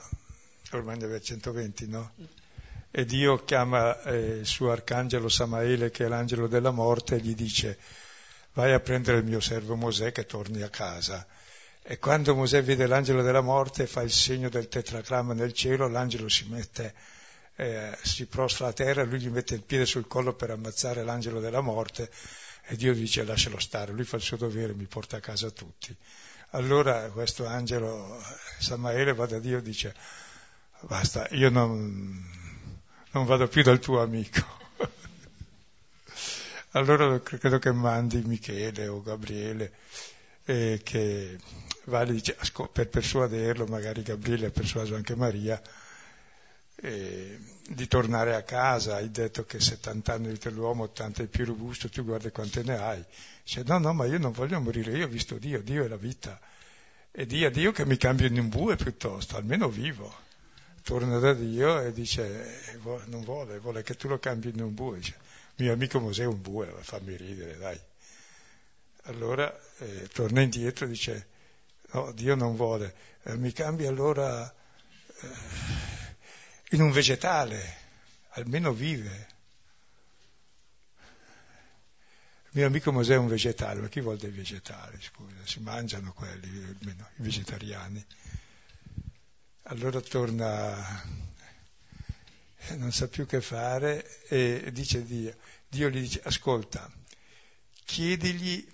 ormai 0.72 0.98
ne 0.98 1.04
aveva 1.04 1.22
120, 1.22 1.88
no? 1.88 2.14
E 2.92 3.06
Dio 3.06 3.44
chiama 3.46 4.02
eh, 4.04 4.40
il 4.40 4.46
suo 4.46 4.72
arcangelo 4.72 5.30
Samaele, 5.30 5.92
che 5.92 6.06
è 6.06 6.08
l'angelo 6.10 6.48
della 6.48 6.72
morte, 6.72 7.16
e 7.16 7.20
gli 7.20 7.34
dice 7.34 7.78
vai 8.54 8.74
a 8.74 8.82
prendere 8.82 9.20
il 9.20 9.24
mio 9.24 9.40
servo 9.40 9.76
Mosè 9.76 10.12
che 10.12 10.26
torni 10.26 10.62
a 10.62 10.70
casa. 10.70 11.26
E 11.82 11.98
quando 12.00 12.36
Mosè 12.36 12.62
vede 12.62 12.86
l'angelo 12.86 13.22
della 13.22 13.42
morte 13.42 13.88
fa 13.88 14.02
il 14.02 14.12
segno 14.12 14.50
del 14.50 14.68
tetragramma 14.68 15.34
nel 15.34 15.54
cielo, 15.54 15.88
l'angelo 15.88 16.28
si 16.28 16.48
mette, 16.50 16.94
eh, 17.56 17.98
si 18.04 18.26
prostra 18.26 18.68
a 18.68 18.74
terra, 18.74 19.04
lui 19.04 19.20
gli 19.20 19.30
mette 19.30 19.56
il 19.56 19.64
piede 19.64 19.86
sul 19.86 20.06
collo 20.06 20.34
per 20.34 20.52
ammazzare 20.52 21.04
l'angelo 21.04 21.40
della 21.40 21.62
morte 21.62 22.12
e 22.68 22.76
Dio 22.76 22.94
dice 22.94 23.24
lascialo 23.24 23.60
stare, 23.60 23.94
lui 23.94 24.04
fa 24.04 24.18
il 24.18 24.22
suo 24.22 24.38
dovere, 24.38 24.74
mi 24.74 24.86
porta 24.86 25.18
a 25.18 25.20
casa 25.22 25.50
tutti. 25.50 25.96
Allora 26.52 27.10
questo 27.10 27.46
angelo 27.46 28.22
Samaele 28.60 29.14
va 29.14 29.26
da 29.26 29.40
Dio 29.40 29.58
e 29.60 29.62
dice 29.62 29.96
basta, 30.82 31.28
io 31.32 31.50
non, 31.50 32.41
non 33.12 33.26
vado 33.26 33.48
più 33.48 33.62
dal 33.64 33.80
tuo 33.80 34.02
amico 34.02 34.46
allora 36.72 37.20
credo 37.20 37.60
che 37.60 37.72
mandi 37.72 38.22
Michele 38.24 38.88
o 38.88 39.02
Gabriele 39.02 39.74
eh, 40.46 40.82
che 40.84 41.38
vale 41.86 42.14
dice, 42.14 42.38
per 42.72 42.90
persuaderlo, 42.90 43.66
magari 43.66 44.04
Gabriele 44.04 44.48
ha 44.48 44.52
persuaso 44.52 44.96
anche 44.96 45.16
Maria, 45.16 45.62
eh, 46.76 47.40
di 47.68 47.88
tornare 47.88 48.36
a 48.36 48.44
casa, 48.44 48.96
hai 48.96 49.12
detto 49.12 49.46
che 49.46 49.60
70 49.60 50.14
anni 50.14 50.34
di 50.34 50.50
l'uomo, 50.52 50.84
80 50.84 51.24
è 51.24 51.28
più 51.28 51.46
robusto, 51.46 51.90
tu 51.90 52.04
guarda 52.04 52.30
quante 52.32 52.64
ne 52.64 52.78
hai. 52.78 53.04
Dice 53.44 53.64
no, 53.66 53.78
no, 53.78 53.94
ma 53.94 54.06
io 54.06 54.18
non 54.18 54.32
voglio 54.32 54.60
morire, 54.60 54.98
io 54.98 55.06
ho 55.06 55.10
visto 55.10 55.38
Dio, 55.38 55.62
Dio 55.62 55.86
è 55.86 55.88
la 55.88 55.98
vita. 55.98 56.40
E 57.12 57.26
dia 57.26 57.48
a 57.48 57.52
Dio 57.52 57.72
che 57.72 57.86
mi 57.86 57.98
cambio 57.98 58.28
in 58.28 58.40
un 58.40 58.50
bue 58.50 58.76
piuttosto, 58.76 59.36
almeno 59.36 59.70
vivo. 59.70 60.30
Torna 60.84 61.20
da 61.20 61.34
Dio 61.34 61.80
e 61.80 61.92
dice, 61.92 62.72
eh, 62.72 62.80
non 63.06 63.24
vuole, 63.24 63.60
vuole 63.60 63.84
che 63.84 63.96
tu 63.96 64.08
lo 64.08 64.20
cambi 64.20 64.50
in 64.50 64.62
un 64.62 64.74
bue. 64.74 64.98
Dice, 64.98 65.18
mio 65.58 65.74
amico 65.74 66.00
Mosè 66.00 66.24
è 66.24 66.28
un 66.28 66.42
bue, 66.42 66.74
fammi 66.80 67.16
ridere, 67.16 67.58
dai. 67.58 67.80
Allora 69.04 69.60
eh, 69.78 70.08
torna 70.12 70.42
indietro 70.42 70.86
e 70.86 70.90
dice, 70.90 71.28
no, 71.92 72.12
Dio 72.14 72.36
non 72.36 72.56
vuole, 72.56 72.94
eh, 73.24 73.36
mi 73.36 73.52
cambi 73.52 73.86
allora 73.86 74.52
eh, 75.22 75.28
in 76.72 76.82
un 76.82 76.92
vegetale, 76.92 77.78
almeno 78.30 78.74
vive. 78.74 79.28
Mio 82.54 82.68
amico 82.68 82.92
Mosè 82.92 83.14
è 83.14 83.18
un 83.18 83.28
vegetale, 83.28 83.80
ma 83.82 83.88
chi 83.88 84.02
vuole 84.02 84.18
dei 84.18 84.32
vegetali? 84.32 84.98
Scusa, 85.02 85.36
si 85.46 85.62
mangiano 85.62 86.12
quelli, 86.14 86.76
almeno 86.80 87.08
i 87.18 87.22
vegetariani. 87.22 88.06
Allora 89.64 90.02
torna 90.02 91.30
non 92.78 92.92
sa 92.92 93.08
più 93.08 93.26
che 93.26 93.42
fare 93.42 94.26
e 94.28 94.70
dice 94.72 95.04
Dio, 95.04 95.36
Dio 95.68 95.90
gli 95.90 96.00
dice 96.00 96.22
ascolta, 96.24 96.90
chiedigli 97.86 98.68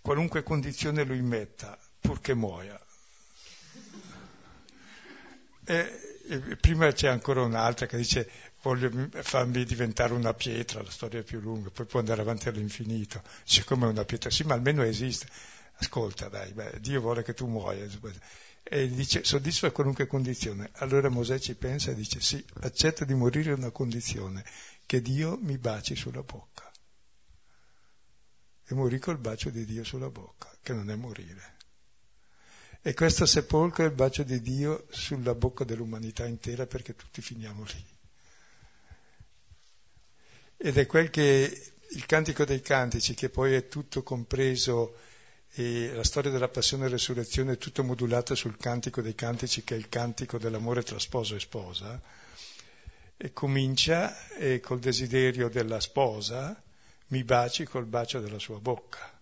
qualunque 0.00 0.42
condizione 0.42 1.04
lui 1.04 1.20
metta, 1.22 1.78
purché 2.00 2.34
muoia. 2.34 2.80
E, 5.64 6.18
e 6.28 6.56
prima 6.56 6.90
c'è 6.92 7.08
ancora 7.08 7.42
un'altra 7.42 7.86
che 7.86 7.96
dice 7.96 8.30
voglio 8.62 9.08
farmi 9.22 9.64
diventare 9.64 10.12
una 10.12 10.34
pietra, 10.34 10.82
la 10.82 10.90
storia 10.90 11.20
è 11.20 11.24
più 11.24 11.40
lunga, 11.40 11.70
poi 11.70 11.86
può 11.86 12.00
andare 12.00 12.20
avanti 12.20 12.48
all'infinito. 12.48 13.22
Dice 13.44 13.64
come 13.64 13.86
una 13.86 14.04
pietra, 14.04 14.30
sì, 14.30 14.44
ma 14.44 14.54
almeno 14.54 14.82
esiste. 14.82 15.26
Ascolta, 15.76 16.28
dai, 16.28 16.52
beh, 16.52 16.80
Dio 16.80 17.00
vuole 17.00 17.22
che 17.22 17.34
tu 17.34 17.46
muoia. 17.46 17.86
E 18.62 18.88
dice 18.88 19.24
soddisfa 19.24 19.70
qualunque 19.70 20.06
condizione. 20.06 20.70
Allora 20.74 21.08
Mosè 21.08 21.38
ci 21.38 21.54
pensa 21.54 21.90
e 21.90 21.94
dice 21.94 22.20
sì, 22.20 22.44
accetta 22.60 23.04
di 23.04 23.14
morire 23.14 23.52
una 23.52 23.70
condizione, 23.70 24.44
che 24.86 25.02
Dio 25.02 25.38
mi 25.40 25.58
baci 25.58 25.96
sulla 25.96 26.22
bocca. 26.22 26.70
E 28.64 28.74
morì 28.74 28.98
col 28.98 29.18
bacio 29.18 29.50
di 29.50 29.64
Dio 29.64 29.84
sulla 29.84 30.08
bocca, 30.08 30.50
che 30.62 30.72
non 30.72 30.90
è 30.90 30.94
morire. 30.94 31.56
E 32.80 32.94
questo 32.94 33.26
sepolcro 33.26 33.84
è 33.84 33.88
il 33.88 33.94
bacio 33.94 34.22
di 34.22 34.40
Dio 34.40 34.86
sulla 34.90 35.34
bocca 35.34 35.64
dell'umanità 35.64 36.26
intera 36.26 36.66
perché 36.66 36.96
tutti 36.96 37.20
finiamo 37.22 37.64
lì. 37.64 37.86
Ed 40.56 40.78
è 40.78 40.86
quel 40.86 41.10
che 41.10 41.72
il 41.90 42.06
Cantico 42.06 42.44
dei 42.44 42.60
Cantici, 42.60 43.14
che 43.14 43.28
poi 43.28 43.54
è 43.54 43.68
tutto 43.68 44.02
compreso, 44.02 44.96
e 45.54 45.92
la 45.92 46.04
storia 46.04 46.30
della 46.30 46.48
passione 46.48 46.86
e 46.86 46.88
resurrezione 46.88 47.52
è 47.52 47.58
tutto 47.58 47.84
modulata 47.84 48.34
sul 48.34 48.56
Cantico 48.56 49.02
dei 49.02 49.14
Cantici, 49.14 49.64
che 49.64 49.74
è 49.74 49.78
il 49.78 49.88
cantico 49.88 50.38
dell'amore 50.38 50.82
tra 50.82 50.98
sposo 50.98 51.34
e 51.34 51.40
sposa, 51.40 52.00
e 53.16 53.32
comincia 53.32 54.28
e 54.30 54.60
col 54.60 54.78
desiderio 54.78 55.48
della 55.48 55.80
sposa, 55.80 56.60
mi 57.08 57.24
baci 57.24 57.64
col 57.64 57.86
bacio 57.86 58.20
della 58.20 58.38
sua 58.38 58.58
bocca 58.58 59.20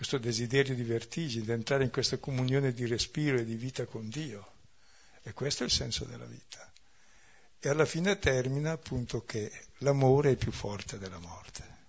questo 0.00 0.16
desiderio 0.16 0.74
di 0.74 0.82
vertigine, 0.82 1.44
di 1.44 1.52
entrare 1.52 1.84
in 1.84 1.90
questa 1.90 2.16
comunione 2.16 2.72
di 2.72 2.86
respiro 2.86 3.36
e 3.36 3.44
di 3.44 3.54
vita 3.54 3.84
con 3.84 4.08
Dio. 4.08 4.52
E 5.22 5.34
questo 5.34 5.62
è 5.62 5.66
il 5.66 5.72
senso 5.72 6.06
della 6.06 6.24
vita. 6.24 6.72
E 7.60 7.68
alla 7.68 7.84
fine 7.84 8.18
termina 8.18 8.72
appunto 8.72 9.26
che 9.26 9.52
l'amore 9.80 10.30
è 10.30 10.36
più 10.36 10.52
forte 10.52 10.96
della 10.96 11.18
morte. 11.18 11.79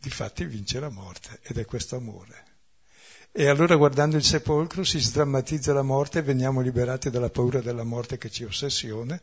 Difatti 0.00 0.44
vince 0.46 0.80
la 0.80 0.88
morte 0.88 1.40
ed 1.42 1.58
è 1.58 1.66
questo 1.66 1.96
amore. 1.96 2.44
E 3.32 3.48
allora 3.48 3.76
guardando 3.76 4.16
il 4.16 4.24
sepolcro 4.24 4.82
si 4.82 4.98
sdrammatizza 4.98 5.72
la 5.72 5.82
morte 5.82 6.22
veniamo 6.22 6.62
liberati 6.62 7.10
dalla 7.10 7.28
paura 7.28 7.60
della 7.60 7.84
morte 7.84 8.16
che 8.16 8.30
ci 8.30 8.44
ossessione 8.44 9.20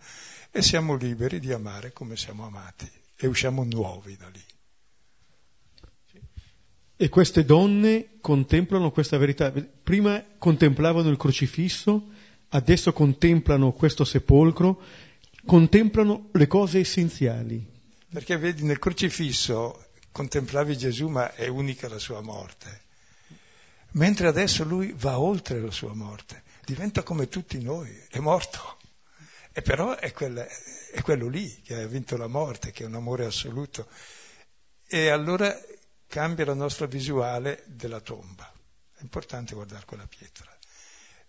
e 0.52 0.62
siamo 0.62 0.96
liberi 0.96 1.40
di 1.40 1.52
amare 1.52 1.92
come 1.92 2.16
siamo 2.16 2.46
amati 2.46 2.90
e 3.18 3.28
usciamo 3.28 3.64
nuovi 3.64 4.16
da 4.16 4.30
lì. 4.30 4.44
E 6.96 7.10
queste 7.10 7.44
donne 7.44 8.18
contemplano 8.22 8.92
questa 8.92 9.18
verità. 9.18 9.52
Prima 9.52 10.24
contemplavano 10.38 11.10
il 11.10 11.18
crocifisso, 11.18 12.10
adesso 12.50 12.94
contemplano 12.94 13.72
questo 13.72 14.04
sepolcro, 14.04 14.80
contemplano 15.44 16.30
le 16.34 16.48
cose 16.48 16.80
essenziali. 16.80 17.66
Perché 18.10 18.38
vedi, 18.38 18.64
nel 18.64 18.80
crocifisso 18.80 19.87
contemplavi 20.18 20.76
Gesù, 20.76 21.10
ma 21.10 21.36
è 21.36 21.48
unica 21.48 21.88
la 21.88 22.00
sua 22.00 22.22
morte. 22.22 22.86
Mentre 23.92 24.28
adesso 24.28 24.64
lui 24.64 24.92
va 24.98 25.20
oltre 25.20 25.62
la 25.62 25.70
sua 25.70 25.94
morte, 25.94 26.42
diventa 26.66 27.04
come 27.04 27.30
tutti 27.30 27.62
noi, 27.62 27.96
è 28.10 28.18
morto. 28.18 28.80
E 29.52 29.62
però 29.62 29.96
è, 29.96 30.12
quel, 30.14 30.38
è 30.38 31.02
quello 31.04 31.28
lì 31.28 31.62
che 31.62 31.76
ha 31.76 31.86
vinto 31.86 32.18
la 32.18 32.26
morte, 32.26 32.72
che 32.72 32.82
è 32.82 32.88
un 32.88 32.96
amore 32.96 33.26
assoluto. 33.26 33.88
E 34.88 35.10
allora 35.10 35.56
cambia 36.08 36.46
la 36.46 36.56
nostra 36.56 36.88
visuale 36.88 37.64
della 37.68 38.00
tomba. 38.00 38.52
È 38.96 39.04
importante 39.04 39.54
guardare 39.54 39.86
quella 39.86 40.08
pietra. 40.08 40.52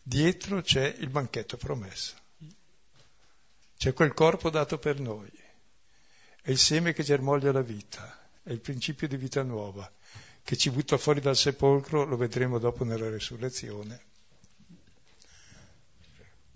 Dietro 0.00 0.62
c'è 0.62 0.94
il 0.98 1.10
banchetto 1.10 1.58
promesso. 1.58 2.14
C'è 3.76 3.92
quel 3.92 4.14
corpo 4.14 4.48
dato 4.48 4.78
per 4.78 4.98
noi. 4.98 5.30
È 6.40 6.50
il 6.50 6.58
seme 6.58 6.94
che 6.94 7.02
germoglia 7.02 7.52
la 7.52 7.60
vita. 7.60 8.27
È 8.48 8.52
il 8.52 8.60
principio 8.60 9.06
di 9.06 9.18
vita 9.18 9.42
nuova 9.42 9.92
che 10.42 10.56
ci 10.56 10.70
butta 10.70 10.96
fuori 10.96 11.20
dal 11.20 11.36
sepolcro, 11.36 12.06
lo 12.06 12.16
vedremo 12.16 12.58
dopo 12.58 12.82
nella 12.82 13.10
resurrezione. 13.10 14.00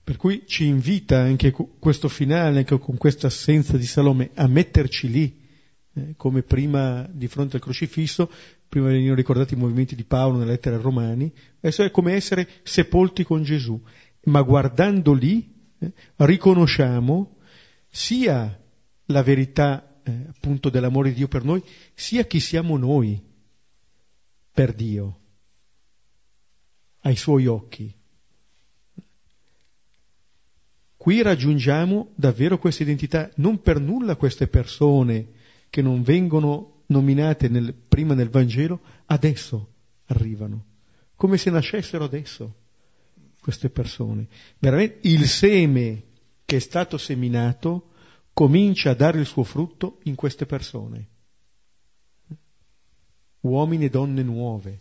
Per 0.02 0.16
cui 0.16 0.44
ci 0.46 0.64
invita 0.64 1.18
anche 1.18 1.50
questo 1.50 2.08
finale, 2.08 2.60
anche 2.60 2.78
con 2.78 2.96
questa 2.96 3.26
assenza 3.26 3.76
di 3.76 3.84
Salome, 3.84 4.30
a 4.36 4.46
metterci 4.46 5.10
lì, 5.10 5.38
eh, 5.92 6.14
come 6.16 6.42
prima 6.42 7.06
di 7.12 7.28
fronte 7.28 7.56
al 7.56 7.62
crocifisso, 7.62 8.32
prima 8.66 8.86
venivano 8.86 9.14
ricordati 9.16 9.52
i 9.52 9.58
movimenti 9.58 9.94
di 9.94 10.04
Paolo 10.04 10.38
nelle 10.38 10.52
lettere 10.52 10.76
ai 10.76 10.82
Romani, 10.82 11.30
adesso 11.58 11.82
è 11.82 11.90
come 11.90 12.14
essere 12.14 12.48
sepolti 12.62 13.22
con 13.22 13.42
Gesù, 13.42 13.78
ma 14.22 14.40
guardando 14.40 15.12
lì 15.12 15.74
eh, 15.78 15.92
riconosciamo 16.16 17.36
sia 17.90 18.58
la 19.04 19.22
verità 19.22 19.91
eh, 20.04 20.26
appunto 20.28 20.68
dell'amore 20.68 21.10
di 21.10 21.16
Dio 21.16 21.28
per 21.28 21.44
noi, 21.44 21.62
sia 21.94 22.24
chi 22.24 22.40
siamo 22.40 22.76
noi 22.76 23.20
per 24.52 24.74
Dio, 24.74 25.18
ai 27.00 27.16
suoi 27.16 27.46
occhi. 27.46 27.94
Qui 30.96 31.22
raggiungiamo 31.22 32.12
davvero 32.14 32.58
questa 32.58 32.84
identità, 32.84 33.30
non 33.36 33.60
per 33.60 33.80
nulla 33.80 34.16
queste 34.16 34.46
persone 34.46 35.40
che 35.68 35.82
non 35.82 36.02
vengono 36.02 36.82
nominate 36.86 37.48
nel, 37.48 37.74
prima 37.74 38.14
nel 38.14 38.28
Vangelo, 38.28 38.80
adesso 39.06 39.72
arrivano, 40.06 40.64
come 41.16 41.38
se 41.38 41.50
nascessero 41.50 42.04
adesso 42.04 42.54
queste 43.40 43.68
persone. 43.68 44.28
Veramente 44.58 45.08
il 45.08 45.26
seme 45.26 46.04
che 46.44 46.56
è 46.56 46.60
stato 46.60 46.98
seminato 46.98 47.91
comincia 48.32 48.90
a 48.90 48.94
dare 48.94 49.18
il 49.20 49.26
suo 49.26 49.44
frutto 49.44 50.00
in 50.04 50.14
queste 50.14 50.46
persone, 50.46 51.08
uomini 53.40 53.86
e 53.86 53.90
donne 53.90 54.22
nuove. 54.22 54.80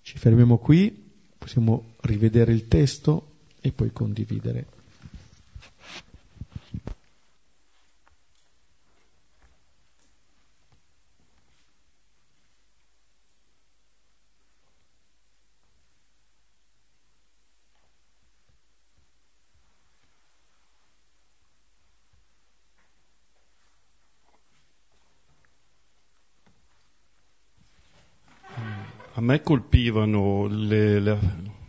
Ci 0.00 0.18
fermiamo 0.18 0.58
qui, 0.58 1.10
possiamo 1.38 1.94
rivedere 2.00 2.52
il 2.52 2.66
testo 2.66 3.40
e 3.60 3.72
poi 3.72 3.92
condividere. 3.92 4.80
Me 29.22 29.40
colpivano 29.40 30.46
le, 30.48 30.98
le, 30.98 31.18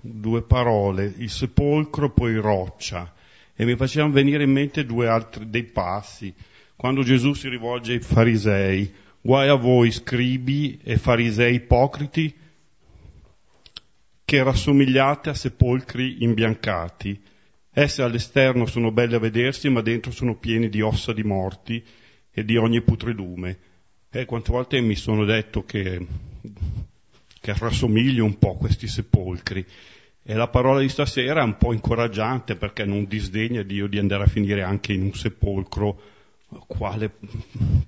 due 0.01 0.41
parole, 0.41 1.13
il 1.17 1.29
sepolcro 1.29 2.11
poi 2.11 2.35
roccia, 2.35 3.13
e 3.55 3.65
mi 3.65 3.75
facevano 3.75 4.11
venire 4.11 4.43
in 4.43 4.51
mente 4.51 4.85
due 4.85 5.07
altri 5.07 5.49
dei 5.49 5.63
passi, 5.63 6.33
quando 6.75 7.03
Gesù 7.03 7.33
si 7.33 7.49
rivolge 7.49 7.93
ai 7.93 7.99
farisei, 7.99 8.91
guai 9.21 9.49
a 9.49 9.55
voi 9.55 9.91
scribi 9.91 10.79
e 10.83 10.97
farisei 10.97 11.55
ipocriti, 11.55 12.35
che 14.25 14.43
rassomigliate 14.43 15.29
a 15.29 15.35
sepolcri 15.35 16.23
imbiancati. 16.23 17.21
Esse 17.71 18.01
all'esterno 18.01 18.65
sono 18.65 18.91
belle 18.91 19.17
a 19.17 19.19
vedersi, 19.19 19.69
ma 19.69 19.81
dentro 19.81 20.11
sono 20.11 20.35
pieni 20.35 20.69
di 20.69 20.81
ossa 20.81 21.13
di 21.13 21.23
morti 21.23 21.83
e 22.31 22.43
di 22.43 22.57
ogni 22.57 22.81
putredume. 22.81 23.57
E 24.09 24.25
quante 24.25 24.51
volte 24.51 24.81
mi 24.81 24.95
sono 24.95 25.23
detto 25.23 25.63
che, 25.63 26.05
che 27.43 27.53
rassomiglio 27.57 28.23
un 28.23 28.37
po' 28.37 28.51
a 28.51 28.57
questi 28.57 28.87
sepolcri. 28.87 29.65
E 30.23 30.33
la 30.33 30.47
parola 30.47 30.79
di 30.79 30.87
stasera 30.87 31.41
è 31.41 31.43
un 31.43 31.57
po' 31.57 31.73
incoraggiante 31.73 32.55
perché 32.55 32.85
non 32.85 33.05
disdegna 33.05 33.63
Dio 33.63 33.87
di 33.87 33.97
andare 33.97 34.23
a 34.23 34.27
finire 34.27 34.63
anche 34.63 34.93
in 34.93 35.01
un 35.01 35.13
sepolcro 35.13 36.01
quale 36.65 37.11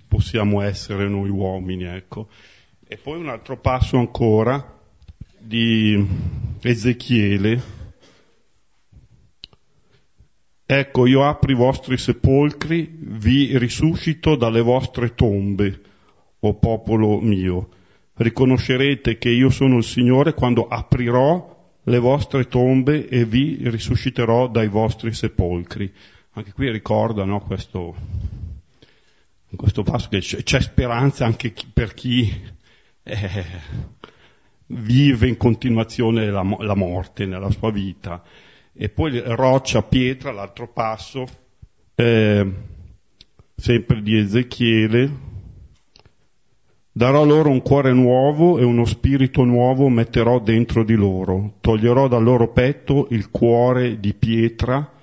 possiamo 0.10 0.60
essere 0.60 1.08
noi 1.08 1.30
uomini, 1.30 1.86
ecco. 1.86 2.28
E 2.86 2.98
poi 2.98 3.18
un 3.18 3.30
altro 3.30 3.58
passo 3.58 3.96
ancora 3.96 4.78
di 5.40 6.06
Ezechiele. 6.62 7.62
Ecco, 10.66 11.06
io 11.06 11.24
apro 11.24 11.50
i 11.50 11.56
vostri 11.56 11.98
sepolcri, 11.98 12.94
vi 12.94 13.58
risuscito 13.58 14.36
dalle 14.36 14.60
vostre 14.60 15.16
tombe, 15.16 15.82
o 16.40 16.56
popolo 16.56 17.22
mio. 17.22 17.70
Riconoscerete 18.18 19.18
che 19.18 19.30
io 19.30 19.50
sono 19.50 19.78
il 19.78 19.84
Signore 19.84 20.34
quando 20.34 20.68
aprirò 20.68 21.54
le 21.84 22.00
vostre 22.00 22.48
tombe 22.48 23.08
e 23.08 23.26
vi 23.26 23.60
risusciterò 23.62 24.48
dai 24.48 24.68
vostri 24.68 25.14
sepolcri. 25.14 25.92
Anche 26.34 26.54
qui 26.54 26.72
ricorda 26.72 27.24
no, 27.26 27.42
questo, 27.42 27.96
questo 29.56 29.84
passo 29.84 30.10
che 30.10 30.20
c'è, 30.20 30.62
speranza 30.62 31.26
anche 31.26 31.54
per 31.74 31.94
chi 31.94 32.34
eh, 33.04 33.46
vive 34.68 35.28
in 35.28 35.38
continuazione 35.38 36.30
la, 36.30 36.44
la 36.60 36.76
morte 36.76 37.26
nella 37.26 37.52
sua 37.52 37.72
vita. 37.72 38.24
E 38.74 38.90
poi 38.90 39.22
roccia, 39.24 39.84
pietra, 39.84 40.32
l'altro 40.32 40.68
passo, 40.68 41.26
eh, 41.96 42.52
sempre 43.56 44.02
di 44.02 44.18
Ezechiele, 44.18 45.25
Darò 46.98 47.26
loro 47.26 47.50
un 47.50 47.62
cuore 47.62 47.92
nuovo 47.92 48.58
e 48.58 48.64
uno 48.64 48.86
spirito 48.86 49.44
nuovo 49.44 49.90
metterò 49.90 50.40
dentro 50.40 50.86
di 50.86 50.94
loro. 50.94 51.56
Toglierò 51.60 52.08
dal 52.08 52.24
loro 52.24 52.54
petto 52.54 53.08
il 53.10 53.32
cuore 53.32 54.00
di 54.00 54.14
pietra 54.14 54.94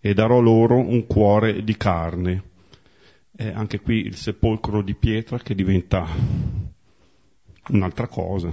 e 0.00 0.14
darò 0.14 0.40
loro 0.40 0.78
un 0.78 1.06
cuore 1.06 1.62
di 1.62 1.76
carne. 1.76 2.42
E 3.36 3.48
anche 3.48 3.80
qui 3.80 3.96
il 3.96 4.16
sepolcro 4.16 4.80
di 4.80 4.94
pietra 4.94 5.36
che 5.40 5.54
diventa 5.54 6.08
un'altra 7.68 8.06
cosa. 8.06 8.50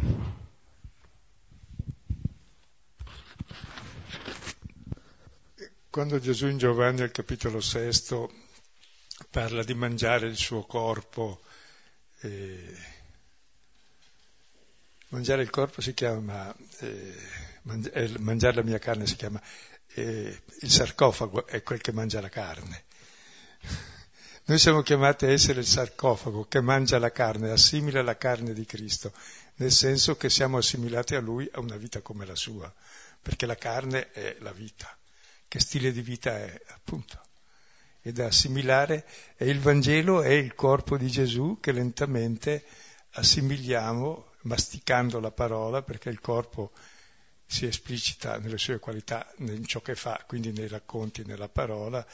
Quando 5.90 6.20
Gesù 6.20 6.48
in 6.48 6.58
Giovanni 6.58 7.00
al 7.00 7.12
capitolo 7.12 7.62
sesto 7.62 8.30
parla 9.32 9.64
di 9.64 9.74
mangiare 9.74 10.28
il 10.28 10.36
suo 10.36 10.64
corpo, 10.64 11.40
eh, 12.22 12.78
mangiare 15.10 15.42
il 15.42 15.50
corpo 15.50 15.82
si 15.82 15.94
chiama, 15.94 16.54
eh, 16.80 17.16
eh, 17.94 18.14
mangiare 18.20 18.56
la 18.56 18.64
mia 18.64 18.80
carne 18.80 19.08
si 19.08 19.16
chiama, 19.16 19.42
eh, 19.94 20.42
il 20.62 20.72
sarcofago 20.72 21.48
è 21.48 21.64
quel 21.64 21.82
che 21.82 21.92
mangia 21.92 22.22
la 22.22 22.30
carne. 22.30 22.84
Noi 24.46 24.58
siamo 24.58 24.82
chiamati 24.82 25.26
a 25.26 25.32
essere 25.32 25.60
il 25.60 25.68
sarcofago 25.68 26.46
che 26.46 26.60
mangia 26.60 26.98
la 26.98 27.12
carne, 27.12 27.52
assimila 27.52 28.02
la 28.02 28.18
carne 28.18 28.54
di 28.54 28.66
Cristo, 28.66 29.14
nel 29.56 29.72
senso 29.72 30.18
che 30.18 30.30
siamo 30.30 30.58
assimilati 30.58 31.16
a 31.16 31.20
Lui 31.20 31.48
a 31.52 31.60
una 31.60 31.76
vita 31.76 32.02
come 32.02 32.26
la 32.26 32.36
sua, 32.36 32.74
perché 33.22 33.46
la 33.46 33.56
carne 33.56 34.12
è 34.12 34.38
la 34.40 34.52
vita. 34.52 34.98
Che 35.48 35.60
stile 35.60 35.92
di 35.92 36.02
vita 36.02 36.36
è, 36.36 36.62
appunto? 36.70 37.22
E 38.02 38.12
da 38.12 38.28
assimilare 38.28 39.06
e 39.36 39.50
il 39.50 39.60
Vangelo 39.60 40.22
è 40.22 40.32
il 40.32 40.56
corpo 40.56 40.98
di 40.98 41.08
Gesù 41.08 41.58
che 41.60 41.72
lentamente 41.72 42.64
assimiliamo 43.12 44.34
masticando 44.44 45.20
la 45.20 45.32
parola 45.32 45.82
perché 45.82 46.10
il 46.10 46.20
corpo 46.22 46.72
si 47.46 47.66
esplicita 47.66 48.38
nelle 48.38 48.60
sue 48.60 48.80
qualità 48.80 49.28
in 49.40 49.66
ciò 49.66 49.82
che 49.82 49.96
fa, 49.96 50.24
quindi 50.28 50.52
nei 50.52 50.68
racconti, 50.68 51.24
nella 51.26 51.50
parola, 51.50 52.06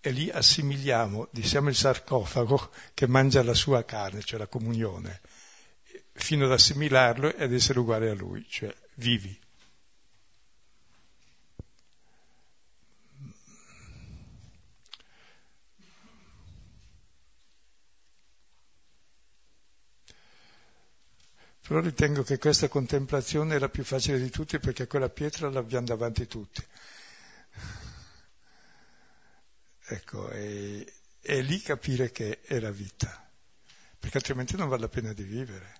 e 0.00 0.10
lì 0.10 0.30
assimiliamo, 0.30 1.28
diciamo 1.32 1.70
il 1.70 1.74
sarcofago 1.74 2.70
che 2.92 3.06
mangia 3.06 3.42
la 3.42 3.54
sua 3.54 3.84
carne, 3.84 4.22
cioè 4.22 4.38
la 4.38 4.46
comunione, 4.46 5.20
fino 6.12 6.44
ad 6.44 6.52
assimilarlo 6.52 7.34
ed 7.34 7.54
essere 7.54 7.78
uguale 7.78 8.10
a 8.10 8.14
lui, 8.14 8.44
cioè 8.46 8.74
vivi. 8.96 9.36
Però 21.68 21.80
ritengo 21.80 22.22
che 22.22 22.38
questa 22.38 22.66
contemplazione 22.66 23.56
è 23.56 23.58
la 23.58 23.68
più 23.68 23.84
facile 23.84 24.18
di 24.18 24.30
tutti 24.30 24.58
perché 24.58 24.86
quella 24.86 25.10
pietra 25.10 25.50
l'abbiamo 25.50 25.84
davanti 25.84 26.26
tutti. 26.26 26.64
Ecco, 29.84 30.30
e, 30.30 30.94
e 31.20 31.42
lì 31.42 31.60
capire 31.60 32.10
che 32.10 32.40
è 32.40 32.58
la 32.58 32.70
vita, 32.70 33.22
perché 33.98 34.16
altrimenti 34.16 34.56
non 34.56 34.68
vale 34.68 34.80
la 34.80 34.88
pena 34.88 35.12
di 35.12 35.24
vivere. 35.24 35.78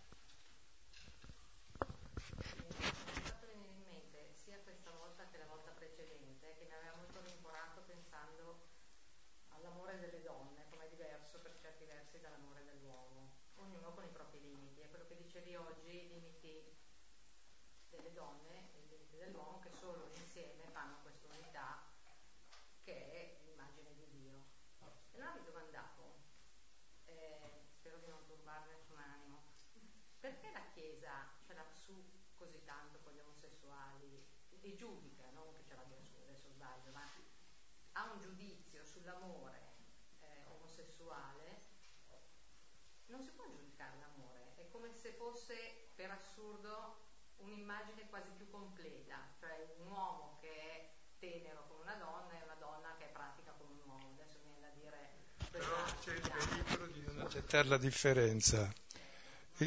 un'immagine 47.68 48.08
quasi 48.08 48.30
più 48.36 48.48
completa, 48.50 49.16
cioè 49.38 49.74
un 49.78 49.90
uomo 49.90 50.38
che 50.40 50.48
è 50.48 50.90
tenero 51.18 51.66
con 51.68 51.78
una 51.80 51.94
donna 51.94 52.32
e 52.32 52.42
una 52.44 52.56
donna 52.58 52.94
che 52.96 53.04
è 53.06 53.12
pratica 53.12 53.52
con 53.58 53.66
un 53.70 53.80
uomo. 53.84 54.08
Adesso 54.14 54.38
viene 54.42 54.60
da 54.60 54.68
dire... 54.74 55.26
Però 55.50 55.66
c'è 56.00 56.14
il 56.14 56.30
pericolo 56.30 56.86
di 56.86 57.00
non 57.02 57.18
accettare 57.58 57.68
la 57.68 57.78
differenza, 57.78 58.72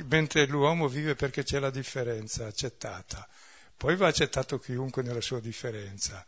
mentre 0.06 0.46
l'uomo 0.46 0.88
vive 0.88 1.16
perché 1.16 1.44
c'è 1.44 1.60
la 1.60 1.70
differenza 1.70 2.46
accettata. 2.46 3.28
Poi 3.76 3.96
va 3.96 4.08
accettato 4.08 4.60
chiunque 4.60 5.02
nella 5.02 5.22
sua 5.22 5.39
differenza, 5.39 6.26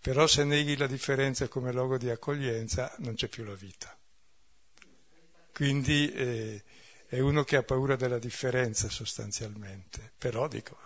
però 0.00 0.26
se 0.26 0.44
neghi 0.44 0.76
la 0.76 0.86
differenza 0.86 1.48
come 1.48 1.72
luogo 1.72 1.98
di 1.98 2.10
accoglienza 2.10 2.94
non 2.98 3.14
c'è 3.14 3.28
più 3.28 3.44
la 3.44 3.54
vita. 3.54 3.96
Quindi 5.52 6.12
eh, 6.12 6.62
è 7.06 7.18
uno 7.18 7.42
che 7.42 7.56
ha 7.56 7.62
paura 7.62 7.96
della 7.96 8.18
differenza 8.18 8.88
sostanzialmente, 8.88 10.12
però 10.16 10.46
dico, 10.46 10.78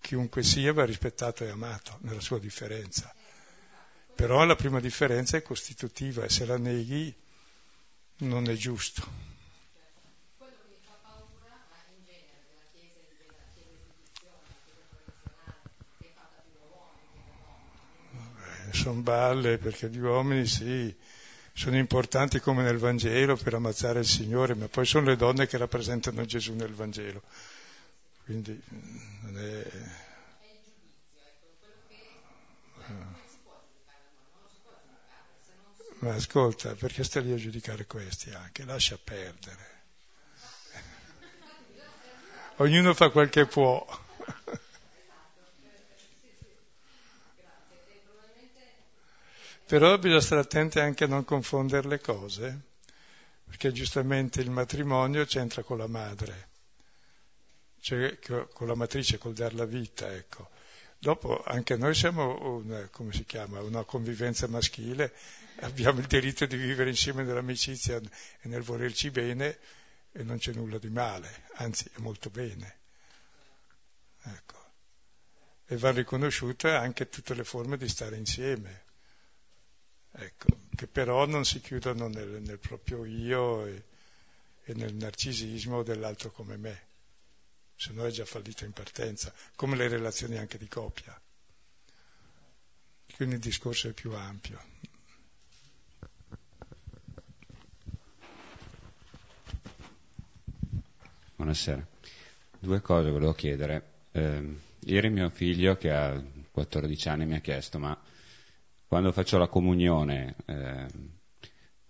chiunque 0.00 0.42
sia 0.42 0.72
va 0.72 0.84
rispettato 0.84 1.44
e 1.44 1.50
amato 1.50 1.98
nella 2.02 2.20
sua 2.20 2.38
differenza. 2.38 3.12
Però 4.14 4.44
la 4.44 4.56
prima 4.56 4.80
differenza 4.80 5.36
è 5.36 5.42
costitutiva 5.42 6.24
e 6.24 6.28
se 6.28 6.44
la 6.44 6.58
neghi 6.58 7.14
non 8.20 8.48
è 8.48 8.54
giusto. 8.54 9.28
sono 18.72 19.00
balle 19.02 19.58
perché 19.58 19.90
gli 19.90 19.98
uomini 19.98 20.46
sì, 20.46 20.94
sono 21.52 21.76
importanti 21.76 22.40
come 22.40 22.62
nel 22.62 22.78
Vangelo 22.78 23.36
per 23.36 23.54
ammazzare 23.54 24.00
il 24.00 24.06
Signore, 24.06 24.54
ma 24.54 24.68
poi 24.68 24.86
sono 24.86 25.06
le 25.06 25.16
donne 25.16 25.46
che 25.46 25.58
rappresentano 25.58 26.24
Gesù 26.24 26.54
nel 26.54 26.72
Vangelo. 26.72 27.22
Quindi 28.24 28.52
mm, 28.52 28.96
non 29.22 29.38
è... 29.38 29.66
Ma 36.00 36.14
ascolta, 36.14 36.74
perché 36.74 37.04
stai 37.04 37.24
lì 37.24 37.32
a 37.32 37.36
giudicare 37.36 37.86
questi 37.86 38.30
anche? 38.30 38.64
Lascia 38.64 38.98
perdere. 39.02 39.78
Ognuno 42.56 42.92
fa 42.94 43.10
quel 43.10 43.30
che 43.30 43.46
può. 43.46 43.86
Però 49.66 49.96
bisogna 49.98 50.20
stare 50.20 50.40
attenti 50.40 50.80
anche 50.80 51.04
a 51.04 51.06
non 51.06 51.24
confondere 51.24 51.86
le 51.88 52.00
cose, 52.00 52.60
perché 53.44 53.72
giustamente 53.72 54.40
il 54.40 54.50
matrimonio 54.50 55.24
c'entra 55.24 55.62
con 55.62 55.78
la 55.78 55.86
madre 55.86 56.48
cioè 57.80 58.18
con 58.52 58.66
la 58.66 58.74
matrice, 58.74 59.18
col 59.18 59.32
dar 59.32 59.54
la 59.54 59.64
vita, 59.64 60.12
ecco. 60.12 60.48
Dopo 61.02 61.42
anche 61.42 61.76
noi 61.76 61.94
siamo 61.94 62.58
una, 62.58 62.86
chiama, 63.24 63.62
una 63.62 63.84
convivenza 63.84 64.46
maschile, 64.48 65.14
abbiamo 65.60 66.00
il 66.00 66.06
diritto 66.06 66.44
di 66.44 66.58
vivere 66.58 66.90
insieme 66.90 67.22
nell'amicizia 67.22 67.96
e 67.96 68.48
nel 68.48 68.60
volerci 68.60 69.10
bene 69.10 69.56
e 70.12 70.22
non 70.24 70.36
c'è 70.36 70.52
nulla 70.52 70.76
di 70.76 70.90
male, 70.90 71.46
anzi 71.54 71.90
è 71.94 72.00
molto 72.00 72.28
bene. 72.28 72.76
Ecco. 74.24 74.58
E 75.68 75.78
vanno 75.78 75.96
riconosciute 75.96 76.68
anche 76.68 77.08
tutte 77.08 77.32
le 77.32 77.44
forme 77.44 77.78
di 77.78 77.88
stare 77.88 78.16
insieme, 78.16 78.82
ecco, 80.12 80.48
che 80.76 80.86
però 80.86 81.24
non 81.24 81.46
si 81.46 81.62
chiudono 81.62 82.08
nel, 82.08 82.42
nel 82.42 82.58
proprio 82.58 83.06
io 83.06 83.64
e, 83.64 83.84
e 84.64 84.74
nel 84.74 84.92
narcisismo 84.92 85.82
dell'altro 85.82 86.30
come 86.30 86.58
me 86.58 86.88
se 87.80 87.92
no 87.94 88.04
è 88.04 88.10
già 88.10 88.26
fallito 88.26 88.66
in 88.66 88.72
partenza, 88.72 89.32
come 89.56 89.74
le 89.74 89.88
relazioni 89.88 90.36
anche 90.36 90.58
di 90.58 90.68
coppia. 90.68 91.18
Quindi 93.16 93.36
il 93.36 93.40
discorso 93.40 93.88
è 93.88 93.92
più 93.94 94.12
ampio. 94.12 94.60
Buonasera. 101.36 101.86
Due 102.58 102.80
cose 102.82 103.08
volevo 103.08 103.32
chiedere. 103.32 103.92
Eh, 104.12 104.56
ieri 104.80 105.08
mio 105.08 105.30
figlio, 105.30 105.78
che 105.78 105.90
ha 105.90 106.22
14 106.50 107.08
anni, 107.08 107.24
mi 107.24 107.34
ha 107.36 107.40
chiesto, 107.40 107.78
ma 107.78 107.98
quando 108.86 109.10
faccio 109.10 109.38
la 109.38 109.48
comunione... 109.48 110.36
Eh, 110.44 111.18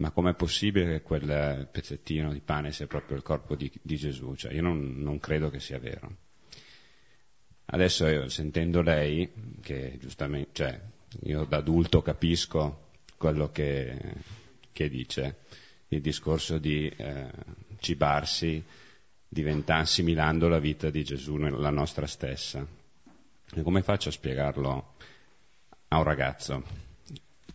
ma 0.01 0.11
com'è 0.11 0.35
possibile 0.35 0.87
che 0.87 1.03
quel 1.03 1.69
pezzettino 1.71 2.33
di 2.33 2.41
pane 2.41 2.73
sia 2.73 2.87
proprio 2.87 3.19
il 3.19 3.23
corpo 3.23 3.55
di, 3.55 3.71
di 3.83 3.97
Gesù? 3.97 4.35
Cioè, 4.35 4.53
io 4.53 4.63
non, 4.63 4.95
non, 4.97 5.19
credo 5.19 5.51
che 5.51 5.61
sia 5.61 5.79
vero. 5.79 6.17
Adesso 7.67 8.07
io, 8.07 8.29
sentendo 8.29 8.81
lei, 8.81 9.31
che 9.61 9.99
giustamente, 10.01 10.51
cioè, 10.53 10.81
io 11.25 11.45
da 11.45 11.59
adulto 11.59 12.01
capisco 12.01 12.89
quello 13.19 13.51
che, 13.51 14.15
che 14.73 14.89
dice, 14.89 15.41
il 15.89 16.01
discorso 16.01 16.57
di 16.57 16.89
eh, 16.89 17.31
cibarsi 17.79 18.63
diventa 19.29 19.77
assimilando 19.77 20.49
la 20.49 20.59
vita 20.59 20.89
di 20.89 21.05
Gesù 21.05 21.37
nella 21.37 21.71
nostra 21.71 22.07
stessa. 22.07 22.67
E 23.53 23.63
come 23.63 23.83
faccio 23.83 24.09
a 24.09 24.13
spiegarlo 24.13 24.95
a 25.89 25.99
un 25.99 26.05
ragazzo? 26.05 26.89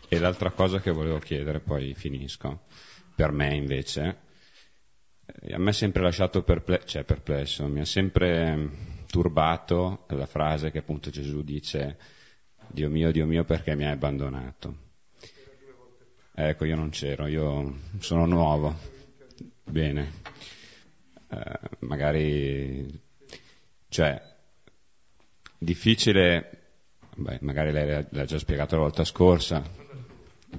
E 0.08 0.20
l'altra 0.20 0.52
cosa 0.52 0.80
che 0.80 0.92
volevo 0.92 1.20
chiedere, 1.20 1.60
poi 1.60 1.94
finisco, 1.94 2.64
per 3.16 3.32
me 3.32 3.56
invece, 3.56 4.18
eh, 5.26 5.54
a 5.54 5.58
me 5.58 5.70
ha 5.70 5.74
sempre 5.74 6.04
lasciato 6.04 6.44
perplesso, 6.44 6.86
cioè 6.86 7.04
perplesso, 7.04 7.68
mi 7.68 7.80
ha 7.80 7.86
sempre 7.86 8.70
turbato 9.08 10.06
la 10.10 10.26
frase 10.26 10.72
che 10.72 10.80
appunto 10.80 11.10
Gesù 11.10 11.42
dice, 11.44 11.98
Dio 12.68 12.90
mio, 12.90 13.12
Dio 13.12 13.26
mio, 13.26 13.44
perché 13.44 13.76
mi 13.76 13.86
hai 13.86 13.92
abbandonato? 13.92 14.84
Ecco, 16.34 16.66
io 16.66 16.76
non 16.76 16.90
c'ero, 16.90 17.28
io 17.28 17.80
sono 18.00 18.26
nuovo. 18.26 18.76
Bene. 19.64 20.12
Eh, 21.30 21.60
magari, 21.80 23.02
cioè, 23.88 24.22
difficile, 25.58 26.65
beh, 27.16 27.40
magari 27.42 27.72
lei 27.72 28.06
l'ha 28.10 28.26
già 28.26 28.38
spiegato 28.38 28.76
la 28.76 28.82
volta 28.84 29.04
scorsa, 29.04 29.64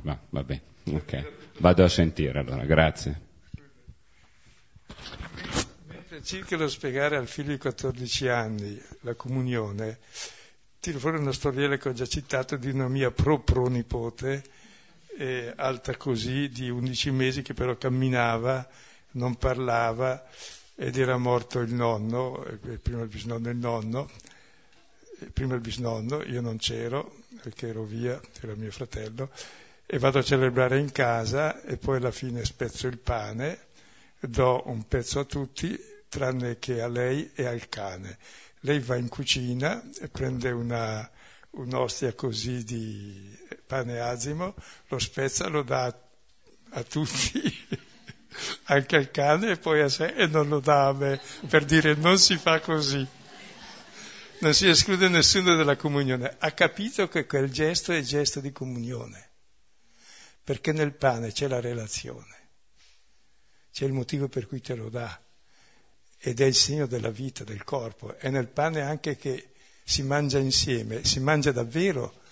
ma 0.02 0.18
va 0.30 0.42
bene, 0.42 0.62
ok, 0.84 1.32
vado 1.58 1.84
a 1.84 1.88
sentire 1.88 2.38
allora, 2.38 2.64
grazie. 2.64 3.20
Mentre 5.86 6.22
cerco 6.22 6.56
di 6.56 6.68
spiegare 6.68 7.16
al 7.16 7.26
figlio 7.26 7.52
di 7.52 7.58
14 7.58 8.28
anni 8.28 8.80
la 9.00 9.14
comunione, 9.14 9.98
tiro 10.80 10.98
fuori 10.98 11.18
una 11.18 11.32
storiella 11.32 11.76
che 11.76 11.88
ho 11.88 11.92
già 11.92 12.06
citato 12.06 12.56
di 12.56 12.70
una 12.70 12.88
mia 12.88 13.10
pro-pronipote, 13.10 14.42
eh, 15.18 15.52
alta 15.56 15.96
così, 15.96 16.48
di 16.48 16.70
11 16.70 17.10
mesi, 17.10 17.42
che 17.42 17.54
però 17.54 17.76
camminava, 17.76 18.66
non 19.12 19.36
parlava, 19.36 20.24
ed 20.74 20.96
era 20.98 21.16
morto 21.16 21.60
il 21.60 21.72
nonno, 21.72 22.44
prima 22.82 23.02
il 23.02 23.08
bisnonno 23.08 23.48
e 23.48 23.52
il 23.52 23.56
nonno, 23.56 24.10
prima 25.32 25.54
il 25.54 25.60
bisnonno, 25.60 26.22
io 26.22 26.40
non 26.40 26.58
c'ero 26.58 27.16
perché 27.42 27.68
ero 27.68 27.84
via, 27.84 28.20
era 28.40 28.54
mio 28.54 28.70
fratello, 28.70 29.30
e 29.86 29.98
vado 29.98 30.18
a 30.18 30.22
celebrare 30.22 30.78
in 30.78 30.90
casa 30.90 31.62
e 31.62 31.76
poi 31.76 31.96
alla 31.96 32.10
fine 32.10 32.44
spezzo 32.44 32.86
il 32.88 32.98
pane, 32.98 33.58
do 34.20 34.62
un 34.66 34.86
pezzo 34.88 35.20
a 35.20 35.24
tutti 35.24 35.78
tranne 36.08 36.58
che 36.58 36.80
a 36.80 36.88
lei 36.88 37.30
e 37.34 37.46
al 37.46 37.68
cane. 37.68 38.18
Lei 38.60 38.80
va 38.80 38.96
in 38.96 39.08
cucina 39.08 39.82
e 40.00 40.08
prende 40.08 40.50
una, 40.50 41.08
un'ostia 41.50 42.14
così 42.14 42.64
di 42.64 43.36
pane 43.66 44.00
azimo, 44.00 44.54
lo 44.88 44.98
spezza, 44.98 45.48
lo 45.48 45.62
dà 45.62 45.84
a, 45.84 45.98
a 46.70 46.82
tutti 46.82 47.40
anche 48.64 48.96
al 48.96 49.10
cane 49.10 49.52
e 49.52 49.56
poi 49.56 49.82
a 49.82 49.88
sé 49.88 50.06
e 50.06 50.26
non 50.26 50.48
lo 50.48 50.60
dà 50.60 50.88
a 50.88 50.92
me, 50.92 51.20
per 51.48 51.64
dire 51.64 51.94
non 51.94 52.18
si 52.18 52.36
fa 52.36 52.60
così. 52.60 53.06
Non 54.38 54.52
si 54.52 54.68
esclude 54.68 55.08
nessuno 55.08 55.54
dalla 55.56 55.76
comunione. 55.76 56.36
Ha 56.38 56.52
capito 56.52 57.08
che 57.08 57.26
quel 57.26 57.50
gesto 57.50 57.92
è 57.92 58.00
gesto 58.02 58.40
di 58.40 58.52
comunione, 58.52 59.30
perché 60.44 60.72
nel 60.72 60.92
pane 60.92 61.32
c'è 61.32 61.48
la 61.48 61.60
relazione, 61.60 62.48
c'è 63.72 63.84
il 63.84 63.92
motivo 63.92 64.28
per 64.28 64.46
cui 64.46 64.60
te 64.60 64.74
lo 64.74 64.88
dà 64.88 65.20
ed 66.18 66.40
è 66.40 66.44
il 66.44 66.54
segno 66.54 66.86
della 66.86 67.10
vita, 67.10 67.44
del 67.44 67.64
corpo. 67.64 68.16
È 68.16 68.28
nel 68.28 68.48
pane 68.48 68.80
anche 68.82 69.16
che 69.16 69.52
si 69.84 70.02
mangia 70.02 70.38
insieme, 70.38 71.04
si 71.04 71.20
mangia 71.20 71.52
davvero 71.52 72.24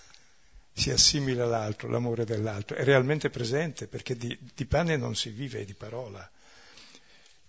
si 0.76 0.90
assimila 0.90 1.44
all'altro, 1.44 1.88
l'amore 1.88 2.24
dell'altro, 2.24 2.76
è 2.76 2.82
realmente 2.82 3.30
presente 3.30 3.86
perché 3.86 4.16
di, 4.16 4.36
di 4.54 4.66
pane 4.66 4.96
non 4.96 5.14
si 5.14 5.30
vive, 5.30 5.60
è 5.60 5.64
di 5.64 5.74
parola. 5.74 6.28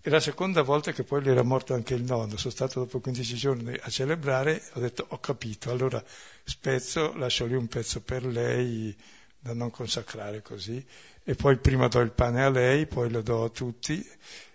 E 0.08 0.12
la 0.12 0.20
seconda 0.20 0.62
volta 0.62 0.92
che 0.92 1.02
poi 1.02 1.24
gli 1.24 1.30
era 1.30 1.42
morto 1.42 1.74
anche 1.74 1.96
il 1.96 2.04
nonno, 2.04 2.38
sono 2.38 2.54
stato 2.54 2.82
dopo 2.82 3.00
15 3.00 3.34
giorni 3.34 3.76
a 3.76 3.90
celebrare, 3.90 4.62
ho 4.74 4.80
detto 4.80 5.04
ho 5.10 5.20
capito, 5.20 5.72
allora 5.72 6.04
spezzo, 6.44 7.16
lascio 7.16 7.48
lì 7.48 7.56
un 7.56 7.66
pezzo 7.66 8.02
per 8.02 8.24
lei 8.24 8.96
da 9.40 9.56
non 9.56 9.72
consacrare 9.72 10.44
così, 10.44 10.86
e 11.24 11.34
poi 11.34 11.58
prima 11.58 11.88
do 11.88 12.02
il 12.02 12.12
pane 12.12 12.44
a 12.44 12.52
lei, 12.52 12.86
poi 12.86 13.10
lo 13.10 13.24
do 13.24 13.46
a 13.46 13.50
tutti, 13.50 14.08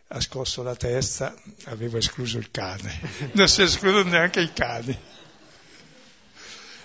ha 0.06 0.20
scosso 0.20 0.62
la 0.62 0.76
testa, 0.76 1.34
avevo 1.64 1.96
escluso 1.96 2.38
il 2.38 2.52
cane, 2.52 3.00
non 3.34 3.48
si 3.48 3.62
escludono 3.62 4.08
neanche 4.08 4.40
i 4.40 4.52
cani. 4.52 4.96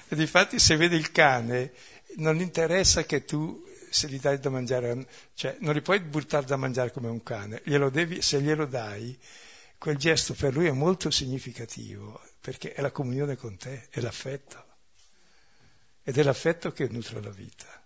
E 0.07 0.16
difatti 0.16 0.57
se 0.57 0.76
vedi 0.76 0.95
il 0.95 1.11
cane 1.11 1.72
non 2.16 2.39
interessa 2.39 3.03
che 3.03 3.26
tu 3.26 3.63
se 3.95 4.09
gli 4.09 4.19
dai 4.19 4.37
da 4.39 4.49
mangiare, 4.49 5.07
cioè 5.33 5.55
non 5.61 5.73
li 5.73 5.81
puoi 5.81 6.01
buttare 6.01 6.45
da 6.45 6.57
mangiare 6.57 6.91
come 6.91 7.07
un 7.07 7.23
cane, 7.23 7.61
glielo 7.63 7.89
devi, 7.89 8.21
se 8.21 8.41
glielo 8.41 8.65
dai, 8.65 9.17
quel 9.77 9.97
gesto 9.97 10.33
per 10.33 10.53
lui 10.53 10.67
è 10.67 10.71
molto 10.71 11.09
significativo, 11.09 12.21
perché 12.41 12.73
è 12.73 12.81
la 12.81 12.91
comunione 12.91 13.37
con 13.37 13.57
te, 13.57 13.87
è 13.89 14.01
l'affetto. 14.01 14.63
Ed 16.03 16.17
è 16.17 16.23
l'affetto 16.23 16.71
che 16.71 16.87
nutre 16.87 17.21
la 17.21 17.29
vita. 17.29 17.83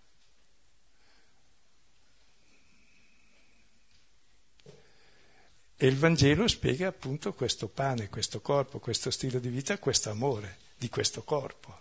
E 5.76 5.86
il 5.86 5.96
Vangelo 5.96 6.46
spiega 6.46 6.88
appunto 6.88 7.32
questo 7.32 7.68
pane, 7.68 8.10
questo 8.10 8.40
corpo, 8.40 8.80
questo 8.80 9.10
stile 9.10 9.40
di 9.40 9.48
vita, 9.48 9.78
questo 9.78 10.10
amore 10.10 10.58
di 10.76 10.88
questo 10.88 11.22
corpo. 11.22 11.80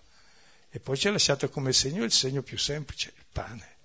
E 0.69 0.79
poi 0.79 0.97
ci 0.97 1.07
ha 1.07 1.11
lasciato 1.11 1.49
come 1.49 1.73
segno 1.73 2.03
il 2.03 2.11
segno 2.11 2.41
più 2.41 2.57
semplice, 2.57 3.11
il 3.15 3.25
pane. 3.31 3.77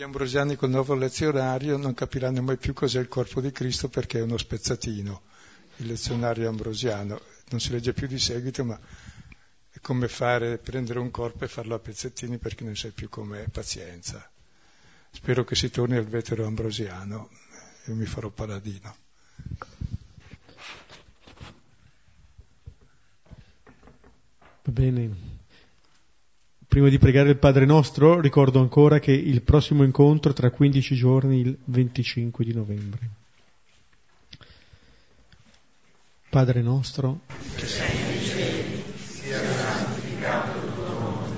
Gli 0.00 0.02
ambrosiani 0.02 0.56
col 0.56 0.70
nuovo 0.70 0.94
lezionario 0.94 1.76
non 1.76 1.92
capiranno 1.92 2.40
mai 2.40 2.56
più 2.56 2.72
cos'è 2.72 2.98
il 2.98 3.08
corpo 3.08 3.42
di 3.42 3.52
Cristo 3.52 3.90
perché 3.90 4.18
è 4.18 4.22
uno 4.22 4.38
spezzatino, 4.38 5.20
il 5.76 5.88
lezionario 5.88 6.48
ambrosiano. 6.48 7.20
Non 7.50 7.60
si 7.60 7.70
legge 7.70 7.92
più 7.92 8.06
di 8.06 8.18
seguito, 8.18 8.64
ma 8.64 8.80
è 9.68 9.78
come 9.82 10.08
fare, 10.08 10.56
prendere 10.56 11.00
un 11.00 11.10
corpo 11.10 11.44
e 11.44 11.48
farlo 11.48 11.74
a 11.74 11.78
pezzettini 11.80 12.38
perché 12.38 12.64
non 12.64 12.74
sai 12.76 12.92
più 12.92 13.10
com'è, 13.10 13.48
pazienza. 13.50 14.26
Spero 15.10 15.44
che 15.44 15.54
si 15.54 15.68
torni 15.68 15.98
al 15.98 16.06
vetero 16.06 16.46
ambrosiano, 16.46 17.28
io 17.84 17.94
mi 17.94 18.06
farò 18.06 18.30
paladino. 18.30 18.96
Va 24.62 24.72
bene. 24.72 25.29
Prima 26.70 26.88
di 26.88 26.98
pregare 26.98 27.30
il 27.30 27.36
Padre 27.36 27.64
nostro, 27.66 28.20
ricordo 28.20 28.60
ancora 28.60 29.00
che 29.00 29.10
il 29.10 29.42
prossimo 29.42 29.82
incontro 29.82 30.32
tra 30.32 30.52
15 30.52 30.94
giorni, 30.94 31.40
il 31.40 31.58
25 31.64 32.44
di 32.44 32.54
novembre. 32.54 33.10
Padre 36.28 36.62
nostro, 36.62 37.22
che 37.56 37.66
sei 37.66 38.14
in 38.14 38.22
cielo 38.22 38.82
sia 38.96 39.40
santificato 39.52 40.64
il 40.64 40.72
tuo 40.74 40.88
nome, 40.88 41.36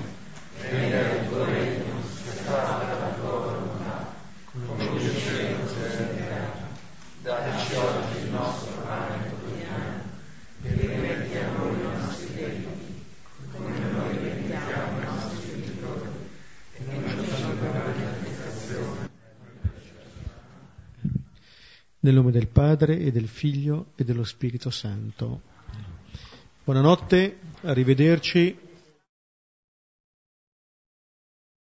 venga 0.69 0.99
il 0.99 1.27
tuo 1.27 1.43
regno, 1.45 1.93
sia 2.13 2.33
fatta 2.33 2.99
la 2.99 3.15
tua 3.15 3.39
volontà, 3.39 4.13
come 4.51 4.83
in 4.83 5.17
cielo 5.17 5.57
così 5.61 5.79
in 5.79 6.15
terra. 6.15 6.67
Dacci 7.23 7.75
oggi 7.75 8.19
il 8.23 8.29
nostro 8.29 8.83
pane 8.83 9.29
quotidiano 9.29 10.01
e 10.61 10.73
rimetti 10.75 11.37
a 11.37 11.51
noi 11.57 11.79
i 11.79 11.97
nostri 11.97 12.33
debiti, 12.35 13.01
come 13.51 13.79
noi 13.79 14.17
rimettiamo 14.17 15.01
i 15.01 15.05
nostri 15.05 15.51
debitori, 15.51 16.09
e 16.75 16.83
non 16.85 17.03
ci 17.23 17.29
sottoporre 17.29 17.93
in 17.95 18.23
tentazione. 18.23 19.11
Nel 22.03 22.15
nome 22.15 22.31
del 22.31 22.47
Padre 22.47 22.99
e 22.99 23.13
del 23.13 23.29
Figlio 23.29 23.85
e 23.95 24.03
dello 24.03 24.25
Spirito 24.25 24.69
Santo. 24.69 25.39
Buonanotte, 26.65 27.37
arrivederci. 27.61 28.57